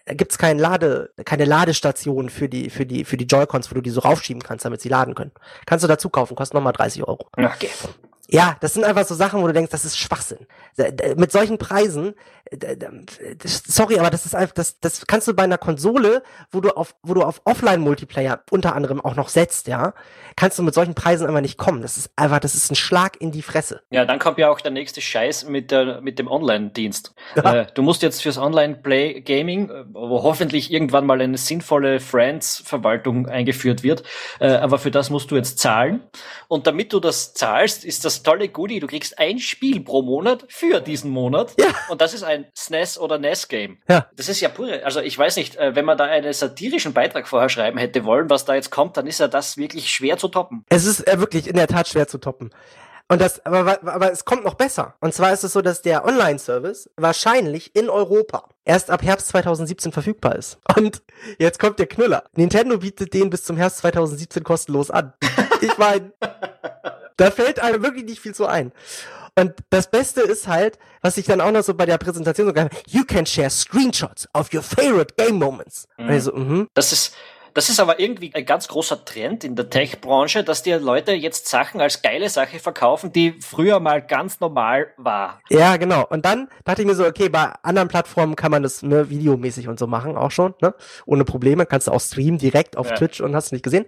äh, 0.06 0.16
gibt's 0.16 0.38
kein 0.38 0.58
Lade, 0.58 1.12
keine 1.26 1.46
Ladestation 1.46 2.30
für 2.30 2.48
die, 2.48 2.70
für 2.70 2.86
die, 2.86 3.04
für 3.04 3.18
die 3.18 3.26
Joy-Cons, 3.26 3.72
wo 3.72 3.76
du 3.76 3.82
die 3.82 3.90
so 3.90 4.02
raufschieben 4.02 4.42
kannst, 4.42 4.66
damit 4.66 4.82
sie 4.82 4.90
laden 4.90 5.16
können. 5.16 5.32
Kannst 5.66 5.84
du 5.84 5.88
dazu 5.88 6.10
kaufen, 6.10 6.36
kostet 6.36 6.54
nochmal 6.54 6.74
30 6.74 7.04
Euro. 7.04 7.28
Okay. 7.36 7.70
Ja, 8.32 8.58
das 8.62 8.76
sind 8.76 8.84
einfach 8.84 9.06
so 9.06 9.16
Sachen, 9.16 9.42
wo 9.42 9.48
du 9.48 9.54
denkst, 9.54 9.72
das 9.72 9.86
ist 9.86 9.98
Schwachsinn. 9.98 10.46
Mit 11.16 11.32
solchen 11.32 11.58
Preisen, 11.58 12.14
sorry, 13.44 14.00
aber 14.00 14.10
das 14.10 14.26
ist 14.26 14.36
einfach, 14.36 14.54
das, 14.54 14.80
das 14.80 15.06
kannst 15.06 15.28
du 15.28 15.34
bei 15.34 15.44
einer 15.44 15.58
Konsole, 15.58 16.24
wo 16.52 16.62
du 16.62 16.70
auf, 16.70 16.96
wo 17.04 17.14
du 17.14 17.24
auf 17.24 17.42
Offline-Multiplayer 17.46 18.42
unter 18.50 18.76
anderem 18.76 19.02
auch 19.02 19.16
noch 19.16 19.30
setzt, 19.30 19.68
ja, 19.68 19.94
kannst 20.36 20.58
du 20.58 20.64
mit 20.64 20.74
solchen 20.74 20.96
Preisen 20.96 21.28
einfach 21.28 21.42
nicht 21.42 21.58
kommen. 21.58 21.82
Das 21.82 21.98
ist 21.98 22.12
einfach, 22.16 22.40
das 22.40 22.56
ist 22.56 22.72
ein 22.72 22.76
Schlag 22.76 23.20
in 23.20 23.32
die 23.32 23.42
Fresse. 23.42 23.82
Ja, 23.90 24.06
dann 24.06 24.20
kommt 24.20 24.38
ja 24.38 24.50
auch 24.50 24.62
der 24.62 24.72
nächste 24.72 25.02
Scheiß 25.02 25.46
mit, 25.46 25.72
der, 25.72 26.02
mit 26.02 26.18
dem 26.18 26.28
Online-Dienst. 26.28 27.14
Ja. 27.36 27.54
Äh, 27.54 27.68
du 27.74 27.82
musst 27.82 28.02
jetzt 28.02 28.22
fürs 28.22 28.38
Online-Play-Gaming, 28.38 29.70
äh, 29.70 29.84
wo 29.92 30.24
hoffentlich 30.24 30.72
irgendwann 30.72 31.06
mal 31.06 31.22
eine 31.22 31.38
sinnvolle 31.38 32.00
Friends-Verwaltung 32.00 33.28
eingeführt 33.28 33.84
wird, 33.84 34.04
äh, 34.40 34.50
aber 34.50 34.80
für 34.80 34.92
das 34.92 35.10
musst 35.10 35.32
du 35.32 35.36
jetzt 35.36 35.60
zahlen. 35.60 36.02
Und 36.48 36.68
damit 36.68 36.94
du 36.94 37.00
das 37.00 37.34
zahlst, 37.34 37.86
ist 37.86 38.06
das 38.06 38.19
tolle 38.24 38.50
Goodie, 38.50 38.80
du 38.80 38.88
kriegst 38.88 39.20
ein 39.20 39.40
Spiel 39.40 39.82
pro 39.82 40.02
Monat 40.02 40.46
für 40.50 40.82
diesen 40.82 41.12
Monat. 41.12 41.54
Ja. 41.60 41.68
Und 41.90 42.02
das 42.02 42.14
ist 42.14 42.24
ein 42.24 42.46
SNES 42.56 42.98
oder 43.00 43.18
NES-Game. 43.18 43.80
Ja. 43.88 44.08
Das 44.16 44.30
ist 44.30 44.40
ja 44.42 44.50
pure, 44.50 44.86
also 44.86 45.02
ich 45.02 45.18
weiß 45.18 45.36
nicht, 45.38 45.56
äh, 45.56 45.76
wenn 45.76 45.86
man 45.86 45.98
da 45.98 46.06
einen 46.06 46.34
satirischen 46.34 46.94
Beitrag 46.94 47.28
vorher 47.28 47.50
schreiben 47.50 47.78
hätte 47.78 48.06
wollen, 48.06 48.30
was 48.30 48.46
da 48.46 48.56
jetzt 48.56 48.72
kommt, 48.72 48.98
dann 48.98 49.08
ist 49.08 49.20
ja 49.20 49.28
das 49.28 49.58
wirklich 49.58 49.90
schwer 49.90 50.18
zu 50.18 50.28
toppen. 50.28 50.66
Es 50.70 50.86
ist 50.86 51.08
äh, 51.08 51.20
wirklich 51.20 51.48
in 51.48 51.56
der 51.56 51.68
Tat 51.68 51.88
schwer 51.88 52.08
zu 52.08 52.18
toppen. 52.18 52.52
Und 53.12 53.22
das, 53.22 53.44
aber, 53.44 53.80
aber 53.84 54.12
es 54.12 54.24
kommt 54.24 54.44
noch 54.44 54.54
besser. 54.54 54.94
Und 55.00 55.16
zwar 55.16 55.34
ist 55.34 55.44
es 55.44 55.54
so, 55.54 55.64
dass 55.64 55.82
der 55.82 56.06
Online-Service 56.06 56.92
wahrscheinlich 56.96 57.76
in 57.76 57.90
Europa 57.90 58.48
erst 58.66 58.92
ab 58.92 59.02
Herbst 59.02 59.30
2017 59.30 59.92
verfügbar 59.92 60.36
ist. 60.36 60.60
Und 60.78 61.02
jetzt 61.40 61.60
kommt 61.60 61.80
der 61.80 61.88
Knüller. 61.88 62.24
Nintendo 62.36 62.78
bietet 62.78 63.16
den 63.16 63.32
bis 63.32 63.44
zum 63.44 63.58
Herbst 63.58 63.80
2017 63.80 64.44
kostenlos 64.44 64.92
an. 64.92 65.14
Ich 65.62 65.78
meine, 65.78 66.14
da 67.20 67.32
fällt 67.32 67.60
einem 67.60 67.84
wirklich 67.84 68.06
nicht 68.06 68.20
viel 68.20 68.34
zu 68.34 68.46
ein. 68.48 68.72
Und 69.36 69.54
das 69.70 69.90
Beste 69.90 70.22
ist 70.22 70.48
halt, 70.48 70.80
was 71.02 71.18
ich 71.18 71.26
dann 71.26 71.40
auch 71.40 71.52
noch 71.52 71.64
so 71.64 71.74
bei 71.74 71.86
der 71.86 71.98
Präsentation 71.98 72.48
so 72.48 72.54
geil, 72.54 72.70
you 72.88 73.04
can 73.06 73.26
share 73.26 73.50
screenshots 73.50 74.28
of 74.34 74.54
your 74.54 74.64
favorite 74.64 75.14
game 75.16 75.38
moments. 75.38 75.88
Und 75.98 76.10
ich 76.10 76.24
so, 76.24 76.34
mhm. 76.34 76.68
Das 76.74 76.92
ist, 76.92 77.16
Das 77.54 77.70
ist 77.70 77.80
aber 77.80 78.00
irgendwie 78.00 78.34
ein 78.34 78.46
ganz 78.46 78.68
großer 78.68 79.04
Trend 79.06 79.44
in 79.44 79.56
der 79.56 79.70
Tech-Branche, 79.70 80.44
dass 80.44 80.64
die 80.64 80.72
Leute 80.74 81.14
jetzt 81.14 81.48
Sachen 81.48 81.82
als 81.82 82.02
geile 82.02 82.30
Sache 82.30 82.60
verkaufen, 82.60 83.12
die 83.12 83.34
früher 83.42 83.80
mal 83.80 84.02
ganz 84.02 84.40
normal 84.40 84.94
war. 84.98 85.42
Ja, 85.50 85.78
genau. 85.78 86.06
Und 86.08 86.26
dann 86.26 86.50
dachte 86.64 86.82
ich 86.82 86.88
mir 86.88 86.96
so, 86.96 87.06
okay, 87.06 87.30
bei 87.30 87.52
anderen 87.64 87.88
Plattformen 87.88 88.36
kann 88.36 88.52
man 88.52 88.64
das 88.64 88.84
ne, 88.84 89.10
videomäßig 89.10 89.68
und 89.68 89.80
so 89.80 89.88
machen, 89.88 90.16
auch 90.16 90.32
schon, 90.32 90.54
ne? 90.62 90.74
Ohne 91.06 91.26
Probleme. 91.26 91.66
Kannst 91.66 91.88
du 91.88 91.92
auch 91.92 92.02
streamen 92.02 92.38
direkt 92.38 92.78
auf 92.78 92.90
ja. 92.90 92.96
Twitch 92.96 93.20
und 93.22 93.36
hast 93.36 93.52
du 93.52 93.56
nicht 93.56 93.64
gesehen. 93.64 93.86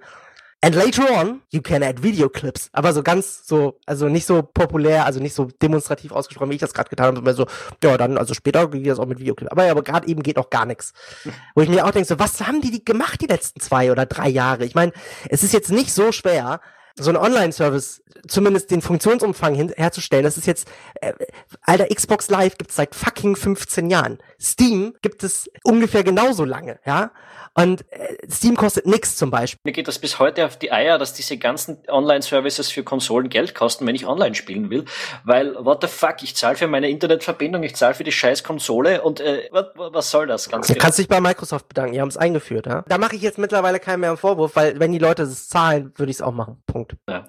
And 0.64 0.76
later 0.76 1.10
on, 1.10 1.42
you 1.50 1.60
can 1.60 1.82
add 1.82 2.04
video 2.04 2.30
clips. 2.30 2.70
Aber 2.72 2.94
so 2.94 3.02
ganz 3.02 3.48
so, 3.48 3.80
also 3.88 4.10
nicht 4.10 4.28
so 4.28 4.44
populär, 4.44 5.08
also 5.08 5.20
nicht 5.20 5.34
so 5.34 5.46
demonstrativ 5.46 6.12
ausgesprochen, 6.12 6.52
wie 6.52 6.56
ich 6.56 6.62
das 6.62 6.76
gerade 6.76 6.90
getan 6.90 7.08
habe, 7.08 7.16
sondern 7.18 7.36
so, 7.36 7.48
ja, 7.84 7.98
dann, 7.98 8.16
also 8.18 8.36
später 8.36 8.68
geht 8.68 8.86
das 8.86 9.00
auch 9.00 9.08
mit 9.08 9.20
Videoclips. 9.20 9.52
Aber, 9.52 9.66
ja, 9.66 9.72
aber 9.72 9.82
gerade 9.82 10.08
eben 10.08 10.22
geht 10.22 10.38
auch 10.38 10.52
gar 10.52 10.68
nichts. 10.68 10.94
Wo 11.56 11.62
ich 11.62 11.70
mir 11.70 11.84
auch 11.84 11.92
denke, 11.92 12.08
so, 12.08 12.20
was 12.20 12.46
haben 12.46 12.62
die, 12.62 12.70
die 12.70 12.86
gemacht 12.86 13.22
die 13.22 13.26
letzten 13.28 13.60
zwei 13.60 13.92
oder 13.92 14.06
drei 14.06 14.30
Jahre? 14.30 14.64
Ich 14.64 14.76
meine, 14.76 14.92
es 15.30 15.42
ist 15.42 15.52
jetzt 15.52 15.72
nicht 15.72 15.92
so 15.92 16.12
schwer, 16.12 16.62
so 17.02 17.10
ein 17.10 17.18
Online-Service, 17.18 18.04
zumindest 18.28 18.72
den 18.72 18.82
Funktionsumfang 18.82 19.54
hin, 19.54 19.74
herzustellen. 19.76 20.24
Das 20.24 20.38
ist 20.38 20.48
jetzt, 20.48 20.68
äh, 21.02 21.14
alter, 21.62 21.88
Xbox 21.88 22.30
Live 22.30 22.58
gibt 22.58 22.72
es 22.72 22.78
seit 22.78 22.96
fucking 22.96 23.36
15 23.36 23.90
Jahren. 23.90 24.20
Steam 24.40 24.94
gibt 25.02 25.24
es 25.24 25.50
ungefähr 25.64 26.04
genauso 26.04 26.46
lange, 26.46 26.80
ja. 26.86 27.12
Und 27.54 27.84
äh, 27.92 28.16
Steam 28.30 28.56
kostet 28.56 28.86
nix 28.86 29.18
zum 29.18 29.30
Beispiel. 29.30 29.60
Mir 29.66 29.74
geht 29.74 29.88
das 29.88 30.00
bis 30.00 30.20
heute 30.20 30.46
auf 30.46 30.58
die 30.58 30.72
Eier, 30.72 30.98
dass 30.98 31.14
diese 31.14 31.38
ganzen 31.38 31.80
Online-Services 31.90 32.72
für 32.72 32.84
Konsolen 32.84 33.30
Geld 33.30 33.56
kosten, 33.56 33.86
wenn 33.86 33.96
ich 33.96 34.08
online 34.08 34.36
spielen 34.36 34.70
will. 34.70 34.86
Weil, 35.26 35.54
what 35.56 35.82
the 35.82 35.88
fuck, 35.88 36.24
ich 36.24 36.36
zahle 36.36 36.56
für 36.56 36.68
meine 36.68 36.90
Internetverbindung, 36.90 37.64
ich 37.64 37.76
zahle 37.76 37.94
für 37.94 38.06
die 38.06 38.12
scheiß 38.14 38.46
Konsole 38.46 39.02
und 39.02 39.20
äh, 39.20 39.50
was, 39.52 39.66
was 39.76 40.12
soll 40.12 40.28
das? 40.28 40.50
Ganz 40.50 40.68
du 40.68 40.76
kannst 40.76 40.98
dich 40.98 41.10
bei 41.10 41.20
Microsoft 41.20 41.68
bedanken, 41.68 41.94
die 41.94 42.02
haben 42.02 42.08
es 42.08 42.18
eingeführt. 42.18 42.68
Ja? 42.68 42.86
Da 42.88 42.98
mache 42.98 43.18
ich 43.18 43.22
jetzt 43.22 43.38
mittlerweile 43.38 43.80
keinen 43.80 44.00
mehr 44.00 44.12
einen 44.12 44.18
Vorwurf, 44.18 44.56
weil 44.56 44.80
wenn 44.80 44.94
die 44.94 45.00
Leute 45.00 45.24
es 45.24 45.50
zahlen, 45.50 45.92
würde 45.98 46.10
ich 46.10 46.18
es 46.18 46.22
auch 46.22 46.32
machen. 46.32 46.64
Punkt. 46.68 46.91
Ja 47.08 47.28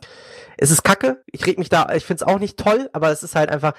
es 0.62 0.70
ist 0.70 0.84
kacke. 0.84 1.22
Ich 1.26 1.44
reg 1.46 1.58
mich 1.58 1.68
da, 1.68 1.88
ich 1.94 2.04
find's 2.04 2.22
auch 2.22 2.38
nicht 2.38 2.58
toll, 2.58 2.88
aber 2.92 3.10
es 3.10 3.22
ist 3.22 3.34
halt 3.34 3.50
einfach, 3.50 3.72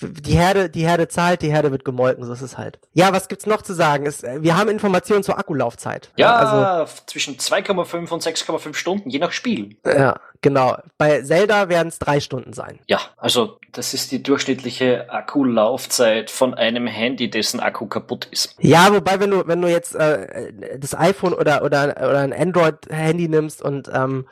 die 0.00 0.34
Herde, 0.34 0.68
die 0.68 0.86
Herde 0.86 1.08
zahlt, 1.08 1.42
die 1.42 1.50
Herde 1.50 1.70
wird 1.72 1.84
gemolken, 1.84 2.24
so 2.24 2.32
ist 2.32 2.42
es 2.42 2.58
halt. 2.58 2.78
Ja, 2.92 3.12
was 3.12 3.28
gibt's 3.28 3.46
noch 3.46 3.62
zu 3.62 3.72
sagen? 3.72 4.06
Es, 4.06 4.22
wir 4.22 4.56
haben 4.56 4.68
Informationen 4.68 5.22
zur 5.22 5.38
Akkulaufzeit. 5.38 6.10
Ja, 6.16 6.34
also, 6.34 6.92
zwischen 7.06 7.36
2,5 7.36 8.10
und 8.10 8.22
6,5 8.22 8.74
Stunden, 8.74 9.10
je 9.10 9.18
nach 9.18 9.32
Spiel. 9.32 9.76
Ja, 9.86 10.20
genau. 10.42 10.76
Bei 10.98 11.22
Zelda 11.22 11.68
werden 11.68 11.88
es 11.88 11.98
drei 11.98 12.20
Stunden 12.20 12.52
sein. 12.52 12.80
Ja, 12.86 13.00
also 13.16 13.58
das 13.72 13.94
ist 13.94 14.12
die 14.12 14.22
durchschnittliche 14.22 15.10
Akkulaufzeit 15.10 16.30
von 16.30 16.54
einem 16.54 16.86
Handy, 16.86 17.30
dessen 17.30 17.60
Akku 17.60 17.86
kaputt 17.86 18.26
ist. 18.30 18.56
Ja, 18.58 18.92
wobei, 18.92 19.20
wenn 19.20 19.30
du, 19.30 19.46
wenn 19.46 19.62
du 19.62 19.68
jetzt 19.68 19.94
äh, 19.94 20.52
das 20.78 20.94
iPhone 20.94 21.32
oder, 21.32 21.62
oder, 21.62 21.96
oder 21.96 22.20
ein 22.20 22.32
Android-Handy 22.32 23.28
nimmst 23.28 23.62
und 23.62 23.88
ähm, 23.92 24.26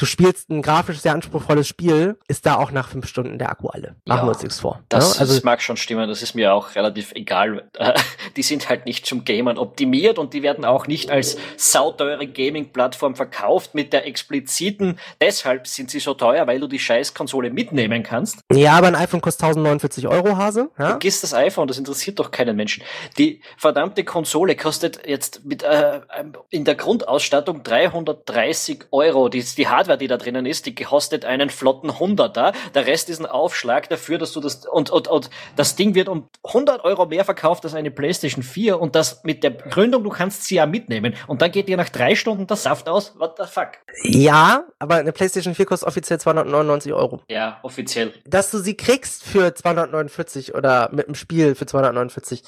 du 0.00 0.06
spielst 0.06 0.48
ein 0.48 0.62
grafisch 0.62 0.98
sehr 1.00 1.12
anspruchsvolles 1.12 1.68
Spiel, 1.68 2.18
ist 2.26 2.46
da 2.46 2.56
auch 2.56 2.70
nach 2.70 2.88
fünf 2.88 3.06
Stunden 3.06 3.38
der 3.38 3.50
Akku 3.50 3.68
alle. 3.68 3.96
Machen 4.06 4.20
ja, 4.20 4.24
wir 4.24 4.28
uns 4.30 4.42
nichts 4.42 4.60
vor. 4.60 4.80
Das, 4.88 5.14
ja? 5.14 5.20
also, 5.20 5.34
das 5.34 5.44
mag 5.44 5.60
schon 5.60 5.76
stimmen, 5.76 6.08
das 6.08 6.22
ist 6.22 6.34
mir 6.34 6.54
auch 6.54 6.74
relativ 6.74 7.12
egal. 7.12 7.68
die 8.36 8.42
sind 8.42 8.70
halt 8.70 8.86
nicht 8.86 9.04
zum 9.04 9.24
Gamern 9.24 9.58
optimiert 9.58 10.18
und 10.18 10.32
die 10.32 10.42
werden 10.42 10.64
auch 10.64 10.86
nicht 10.86 11.10
als 11.10 11.36
sauteure 11.58 12.26
Gaming-Plattform 12.26 13.14
verkauft 13.14 13.74
mit 13.74 13.92
der 13.92 14.06
expliziten, 14.06 14.98
deshalb 15.20 15.66
sind 15.66 15.90
sie 15.90 16.00
so 16.00 16.14
teuer, 16.14 16.46
weil 16.46 16.60
du 16.60 16.66
die 16.66 16.78
Scheiß-Konsole 16.78 17.50
mitnehmen 17.50 18.02
kannst. 18.02 18.40
Ja, 18.50 18.72
aber 18.72 18.86
ein 18.86 18.96
iPhone 18.96 19.20
kostet 19.20 19.44
1049 19.44 20.08
Euro, 20.08 20.36
Hase. 20.38 20.70
Ja? 20.78 20.88
Vergiss 20.88 21.20
das 21.20 21.34
iPhone, 21.34 21.68
das 21.68 21.76
interessiert 21.76 22.18
doch 22.18 22.30
keinen 22.30 22.56
Menschen. 22.56 22.82
Die 23.18 23.42
verdammte 23.58 24.04
Konsole 24.04 24.56
kostet 24.56 25.06
jetzt 25.06 25.44
mit 25.44 25.62
äh, 25.62 26.00
in 26.48 26.64
der 26.64 26.74
Grundausstattung 26.74 27.62
330 27.62 28.84
Euro. 28.92 29.28
Die, 29.28 29.42
die 29.42 29.68
Hardware 29.68 29.89
Hardware, 29.90 29.98
die 29.98 30.06
da 30.06 30.16
drinnen 30.16 30.46
ist, 30.46 30.66
die 30.66 30.74
kostet 30.74 31.24
einen 31.24 31.50
flotten 31.50 31.98
Hunderter. 31.98 32.52
Der 32.74 32.86
Rest 32.86 33.10
ist 33.10 33.20
ein 33.20 33.26
Aufschlag 33.26 33.88
dafür, 33.88 34.18
dass 34.18 34.32
du 34.32 34.40
das, 34.40 34.66
und, 34.66 34.90
und, 34.90 35.08
und 35.08 35.30
das 35.56 35.76
Ding 35.76 35.94
wird 35.94 36.08
um 36.08 36.28
100 36.44 36.84
Euro 36.84 37.06
mehr 37.06 37.24
verkauft 37.24 37.64
als 37.64 37.74
eine 37.74 37.90
PlayStation 37.90 38.42
4 38.42 38.80
und 38.80 38.94
das 38.94 39.24
mit 39.24 39.42
der 39.42 39.50
Gründung, 39.50 40.04
du 40.04 40.10
kannst 40.10 40.44
sie 40.44 40.56
ja 40.56 40.66
mitnehmen. 40.66 41.14
Und 41.26 41.42
dann 41.42 41.50
geht 41.50 41.68
dir 41.68 41.76
nach 41.76 41.88
drei 41.88 42.14
Stunden 42.14 42.46
der 42.46 42.56
Saft 42.56 42.88
aus. 42.88 43.18
What 43.18 43.36
the 43.38 43.44
fuck? 43.46 43.70
Ja, 44.04 44.64
aber 44.78 44.96
eine 44.96 45.12
PlayStation 45.12 45.54
4 45.54 45.66
kostet 45.66 45.88
offiziell 45.88 46.20
299 46.20 46.92
Euro. 46.92 47.20
Ja, 47.28 47.58
offiziell. 47.62 48.12
Dass 48.24 48.50
du 48.50 48.58
sie 48.58 48.76
kriegst 48.76 49.24
für 49.24 49.54
249 49.54 50.54
oder 50.54 50.90
mit 50.92 51.08
dem 51.08 51.14
Spiel 51.14 51.54
für 51.54 51.66
249 51.66 52.42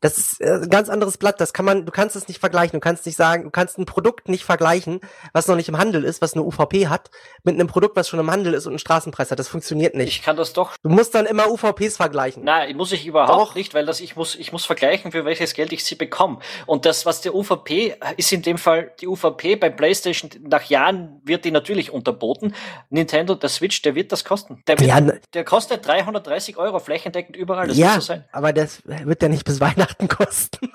das 0.00 0.18
ist 0.18 0.40
äh, 0.40 0.60
ein 0.62 0.70
ganz 0.70 0.88
anderes 0.88 1.18
Blatt. 1.18 1.40
Das 1.40 1.52
kann 1.52 1.64
man, 1.64 1.86
du 1.86 1.92
kannst 1.92 2.16
es 2.16 2.28
nicht 2.28 2.40
vergleichen. 2.40 2.78
Du 2.78 2.80
kannst 2.80 3.06
nicht 3.06 3.16
sagen, 3.16 3.44
du 3.44 3.50
kannst 3.50 3.78
ein 3.78 3.86
Produkt 3.86 4.28
nicht 4.28 4.44
vergleichen, 4.44 5.00
was 5.32 5.48
noch 5.48 5.56
nicht 5.56 5.68
im 5.68 5.78
Handel 5.78 6.04
ist, 6.04 6.20
was 6.20 6.34
eine 6.34 6.42
UVP 6.42 6.88
hat, 6.88 7.10
mit 7.42 7.54
einem 7.54 7.68
Produkt, 7.68 7.96
was 7.96 8.08
schon 8.08 8.20
im 8.20 8.30
Handel 8.30 8.54
ist 8.54 8.66
und 8.66 8.72
einen 8.72 8.78
Straßenpreis 8.78 9.30
hat. 9.30 9.38
Das 9.38 9.48
funktioniert 9.48 9.94
nicht. 9.94 10.08
Ich 10.08 10.22
kann 10.22 10.36
das 10.36 10.52
doch. 10.52 10.72
Du 10.82 10.88
musst 10.88 11.14
dann 11.14 11.26
immer 11.26 11.50
UVPs 11.50 11.96
vergleichen. 11.96 12.44
Nein, 12.44 12.76
muss 12.76 12.92
ich 12.92 13.06
überhaupt 13.06 13.30
doch. 13.30 13.54
nicht, 13.54 13.74
weil 13.74 13.86
das 13.86 14.00
ich 14.00 14.16
muss, 14.16 14.34
ich 14.34 14.52
muss 14.52 14.64
vergleichen, 14.64 15.12
für 15.12 15.24
welches 15.24 15.54
Geld 15.54 15.72
ich 15.72 15.84
sie 15.84 15.94
bekomme. 15.94 16.38
Und 16.66 16.84
das, 16.84 17.06
was 17.06 17.20
der 17.20 17.34
UVP 17.34 17.96
ist 18.16 18.32
in 18.32 18.42
dem 18.42 18.58
Fall 18.58 18.92
die 19.00 19.06
UVP 19.06 19.56
bei 19.56 19.70
PlayStation 19.70 20.30
nach 20.42 20.64
Jahren 20.64 21.20
wird 21.24 21.44
die 21.44 21.50
natürlich 21.50 21.90
unterboten. 21.90 22.54
Nintendo, 22.90 23.34
der 23.34 23.48
Switch, 23.48 23.82
der 23.82 23.94
wird 23.94 24.12
das 24.12 24.24
kosten. 24.24 24.62
Der, 24.66 24.78
wird, 24.78 24.90
ja, 24.90 25.00
der 25.00 25.44
kostet 25.44 25.86
330 25.86 26.56
Euro 26.56 26.78
flächendeckend 26.78 27.36
überall. 27.36 27.68
Das 27.68 27.78
ja, 27.78 28.00
so 28.00 28.14
aber 28.32 28.52
das 28.52 28.82
wird 28.84 29.22
ja 29.22 29.28
nicht 29.28 29.44
bis 29.44 29.60
Weihnachten 29.60 29.83
Weihnachten 29.84 30.08
kosten. 30.08 30.72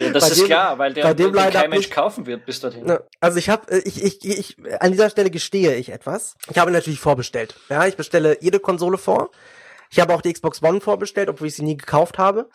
Ja, 0.00 0.10
das 0.10 0.24
bei 0.24 0.30
ist 0.30 0.40
dem, 0.40 0.46
klar, 0.46 0.78
weil 0.78 0.94
der, 0.94 1.14
dem 1.14 1.32
den 1.32 1.50
kein 1.50 1.68
Mensch 1.68 1.90
kaufen 1.90 2.24
wird 2.24 2.46
bis 2.46 2.60
dorthin. 2.60 2.98
Also 3.20 3.38
ich 3.38 3.50
habe, 3.50 3.70
äh, 3.70 3.82
ich, 3.84 4.02
ich, 4.02 4.24
ich, 4.24 4.56
an 4.80 4.92
dieser 4.92 5.10
Stelle 5.10 5.30
gestehe 5.30 5.74
ich 5.74 5.90
etwas. 5.90 6.36
Ich 6.50 6.58
habe 6.58 6.70
natürlich 6.70 7.00
vorbestellt. 7.00 7.54
Ja, 7.68 7.86
ich 7.86 7.96
bestelle 7.96 8.38
jede 8.40 8.60
Konsole 8.60 8.96
vor. 8.96 9.30
Ich 9.90 9.98
habe 9.98 10.14
auch 10.14 10.22
die 10.22 10.32
Xbox 10.32 10.62
One 10.62 10.80
vorbestellt, 10.80 11.28
obwohl 11.28 11.48
ich 11.48 11.54
sie 11.54 11.64
nie 11.64 11.76
gekauft 11.76 12.16
habe. 12.16 12.48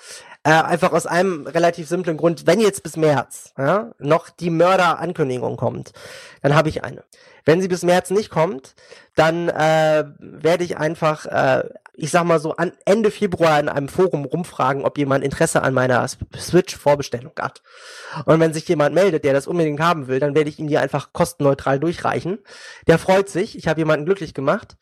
Äh, 0.43 0.51
einfach 0.51 0.93
aus 0.93 1.05
einem 1.05 1.45
relativ 1.45 1.87
simplen 1.87 2.17
Grund, 2.17 2.47
wenn 2.47 2.61
jetzt 2.61 2.81
bis 2.81 2.97
März 2.97 3.53
ja, 3.57 3.91
noch 3.99 4.29
die 4.29 4.49
Mörder-Ankündigung 4.49 5.57
kommt, 5.57 5.91
dann 6.41 6.55
habe 6.55 6.69
ich 6.69 6.83
eine. 6.83 7.03
Wenn 7.43 7.61
sie 7.61 7.67
bis 7.67 7.83
März 7.83 8.09
nicht 8.09 8.29
kommt, 8.31 8.73
dann 9.15 9.49
äh, 9.49 10.05
werde 10.17 10.63
ich 10.63 10.77
einfach, 10.77 11.25
äh, 11.25 11.69
ich 11.97 12.11
sag 12.11 12.23
mal 12.25 12.39
so, 12.39 12.55
an 12.55 12.73
Ende 12.85 13.11
Februar 13.11 13.59
in 13.59 13.69
einem 13.69 13.87
Forum 13.87 14.25
rumfragen, 14.25 14.83
ob 14.83 14.97
jemand 14.97 15.23
Interesse 15.23 15.61
an 15.61 15.73
meiner 15.73 16.05
Switch-Vorbestellung 16.07 17.33
hat. 17.39 17.61
Und 18.25 18.39
wenn 18.39 18.53
sich 18.53 18.67
jemand 18.67 18.95
meldet, 18.95 19.23
der 19.23 19.33
das 19.33 19.47
unbedingt 19.47 19.79
haben 19.79 20.07
will, 20.07 20.19
dann 20.19 20.35
werde 20.35 20.49
ich 20.49 20.59
ihm 20.59 20.67
die 20.67 20.77
einfach 20.77 21.13
kostenneutral 21.13 21.79
durchreichen. 21.79 22.39
Der 22.87 22.99
freut 22.99 23.29
sich, 23.29 23.57
ich 23.57 23.67
habe 23.67 23.81
jemanden 23.81 24.05
glücklich 24.05 24.33
gemacht. 24.33 24.77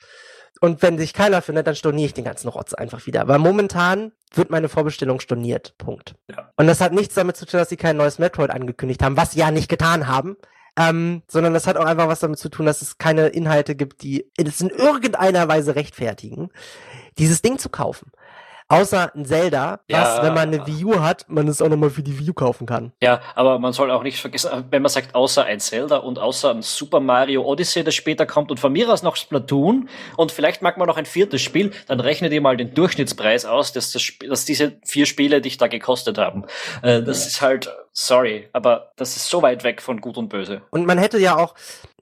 Und 0.61 0.81
wenn 0.81 0.97
sich 0.97 1.13
keiner 1.13 1.41
findet, 1.41 1.67
dann 1.67 1.75
storniere 1.75 2.05
ich 2.05 2.13
den 2.13 2.23
ganzen 2.23 2.47
Rotz 2.47 2.73
einfach 2.73 3.05
wieder. 3.05 3.27
Weil 3.27 3.39
momentan 3.39 4.13
wird 4.33 4.49
meine 4.49 4.69
Vorbestellung 4.69 5.19
storniert. 5.19 5.77
Punkt. 5.77 6.15
Ja. 6.29 6.51
Und 6.55 6.67
das 6.67 6.79
hat 6.79 6.93
nichts 6.93 7.15
damit 7.15 7.35
zu 7.35 7.45
tun, 7.45 7.59
dass 7.59 7.69
sie 7.69 7.77
kein 7.77 7.97
neues 7.97 8.19
Metroid 8.19 8.49
angekündigt 8.49 9.03
haben, 9.03 9.17
was 9.17 9.31
sie 9.31 9.39
ja 9.39 9.51
nicht 9.51 9.67
getan 9.67 10.07
haben. 10.07 10.37
Ähm, 10.75 11.21
sondern 11.27 11.53
das 11.53 11.67
hat 11.67 11.77
auch 11.77 11.85
einfach 11.85 12.07
was 12.07 12.21
damit 12.21 12.39
zu 12.39 12.49
tun, 12.49 12.65
dass 12.65 12.81
es 12.81 12.97
keine 12.97 13.27
Inhalte 13.27 13.75
gibt, 13.75 14.01
die 14.01 14.25
es 14.37 14.59
in 14.59 14.69
irgendeiner 14.69 15.47
Weise 15.47 15.75
rechtfertigen, 15.75 16.49
dieses 17.19 17.43
Ding 17.43 17.59
zu 17.59 17.69
kaufen. 17.69 18.11
Außer 18.73 19.15
ein 19.15 19.25
Zelda, 19.25 19.79
was, 19.89 20.17
ja. 20.17 20.23
wenn 20.23 20.33
man 20.33 20.53
eine 20.53 20.65
Wii 20.65 20.85
U 20.85 20.99
hat, 20.99 21.25
man 21.29 21.47
es 21.47 21.61
auch 21.61 21.69
nochmal 21.69 21.89
für 21.89 22.03
die 22.03 22.17
Wii 22.19 22.31
U 22.31 22.33
kaufen 22.33 22.65
kann. 22.65 22.91
Ja, 23.01 23.21
aber 23.35 23.59
man 23.59 23.73
soll 23.73 23.91
auch 23.91 24.03
nicht 24.03 24.19
vergessen, 24.19 24.65
wenn 24.69 24.81
man 24.81 24.89
sagt, 24.89 25.15
außer 25.15 25.45
ein 25.45 25.59
Zelda 25.59 25.97
und 25.97 26.19
außer 26.19 26.51
ein 26.51 26.61
Super 26.61 26.99
Mario 26.99 27.43
Odyssey, 27.43 27.83
das 27.83 27.95
später 27.95 28.25
kommt 28.25 28.51
und 28.51 28.59
von 28.59 28.71
mir 28.71 28.91
aus 28.91 29.03
noch 29.03 29.15
Splatoon 29.15 29.89
und 30.17 30.31
vielleicht 30.31 30.61
mag 30.61 30.77
man 30.77 30.87
noch 30.87 30.97
ein 30.97 31.05
viertes 31.05 31.41
Spiel, 31.41 31.71
dann 31.87 31.99
rechnet 31.99 32.33
ihr 32.33 32.41
mal 32.41 32.57
den 32.57 32.73
Durchschnittspreis 32.73 33.45
aus, 33.45 33.73
dass, 33.73 33.91
das, 33.91 34.11
dass 34.27 34.45
diese 34.45 34.77
vier 34.85 35.05
Spiele 35.05 35.41
dich 35.41 35.57
da 35.57 35.67
gekostet 35.67 36.17
haben. 36.17 36.45
Äh, 36.81 37.01
das 37.01 37.27
ist 37.27 37.41
halt 37.41 37.71
sorry, 37.93 38.49
aber 38.53 38.91
das 38.97 39.15
ist 39.15 39.29
so 39.29 39.41
weit 39.41 39.63
weg 39.63 39.81
von 39.81 40.01
Gut 40.01 40.17
und 40.17 40.29
Böse. 40.29 40.63
Und 40.71 40.85
man 40.85 40.97
hätte 40.97 41.19
ja 41.19 41.37
auch 41.37 41.53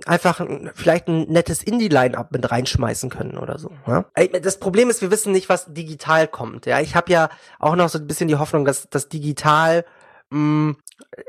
einfach 0.06 0.42
vielleicht 0.74 1.08
ein 1.08 1.24
nettes 1.24 1.62
Indie-Line-Up 1.62 2.32
mit 2.32 2.50
reinschmeißen 2.50 3.10
können 3.10 3.38
oder 3.38 3.60
so. 3.60 3.72
Ja? 3.86 4.06
Das 4.42 4.60
Problem 4.60 4.90
ist, 4.90 5.02
wir 5.02 5.12
wissen 5.12 5.32
nicht, 5.32 5.50
was 5.50 5.74
digital 5.74 6.28
kommt. 6.28 6.61
Ja, 6.66 6.80
ich 6.80 6.96
habe 6.96 7.12
ja 7.12 7.30
auch 7.60 7.76
noch 7.76 7.90
so 7.90 7.98
ein 7.98 8.08
bisschen 8.08 8.28
die 8.28 8.36
Hoffnung, 8.36 8.66
dass 8.66 8.90
das 8.90 9.10
digital 9.10 9.86
mh, 10.32 10.76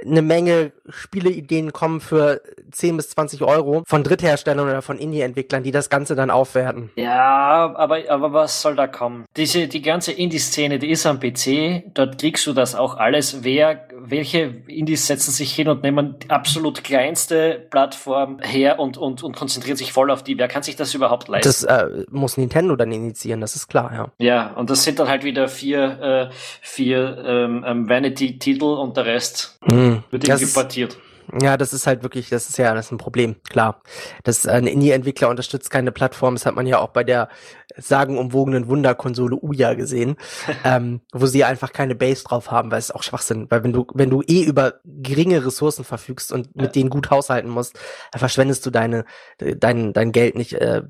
eine 0.05 0.23
Menge 0.23 0.73
Spieleideen 0.88 1.73
kommen 1.73 2.01
für 2.01 2.41
10 2.71 2.97
bis 2.97 3.11
20 3.11 3.43
Euro 3.43 3.83
von 3.87 4.03
Drittherstellern 4.05 4.69
oder 4.69 4.83
von 4.83 4.99
Indie-Entwicklern, 4.99 5.62
die 5.62 5.71
das 5.71 5.91
Ganze 5.91 6.15
dann 6.15 6.31
aufwerten. 6.31 6.91
Ja, 6.97 7.75
aber, 7.75 7.99
aber 8.09 8.33
was 8.33 8.62
soll 8.62 8.77
da 8.77 8.87
kommen? 8.87 9.25
Diese, 9.37 9.69
die 9.69 9.83
ganze 9.83 10.12
Indie-Szene, 10.12 10.79
die 10.79 10.91
ist 10.91 11.07
am 11.07 11.21
PC, 11.21 11.85
dort 11.95 12.19
kriegst 12.19 12.47
du 12.47 12.53
das 12.53 12.75
auch 12.75 12.97
alles. 12.97 13.45
Wer, 13.45 13.88
welche 13.99 14.55
Indies 14.67 15.07
setzen 15.07 15.33
sich 15.33 15.53
hin 15.53 15.69
und 15.69 15.83
nehmen 15.83 16.17
die 16.23 16.31
absolut 16.31 16.85
kleinste 16.85 17.67
Plattform 17.71 18.38
her 18.41 18.79
und, 18.79 18.97
und, 18.97 19.23
und 19.23 19.37
konzentrieren 19.37 19.77
sich 19.77 19.93
voll 19.93 20.11
auf 20.11 20.23
die? 20.23 20.38
Wer 20.38 20.49
kann 20.49 20.62
sich 20.62 20.77
das 20.77 20.95
überhaupt 20.95 21.29
leisten? 21.29 21.49
Das 21.49 21.65
äh, 21.65 22.05
muss 22.11 22.37
Nintendo 22.37 22.77
dann 22.77 22.93
initiieren, 22.93 23.41
das 23.41 23.57
ist 23.57 23.69
klar, 23.69 23.93
ja. 23.93 24.09
Ja, 24.19 24.53
und 24.55 24.71
das 24.71 24.85
sind 24.85 24.99
dann 24.99 25.09
halt 25.09 25.25
wieder 25.25 25.49
vier, 25.49 26.31
äh, 26.31 26.35
vier 26.61 27.23
ähm, 27.27 27.65
ähm 27.67 27.88
Vanity-Titel 27.88 28.65
und 28.65 28.92
der 28.97 29.07
Rest 29.07 29.59
hm. 29.65 30.03
wird 30.11 30.29
eben 30.29 30.39
importiert. 30.39 30.97
Ja, 31.40 31.57
das 31.57 31.73
ist 31.73 31.87
halt 31.87 32.03
wirklich, 32.03 32.29
das 32.29 32.49
ist 32.49 32.59
ja, 32.59 32.75
das 32.75 32.87
ist 32.87 32.92
ein 32.92 32.99
Problem, 32.99 33.37
klar. 33.49 33.81
Das 34.23 34.47
ein 34.47 34.66
Indie-Entwickler 34.66 35.29
unterstützt 35.29 35.71
keine 35.71 35.92
Plattform, 35.92 36.35
das 36.35 36.45
hat 36.45 36.55
man 36.55 36.66
ja 36.66 36.79
auch 36.79 36.90
bei 36.90 37.05
der 37.05 37.29
sagenumwogenen 37.77 38.68
Wunderkonsole 38.68 39.37
Uya 39.40 39.75
gesehen, 39.75 40.16
ähm, 40.65 41.00
wo 41.13 41.27
sie 41.27 41.44
einfach 41.44 41.73
keine 41.73 41.94
Base 41.94 42.25
drauf 42.25 42.50
haben, 42.50 42.71
weil 42.71 42.79
es 42.79 42.90
auch 42.90 43.02
Schwachsinn, 43.02 43.46
weil 43.50 43.65
wenn 43.65 43.73
du, 43.73 43.87
wenn 43.94 44.11
du 44.11 44.23
eh 44.23 44.42
über 44.42 44.75
geringe 44.85 45.44
Ressourcen 45.44 45.85
verfügst 45.85 46.33
und 46.33 46.54
mit 46.54 46.75
denen 46.75 46.90
gut 46.90 47.11
haushalten 47.11 47.50
musst, 47.50 47.79
dann 48.11 48.19
verschwendest 48.19 48.65
du 48.67 48.71
deine, 48.71 49.04
dein, 49.38 49.92
dein 49.92 50.13
Geld 50.13 50.35
nicht 50.35 50.54
äh, 50.54 50.83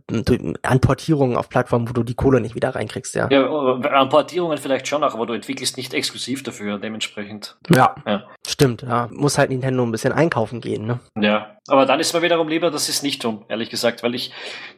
an 0.63 0.81
Portierungen 0.81 1.37
auf 1.37 1.49
Plattformen, 1.49 1.89
wo 1.89 1.93
du 1.93 2.03
die 2.03 2.15
Kohle 2.15 2.41
nicht 2.41 2.55
wieder 2.55 2.75
reinkriegst, 2.75 3.15
ja. 3.15 3.29
Ja, 3.31 3.47
an 3.47 4.09
Portierungen 4.09 4.59
vielleicht 4.59 4.89
schon 4.89 5.05
auch, 5.05 5.15
aber 5.15 5.27
du 5.27 5.35
entwickelst 5.35 5.77
nicht 5.77 5.95
exklusiv 5.95 6.43
dafür, 6.43 6.79
dementsprechend. 6.79 7.57
Ja, 7.71 7.95
ja. 8.07 8.25
stimmt, 8.47 8.83
ja. 8.83 9.09
Muss 9.13 9.39
halt 9.39 9.51
Nintendo 9.51 9.85
ein 9.85 9.93
bisschen 9.93 10.13
einkaufen 10.33 10.61
gehen, 10.61 10.87
ne? 10.87 11.01
Ja, 11.21 11.59
aber 11.69 11.87
dann 11.87 12.01
ist 12.01 12.15
mir 12.15 12.23
wiederum 12.23 12.49
lieber, 12.49 12.71
dass 12.71 12.87
sie 12.87 12.93
es 12.93 13.03
nicht 13.03 13.23
tun, 13.23 13.45
ehrlich 13.49 13.71
gesagt, 13.71 14.03
weil 14.03 14.15
ich, 14.15 14.33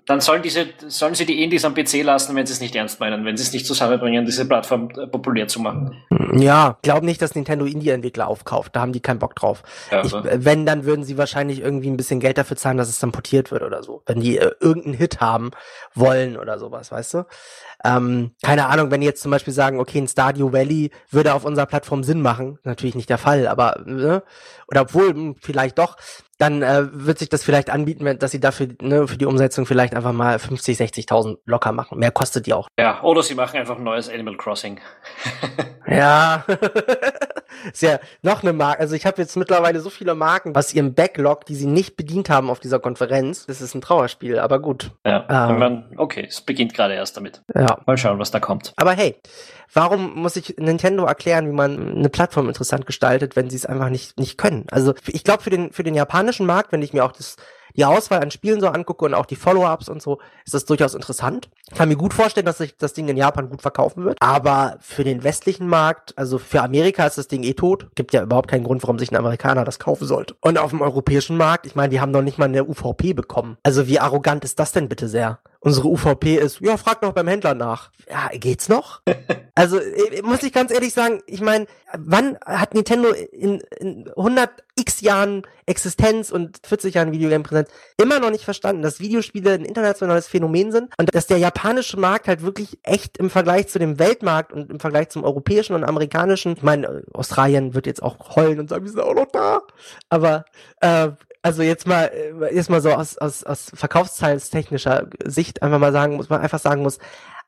dann 0.06 0.20
sollen 0.20 0.42
diese, 0.42 0.66
sollen 0.88 1.14
sie 1.14 1.26
die 1.26 1.42
Indies 1.42 1.64
am 1.64 1.74
PC 1.74 2.02
lassen, 2.02 2.34
wenn 2.34 2.46
sie 2.46 2.52
es 2.52 2.60
nicht 2.60 2.74
ernst 2.74 3.00
meinen, 3.00 3.24
wenn 3.24 3.36
sie 3.36 3.44
es 3.44 3.52
nicht 3.52 3.66
zusammenbringen, 3.66 4.26
diese 4.26 4.46
Plattform 4.46 4.90
äh, 4.90 5.06
populär 5.06 5.46
zu 5.46 5.60
machen. 5.60 6.02
Ja, 6.32 6.78
glaub 6.82 7.02
nicht, 7.02 7.22
dass 7.22 7.34
Nintendo 7.34 7.64
Indie-Entwickler 7.64 8.26
aufkauft, 8.26 8.74
da 8.74 8.80
haben 8.80 8.92
die 8.92 9.00
keinen 9.00 9.18
Bock 9.20 9.36
drauf. 9.36 9.62
Ja, 9.90 10.04
ich, 10.04 10.12
wenn, 10.12 10.66
dann 10.66 10.84
würden 10.84 11.04
sie 11.04 11.16
wahrscheinlich 11.16 11.60
irgendwie 11.60 11.90
ein 11.90 11.96
bisschen 11.96 12.20
Geld 12.20 12.38
dafür 12.38 12.56
zahlen, 12.56 12.76
dass 12.76 12.88
es 12.88 12.98
dann 12.98 13.12
portiert 13.12 13.50
wird 13.50 13.62
oder 13.62 13.82
so. 13.82 14.02
Wenn 14.06 14.20
die 14.20 14.38
äh, 14.38 14.50
irgendeinen 14.60 14.94
Hit 14.94 15.20
haben 15.20 15.52
wollen 15.94 16.36
oder 16.36 16.58
sowas, 16.58 16.90
weißt 16.90 17.14
du? 17.14 17.24
Ähm, 17.84 18.32
keine 18.42 18.66
Ahnung, 18.66 18.90
wenn 18.90 19.00
die 19.02 19.06
jetzt 19.06 19.22
zum 19.22 19.30
Beispiel 19.30 19.52
sagen, 19.52 19.78
okay, 19.78 19.98
ein 19.98 20.08
Stadio 20.08 20.52
Valley 20.52 20.90
würde 21.10 21.34
auf 21.34 21.44
unserer 21.44 21.66
Plattform 21.66 22.02
Sinn 22.02 22.22
machen, 22.22 22.58
natürlich 22.64 22.94
nicht 22.94 23.10
der 23.10 23.18
Fall, 23.18 23.46
aber 23.46 23.82
ne? 23.84 24.22
oder 24.68 24.82
obwohl 24.82 25.10
hm, 25.10 25.36
vielleicht 25.40 25.78
doch, 25.78 25.96
dann 26.38 26.62
äh, 26.62 26.86
wird 26.90 27.18
sich 27.18 27.28
das 27.28 27.44
vielleicht 27.44 27.70
anbieten, 27.70 28.18
dass 28.18 28.30
sie 28.30 28.40
dafür 28.40 28.68
ne, 28.80 29.06
für 29.06 29.18
die 29.18 29.26
Umsetzung 29.26 29.66
vielleicht 29.66 29.94
einfach 29.94 30.12
mal 30.12 30.38
50, 30.38 30.78
60.000 30.78 31.38
locker 31.44 31.72
machen. 31.72 31.98
Mehr 31.98 32.10
kostet 32.10 32.46
die 32.46 32.54
auch. 32.54 32.68
Ja, 32.78 33.02
oder 33.02 33.22
sie 33.22 33.34
machen 33.34 33.58
einfach 33.58 33.76
ein 33.76 33.84
neues 33.84 34.08
Animal 34.08 34.36
Crossing. 34.36 34.80
ja. 35.86 36.44
ist 37.72 37.82
ja 37.82 37.98
noch 38.22 38.42
eine 38.42 38.52
Marke. 38.52 38.80
Also 38.80 38.94
ich 38.94 39.06
habe 39.06 39.20
jetzt 39.20 39.36
mittlerweile 39.36 39.80
so 39.80 39.90
viele 39.90 40.14
Marken 40.14 40.56
aus 40.56 40.74
ihrem 40.74 40.94
Backlog, 40.94 41.44
die 41.46 41.54
sie 41.54 41.66
nicht 41.66 41.96
bedient 41.96 42.30
haben 42.30 42.50
auf 42.50 42.60
dieser 42.60 42.78
Konferenz. 42.78 43.46
Das 43.46 43.60
ist 43.60 43.74
ein 43.74 43.80
Trauerspiel, 43.80 44.38
aber 44.38 44.60
gut. 44.60 44.90
Ja, 45.06 45.50
ähm, 45.50 45.58
man, 45.58 45.84
okay, 45.96 46.26
es 46.28 46.40
beginnt 46.40 46.74
gerade 46.74 46.94
erst 46.94 47.16
damit. 47.16 47.42
Ja. 47.54 47.78
Mal 47.86 47.96
schauen, 47.96 48.18
was 48.18 48.30
da 48.30 48.40
kommt. 48.40 48.72
Aber 48.76 48.92
hey, 48.92 49.16
warum 49.72 50.14
muss 50.14 50.36
ich 50.36 50.56
Nintendo 50.58 51.04
erklären, 51.04 51.48
wie 51.48 51.54
man 51.54 51.96
eine 51.96 52.08
Plattform 52.08 52.48
interessant 52.48 52.86
gestaltet, 52.86 53.36
wenn 53.36 53.50
sie 53.50 53.56
es 53.56 53.66
einfach 53.66 53.88
nicht, 53.88 54.18
nicht 54.18 54.38
können? 54.38 54.66
Also 54.70 54.94
ich 55.06 55.24
glaube, 55.24 55.42
für 55.42 55.50
den, 55.50 55.72
für 55.72 55.82
den 55.84 55.94
japanischen 55.94 56.46
Markt, 56.46 56.72
wenn 56.72 56.82
ich 56.82 56.92
mir 56.92 57.04
auch 57.04 57.12
das 57.12 57.36
die 57.76 57.84
Auswahl 57.84 58.20
an 58.20 58.30
Spielen 58.30 58.60
so 58.60 58.68
angucke 58.68 59.04
und 59.04 59.14
auch 59.14 59.26
die 59.26 59.36
Follow-ups 59.36 59.88
und 59.88 60.02
so, 60.02 60.18
ist 60.44 60.54
das 60.54 60.64
durchaus 60.64 60.94
interessant. 60.94 61.48
Ich 61.70 61.76
kann 61.76 61.88
mir 61.88 61.96
gut 61.96 62.14
vorstellen, 62.14 62.46
dass 62.46 62.58
sich 62.58 62.76
das 62.76 62.92
Ding 62.92 63.08
in 63.08 63.16
Japan 63.16 63.48
gut 63.48 63.62
verkaufen 63.62 64.04
wird. 64.04 64.18
Aber 64.20 64.76
für 64.80 65.04
den 65.04 65.24
westlichen 65.24 65.66
Markt, 65.66 66.16
also 66.16 66.38
für 66.38 66.62
Amerika 66.62 67.06
ist 67.06 67.18
das 67.18 67.28
Ding 67.28 67.42
eh 67.42 67.54
tot. 67.54 67.88
Gibt 67.94 68.12
ja 68.12 68.22
überhaupt 68.22 68.48
keinen 68.48 68.64
Grund, 68.64 68.82
warum 68.82 68.98
sich 68.98 69.10
ein 69.10 69.16
Amerikaner 69.16 69.64
das 69.64 69.78
kaufen 69.78 70.06
sollte. 70.06 70.34
Und 70.40 70.58
auf 70.58 70.70
dem 70.70 70.82
europäischen 70.82 71.36
Markt, 71.36 71.66
ich 71.66 71.74
meine, 71.74 71.88
die 71.88 72.00
haben 72.00 72.12
noch 72.12 72.22
nicht 72.22 72.38
mal 72.38 72.46
eine 72.46 72.64
UVP 72.64 73.12
bekommen. 73.14 73.56
Also 73.62 73.86
wie 73.88 73.98
arrogant 73.98 74.44
ist 74.44 74.58
das 74.58 74.72
denn 74.72 74.88
bitte 74.88 75.08
sehr? 75.08 75.40
Unsere 75.64 75.88
UVP 75.88 76.36
ist, 76.36 76.60
ja, 76.60 76.76
frag 76.76 77.00
noch 77.00 77.12
beim 77.12 77.26
Händler 77.26 77.54
nach. 77.54 77.90
Ja, 78.06 78.28
geht's 78.34 78.68
noch? 78.68 79.00
also, 79.54 79.78
äh, 79.78 80.20
muss 80.22 80.42
ich 80.42 80.52
ganz 80.52 80.70
ehrlich 80.70 80.92
sagen, 80.92 81.22
ich 81.26 81.40
meine, 81.40 81.66
wann 81.96 82.36
hat 82.44 82.74
Nintendo 82.74 83.08
in, 83.08 83.60
in 83.80 84.10
100 84.10 84.50
x 84.76 85.00
Jahren 85.00 85.42
Existenz 85.64 86.30
und 86.30 86.60
40 86.66 86.94
Jahren 86.94 87.12
Videogame-Präsenz 87.12 87.70
immer 87.96 88.20
noch 88.20 88.30
nicht 88.30 88.44
verstanden, 88.44 88.82
dass 88.82 89.00
Videospiele 89.00 89.52
ein 89.54 89.64
internationales 89.64 90.26
Phänomen 90.26 90.70
sind 90.70 90.92
und 90.98 91.14
dass 91.14 91.28
der 91.28 91.38
japanische 91.38 91.98
Markt 91.98 92.28
halt 92.28 92.42
wirklich 92.42 92.78
echt 92.82 93.16
im 93.16 93.30
Vergleich 93.30 93.68
zu 93.68 93.78
dem 93.78 93.98
Weltmarkt 93.98 94.52
und 94.52 94.70
im 94.70 94.80
Vergleich 94.80 95.08
zum 95.08 95.24
europäischen 95.24 95.74
und 95.74 95.84
amerikanischen, 95.84 96.52
ich 96.58 96.62
meine, 96.62 97.04
Australien 97.14 97.72
wird 97.72 97.86
jetzt 97.86 98.02
auch 98.02 98.36
heulen 98.36 98.60
und 98.60 98.68
sagen, 98.68 98.84
wir 98.84 98.90
sind 98.90 99.00
auch 99.00 99.14
noch 99.14 99.30
da, 99.32 99.62
aber 100.10 100.44
äh, 100.82 101.08
also 101.44 101.62
jetzt 101.62 101.86
mal, 101.86 102.06
äh, 102.06 102.54
jetzt 102.54 102.70
mal 102.70 102.80
so 102.80 102.90
aus, 102.92 103.18
aus, 103.18 103.44
aus 103.44 103.70
verkaufszahlstechnischer 103.74 105.08
Sicht 105.24 105.62
einfach 105.62 105.78
mal 105.78 105.92
sagen 105.92 106.16
muss, 106.16 106.30
man 106.30 106.40
einfach 106.40 106.58
sagen 106.58 106.82
muss, 106.82 106.98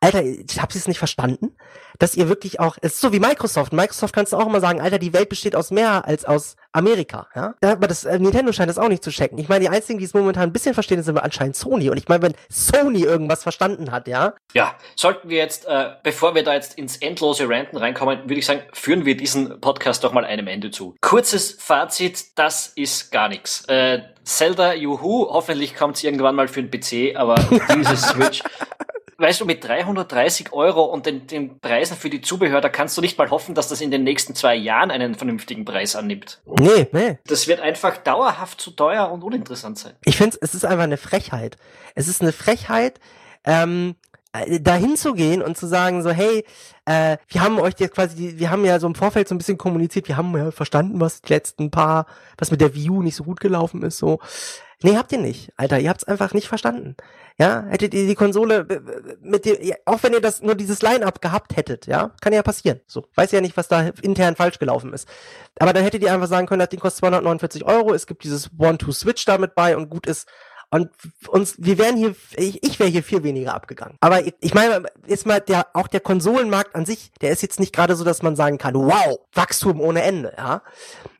Alter, 0.01 0.23
ich 0.23 0.61
habe 0.61 0.77
es 0.77 0.87
nicht 0.87 0.99
verstanden, 0.99 1.57
dass 1.99 2.15
ihr 2.15 2.29
wirklich 2.29 2.61
auch, 2.61 2.77
es 2.83 2.95
ist 2.95 3.01
so 3.01 3.13
wie 3.13 3.21
Microsoft. 3.21 3.73
Microsoft 3.73 4.15
kannst 4.15 4.33
du 4.33 4.37
auch 4.37 4.47
immer 4.47 4.61
sagen, 4.61 4.81
Alter, 4.81 4.99
die 4.99 5.13
Welt 5.13 5.29
besteht 5.29 5.57
aus 5.57 5.71
mehr 5.71 6.07
als 6.07 6.25
aus 6.25 6.57
Amerika, 6.73 7.27
ja. 7.35 7.55
Aber 7.63 7.89
das 7.89 8.05
äh, 8.05 8.19
Nintendo 8.19 8.53
scheint 8.53 8.69
das 8.69 8.79
auch 8.79 8.89
nicht 8.89 9.03
zu 9.03 9.11
checken. 9.11 9.39
Ich 9.39 9.49
meine, 9.49 9.61
die 9.61 9.69
einzigen, 9.71 9.99
die 9.99 10.05
es 10.05 10.13
momentan 10.13 10.45
ein 10.45 10.53
bisschen 10.53 10.75
verstehen, 10.75 11.03
sind 11.03 11.17
anscheinend 11.19 11.57
Sony. 11.57 11.89
Und 11.89 11.97
ich 11.97 12.09
meine, 12.09 12.23
wenn 12.23 12.35
Sony 12.51 13.03
irgendwas 13.03 13.43
verstanden 13.43 13.91
hat, 13.91 14.07
ja. 14.09 14.35
Ja, 14.53 14.75
sollten 14.95 15.31
wir 15.31 15.39
jetzt, 15.39 15.67
äh, 15.67 15.93
bevor 16.03 16.35
wir 16.35 16.45
da 16.45 16.53
jetzt 16.53 16.75
ins 16.75 16.99
endlose 16.99 17.49
Ranten 17.49 17.79
reinkommen, 17.79 18.21
würde 18.25 18.35
ich 18.35 18.47
sagen, 18.47 18.63
führen 18.73 19.07
wir 19.07 19.17
diesen 19.17 19.61
Podcast 19.61 20.05
doch 20.05 20.13
mal 20.13 20.25
einem 20.25 20.47
Ende 20.47 20.71
zu. 20.71 20.95
Kurzes 21.01 21.57
Fazit, 21.59 22.39
das 22.39 22.73
ist 22.77 23.11
gar 23.11 23.29
nichts. 23.29 23.65
Äh, 23.69 24.03
Zelda, 24.25 24.75
juhu, 24.75 25.29
hoffentlich 25.31 25.77
kommt 25.77 25.97
es 25.97 26.05
irgendwann 26.05 26.35
mal 26.35 26.49
für 26.49 26.63
den 26.63 26.71
PC, 26.71 27.17
aber 27.17 27.37
dieses 27.75 28.03
Switch 28.03 28.43
weißt 29.19 29.41
du, 29.41 29.45
mit 29.45 29.65
330 29.65 30.53
Euro 30.53 30.85
und 30.85 31.07
den, 31.07 31.27
den 31.27 31.59
Preisen 31.59 31.97
für 31.97 32.11
die 32.11 32.21
Zubehör, 32.21 32.61
da 32.61 32.69
kannst 32.69 32.97
du 32.97 33.01
nicht 33.01 33.17
mal 33.19 33.31
hoffen, 33.31 33.55
dass 33.55 33.69
das 33.69 33.81
in 33.81 33.91
den 33.91 34.05
nächsten 34.05 34.35
zwei 34.35 34.55
Jahren 34.55 34.91
einen 34.91 35.15
vernünftigen 35.15 35.65
Preis 35.65 35.97
annimmt. 35.97 36.41
Nee, 36.45 36.89
nee. 36.93 37.19
Das 37.27 37.49
wird 37.49 37.61
einfach 37.61 37.97
dauerhaft 37.97 38.61
zu 38.61 38.71
teuer 38.71 39.11
und 39.11 39.23
uninteressant 39.23 39.79
sein. 39.79 39.95
Ich 40.05 40.17
finde, 40.17 40.39
es 40.41 40.55
ist 40.55 40.65
einfach 40.65 40.85
eine 40.85 40.97
Frechheit. 40.97 41.57
Es 41.95 42.09
ist 42.09 42.21
eine 42.21 42.33
Frechheit, 42.33 43.01
ähm, 43.45 43.95
äh, 44.33 44.61
dahin 44.61 44.97
zu 44.97 45.15
gehen 45.15 45.43
und 45.43 45.57
zu 45.57 45.67
sagen 45.67 46.03
so, 46.03 46.11
hey, 46.11 46.45
äh, 46.85 47.17
wir 47.29 47.43
haben 47.43 47.59
euch 47.59 47.75
jetzt 47.79 47.95
quasi, 47.95 48.35
wir 48.37 48.51
haben 48.51 48.65
ja 48.65 48.79
so 48.79 48.87
im 48.87 48.95
Vorfeld 48.95 49.29
so 49.29 49.35
ein 49.35 49.39
bisschen 49.39 49.59
kommuniziert, 49.59 50.09
wir 50.09 50.17
haben 50.17 50.37
ja 50.37 50.51
verstanden, 50.51 51.01
was 51.01 51.23
die 51.23 51.33
letzten 51.33 51.71
paar, 51.71 52.07
was 52.39 52.51
mit 52.51 52.61
der 52.61 52.75
View 52.75 53.03
nicht 53.03 53.17
so 53.17 53.25
gut 53.25 53.41
gelaufen 53.41 53.83
ist, 53.83 53.99
so. 53.99 54.19
Nee, 54.83 54.97
habt 54.97 55.11
ihr 55.13 55.19
nicht, 55.19 55.53
Alter, 55.57 55.81
ihr 55.81 55.89
habt's 55.89 56.05
einfach 56.05 56.35
nicht 56.35 56.49
verstanden. 56.49 56.97
Ja, 57.39 57.67
hättet 57.69 57.93
ihr 57.93 58.07
die 58.07 58.15
Konsole 58.15 58.67
mit 59.21 59.45
dir, 59.45 59.77
auch 59.85 60.03
wenn 60.03 60.15
ihr 60.15 60.23
das 60.23 60.41
nur 60.41 60.55
dieses 60.55 60.81
Line-up 60.81 61.21
gehabt 61.21 61.55
hättet, 61.55 61.87
ja, 61.87 62.13
kann 62.23 62.33
ja 62.33 62.43
passieren. 62.43 62.81
So, 62.87 63.05
weiß 63.15 63.31
ja 63.33 63.43
nicht, 63.43 63.59
was 63.59 63.69
da 63.69 63.91
intern 64.01 64.37
falsch 64.37 64.59
gelaufen 64.59 64.95
ist. 64.95 65.07
Aber 65.59 65.75
dann 65.75 65.83
hättet 65.83 66.03
ihr 66.03 66.15
einfach 66.15 66.29
sagen 66.29 66.47
können, 66.47 66.61
das 66.61 66.71
Ding 66.71 66.81
kostet 66.81 67.01
249 67.01 67.67
Euro, 67.67 67.93
es 67.93 68.07
gibt 68.07 68.25
dieses 68.25 68.51
One-Two-Switch 68.59 69.27
damit 69.27 69.55
bei 69.55 69.77
und 69.77 69.91
gut 69.91 70.07
ist. 70.07 70.27
Und 70.71 70.91
uns, 71.29 71.55
wir 71.59 71.79
wären 71.79 71.97
hier, 71.97 72.17
ich, 72.37 72.63
ich 72.65 72.81
wäre 72.81 72.91
hier 72.91 73.03
viel 73.03 73.23
weniger 73.23 73.55
abgegangen. 73.55 73.97
Aber 74.01 74.21
ich, 74.41 74.55
meine, 74.55 74.85
jetzt 75.07 75.25
mal 75.25 75.41
der, 75.41 75.69
auch 75.75 75.87
der 75.87 76.01
Konsolenmarkt 76.01 76.75
an 76.75 76.85
sich, 76.85 77.13
der 77.21 77.31
ist 77.31 77.43
jetzt 77.43 77.61
nicht 77.61 77.75
gerade 77.75 77.95
so, 77.95 78.03
dass 78.03 78.23
man 78.23 78.35
sagen 78.35 78.59
kann, 78.59 78.75
wow, 78.75 79.21
Wachstum 79.33 79.81
ohne 79.81 80.03
Ende, 80.03 80.33
ja. 80.37 80.63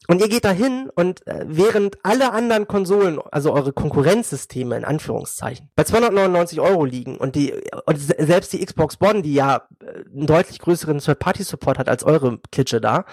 Und 0.09 0.21
ihr 0.21 0.29
geht 0.29 0.45
dahin 0.45 0.91
und 0.95 1.27
äh, 1.27 1.45
während 1.47 1.99
alle 2.05 2.33
anderen 2.33 2.69
Konsolen, 2.69 3.19
also 3.33 3.53
eure 3.53 3.73
Konkurrenzsysteme 3.73 4.77
in 4.77 4.85
Anführungszeichen, 4.85 5.69
bei 5.75 5.85
299 5.85 6.61
Euro 6.61 6.85
liegen 6.85 7.17
und 7.17 7.35
die 7.35 7.55
und 7.87 7.99
selbst 7.99 8.53
die 8.53 8.65
Xbox 8.65 8.99
One, 9.01 9.23
die 9.23 9.35
ja 9.35 9.67
äh, 9.81 10.05
einen 10.15 10.27
deutlich 10.27 10.61
größeren 10.61 10.99
Third-Party-Support 10.99 11.79
hat 11.79 11.89
als 11.89 12.05
eure 12.05 12.39
Klitsche 12.53 12.81
da, 12.81 13.05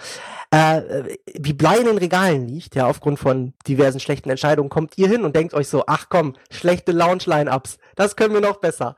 äh, 0.51 1.15
wie 1.33 1.53
Blei 1.53 1.77
in 1.77 1.85
den 1.85 1.97
Regalen 1.97 2.47
liegt, 2.47 2.75
ja, 2.75 2.87
aufgrund 2.87 3.19
von 3.19 3.53
diversen 3.67 3.99
schlechten 3.99 4.29
Entscheidungen, 4.29 4.69
kommt 4.69 4.97
ihr 4.97 5.07
hin 5.07 5.23
und 5.23 5.35
denkt 5.35 5.53
euch 5.53 5.67
so, 5.67 5.83
ach 5.87 6.07
komm, 6.09 6.35
schlechte 6.51 6.91
Launch-Line-Ups, 6.91 7.77
das 7.95 8.15
können 8.15 8.33
wir 8.33 8.41
noch 8.41 8.57
besser. 8.57 8.95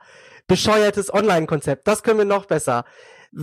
Bescheuertes 0.48 1.12
Online-Konzept, 1.12 1.88
das 1.88 2.02
können 2.02 2.18
wir 2.18 2.24
noch 2.24 2.44
besser 2.44 2.84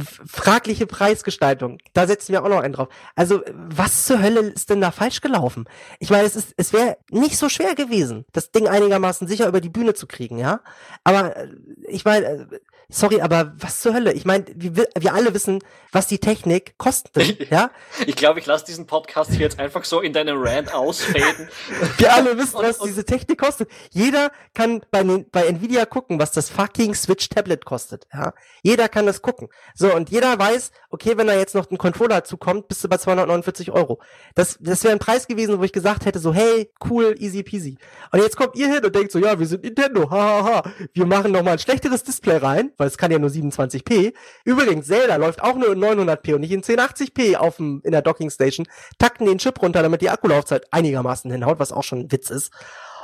fragliche 0.01 0.87
Preisgestaltung. 0.87 1.77
Da 1.93 2.07
setzen 2.07 2.33
wir 2.33 2.43
auch 2.43 2.49
noch 2.49 2.61
einen 2.61 2.73
drauf. 2.73 2.89
Also, 3.15 3.41
was 3.53 4.05
zur 4.05 4.21
Hölle 4.21 4.41
ist 4.41 4.69
denn 4.69 4.81
da 4.81 4.91
falsch 4.91 5.21
gelaufen? 5.21 5.65
Ich 5.99 6.09
meine, 6.09 6.25
es 6.25 6.35
ist, 6.35 6.53
es 6.57 6.73
wäre 6.73 6.97
nicht 7.09 7.37
so 7.37 7.49
schwer 7.49 7.75
gewesen, 7.75 8.25
das 8.31 8.51
Ding 8.51 8.67
einigermaßen 8.67 9.27
sicher 9.27 9.47
über 9.47 9.61
die 9.61 9.69
Bühne 9.69 9.93
zu 9.93 10.07
kriegen, 10.07 10.37
ja. 10.37 10.61
Aber 11.03 11.35
äh, 11.35 11.47
ich 11.87 12.05
meine, 12.05 12.25
äh, 12.25 12.59
sorry, 12.89 13.21
aber 13.21 13.53
was 13.57 13.81
zur 13.81 13.93
Hölle? 13.93 14.13
Ich 14.13 14.25
meine, 14.25 14.45
wir, 14.55 14.87
wir 14.97 15.13
alle 15.13 15.33
wissen, 15.33 15.59
was 15.91 16.07
die 16.07 16.19
Technik 16.19 16.77
kostet, 16.77 17.49
ja? 17.51 17.71
Ich 18.05 18.15
glaube, 18.15 18.39
ich 18.39 18.45
lasse 18.45 18.65
diesen 18.65 18.87
Podcast 18.87 19.31
hier 19.31 19.41
jetzt 19.41 19.59
einfach 19.59 19.83
so 19.83 20.01
in 20.01 20.13
deinem 20.13 20.41
Rant 20.41 20.73
ausfaden. 20.73 21.49
wir 21.97 22.13
alle 22.13 22.37
wissen, 22.37 22.59
was 22.61 22.79
diese 22.79 23.05
Technik 23.05 23.39
kostet. 23.39 23.69
Jeder 23.91 24.31
kann 24.53 24.81
bei, 24.91 25.03
bei 25.03 25.45
Nvidia 25.45 25.85
gucken, 25.85 26.19
was 26.19 26.31
das 26.31 26.49
fucking 26.49 26.95
Switch 26.95 27.29
Tablet 27.29 27.65
kostet, 27.65 28.07
ja? 28.13 28.33
Jeder 28.61 28.87
kann 28.89 29.05
das 29.05 29.21
gucken. 29.21 29.49
So 29.75 29.82
So, 29.83 29.93
und 29.93 30.09
jeder 30.11 30.39
weiß, 30.39 30.71
okay, 30.91 31.17
wenn 31.17 31.27
da 31.27 31.33
jetzt 31.33 31.55
noch 31.55 31.69
ein 31.69 31.77
Controller 31.77 32.21
dazu 32.21 32.37
kommt, 32.37 32.69
bist 32.69 32.81
du 32.85 32.87
bei 32.87 32.95
249 32.95 33.69
Euro. 33.71 33.99
Das, 34.33 34.57
das 34.61 34.81
wäre 34.85 34.93
ein 34.93 34.99
Preis 34.99 35.27
gewesen, 35.27 35.59
wo 35.59 35.63
ich 35.65 35.73
gesagt 35.73 36.05
hätte, 36.05 36.19
so, 36.19 36.33
hey, 36.33 36.71
cool, 36.89 37.15
easy 37.19 37.43
peasy. 37.43 37.77
Und 38.13 38.21
jetzt 38.21 38.37
kommt 38.37 38.55
ihr 38.55 38.73
hin 38.73 38.85
und 38.85 38.95
denkt 38.95 39.11
so, 39.11 39.19
ja, 39.19 39.37
wir 39.37 39.45
sind 39.45 39.61
Nintendo, 39.65 40.09
hahaha. 40.09 40.43
Ha, 40.45 40.63
ha. 40.63 40.71
Wir 40.93 41.05
machen 41.05 41.33
noch 41.33 41.43
mal 41.43 41.51
ein 41.51 41.59
schlechteres 41.59 42.05
Display 42.05 42.37
rein, 42.37 42.71
weil 42.77 42.87
es 42.87 42.97
kann 42.97 43.11
ja 43.11 43.19
nur 43.19 43.29
27p. 43.29 44.13
Übrigens, 44.45 44.87
Zelda 44.87 45.17
läuft 45.17 45.43
auch 45.43 45.55
nur 45.55 45.73
in 45.73 45.83
900p 45.83 46.35
und 46.35 46.39
nicht 46.39 46.53
in 46.53 46.63
1080p 46.63 47.35
auf 47.35 47.57
dem, 47.57 47.81
in 47.83 47.91
der 47.91 48.01
Docking 48.01 48.29
Station. 48.29 48.65
Takten 48.99 49.25
den 49.25 49.39
Chip 49.39 49.61
runter, 49.61 49.83
damit 49.83 49.99
die 49.99 50.09
Akkulaufzeit 50.09 50.71
einigermaßen 50.71 51.29
hinhaut, 51.29 51.59
was 51.59 51.73
auch 51.73 51.83
schon 51.83 51.99
ein 51.99 52.11
Witz 52.13 52.29
ist 52.29 52.51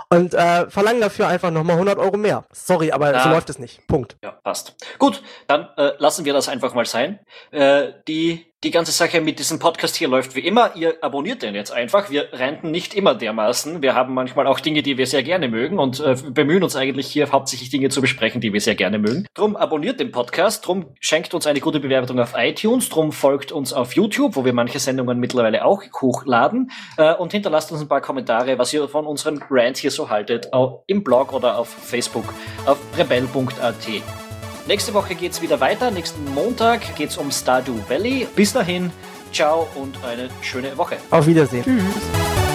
und 0.10 0.34
äh, 0.34 0.70
verlangen 0.70 1.02
dafür 1.02 1.28
einfach 1.28 1.52
nochmal 1.52 1.76
100 1.76 2.00
Euro 2.00 2.18
mehr. 2.18 2.46
Sorry, 2.52 2.92
aber 2.92 3.14
ja. 3.14 3.24
so 3.24 3.30
läuft 3.30 3.50
es 3.50 3.60
nicht. 3.60 3.86
Punkt. 3.88 4.18
Ja, 4.24 4.32
passt. 4.32 4.76
Gut, 4.98 5.22
dann 5.48 5.70
äh, 5.78 5.94
lassen 6.00 6.26
wir 6.26 6.34
das 6.34 6.50
einfach 6.50 6.74
mal 6.74 6.86
sein. 6.86 7.20
Äh, 7.52 7.94
die 8.08 8.49
die 8.64 8.72
ganze 8.72 8.92
Sache 8.92 9.22
mit 9.22 9.40
diesem 9.40 9.58
Podcast 9.58 9.96
hier 9.96 10.10
läuft 10.10 10.36
wie 10.36 10.42
immer. 10.42 10.76
Ihr 10.76 10.96
abonniert 11.02 11.44
den 11.44 11.56
jetzt 11.56 11.72
einfach. 11.72 12.10
Wir 12.10 12.34
renten 12.34 12.72
nicht 12.72 12.94
immer 12.94 13.16
dermaßen. 13.16 13.82
Wir 13.82 13.96
haben 13.96 14.14
manchmal 14.14 14.48
auch 14.48 14.60
Dinge, 14.60 14.84
die 14.84 14.98
wir 14.98 15.08
sehr 15.08 15.24
gerne 15.24 15.48
mögen 15.48 15.80
und 15.80 16.02
äh, 16.02 16.16
bemühen 16.30 16.62
uns 16.62 16.76
eigentlich 16.76 17.08
hier 17.08 17.32
hauptsächlich 17.32 17.70
Dinge 17.70 17.88
zu 17.90 18.02
besprechen, 18.02 18.42
die 18.42 18.52
wir 18.52 18.60
sehr 18.60 18.76
gerne 18.76 19.00
mögen. 19.00 19.26
Drum 19.34 19.56
abonniert 19.56 20.02
den 20.02 20.12
Podcast, 20.12 20.68
drum 20.68 20.88
schenkt 21.00 21.34
uns 21.34 21.48
eine 21.48 21.62
gute 21.62 21.80
Bewertung 21.80 22.20
auf 22.20 22.34
iTunes, 22.36 22.90
drum 22.90 23.14
folgt 23.14 23.54
uns 23.54 23.72
auf 23.72 23.96
YouTube, 23.96 24.36
wo 24.36 24.44
wir 24.44 24.54
manche 24.54 24.80
Sendungen 24.80 25.20
mittlerweile 25.20 25.64
auch 25.64 25.82
hochladen 26.02 26.72
äh, 26.98 27.14
und 27.14 27.32
hinterlasst 27.32 27.72
uns 27.72 27.80
ein 27.82 27.88
paar 27.88 28.02
Kommentare, 28.02 28.58
was 28.58 28.74
ihr 28.74 28.90
von 28.90 29.06
unserem 29.06 29.42
Rant 29.50 29.78
hier 29.78 29.92
so 29.92 30.10
haltet, 30.10 30.50
im 30.88 31.04
Blog 31.04 31.32
oder 31.32 31.58
auf 31.58 31.70
Facebook 31.70 32.26
auf 32.66 32.78
rebell.at. 32.98 34.29
Nächste 34.70 34.94
Woche 34.94 35.16
geht 35.16 35.32
es 35.32 35.42
wieder 35.42 35.60
weiter. 35.60 35.90
Nächsten 35.90 36.24
Montag 36.32 36.96
geht 36.96 37.10
es 37.10 37.18
um 37.18 37.32
Stardew 37.32 37.80
Valley. 37.88 38.28
Bis 38.36 38.54
dahin, 38.54 38.92
ciao 39.34 39.68
und 39.74 39.98
eine 40.04 40.30
schöne 40.44 40.78
Woche. 40.78 40.98
Auf 41.10 41.26
Wiedersehen. 41.26 41.64
Tschüss. 41.64 42.49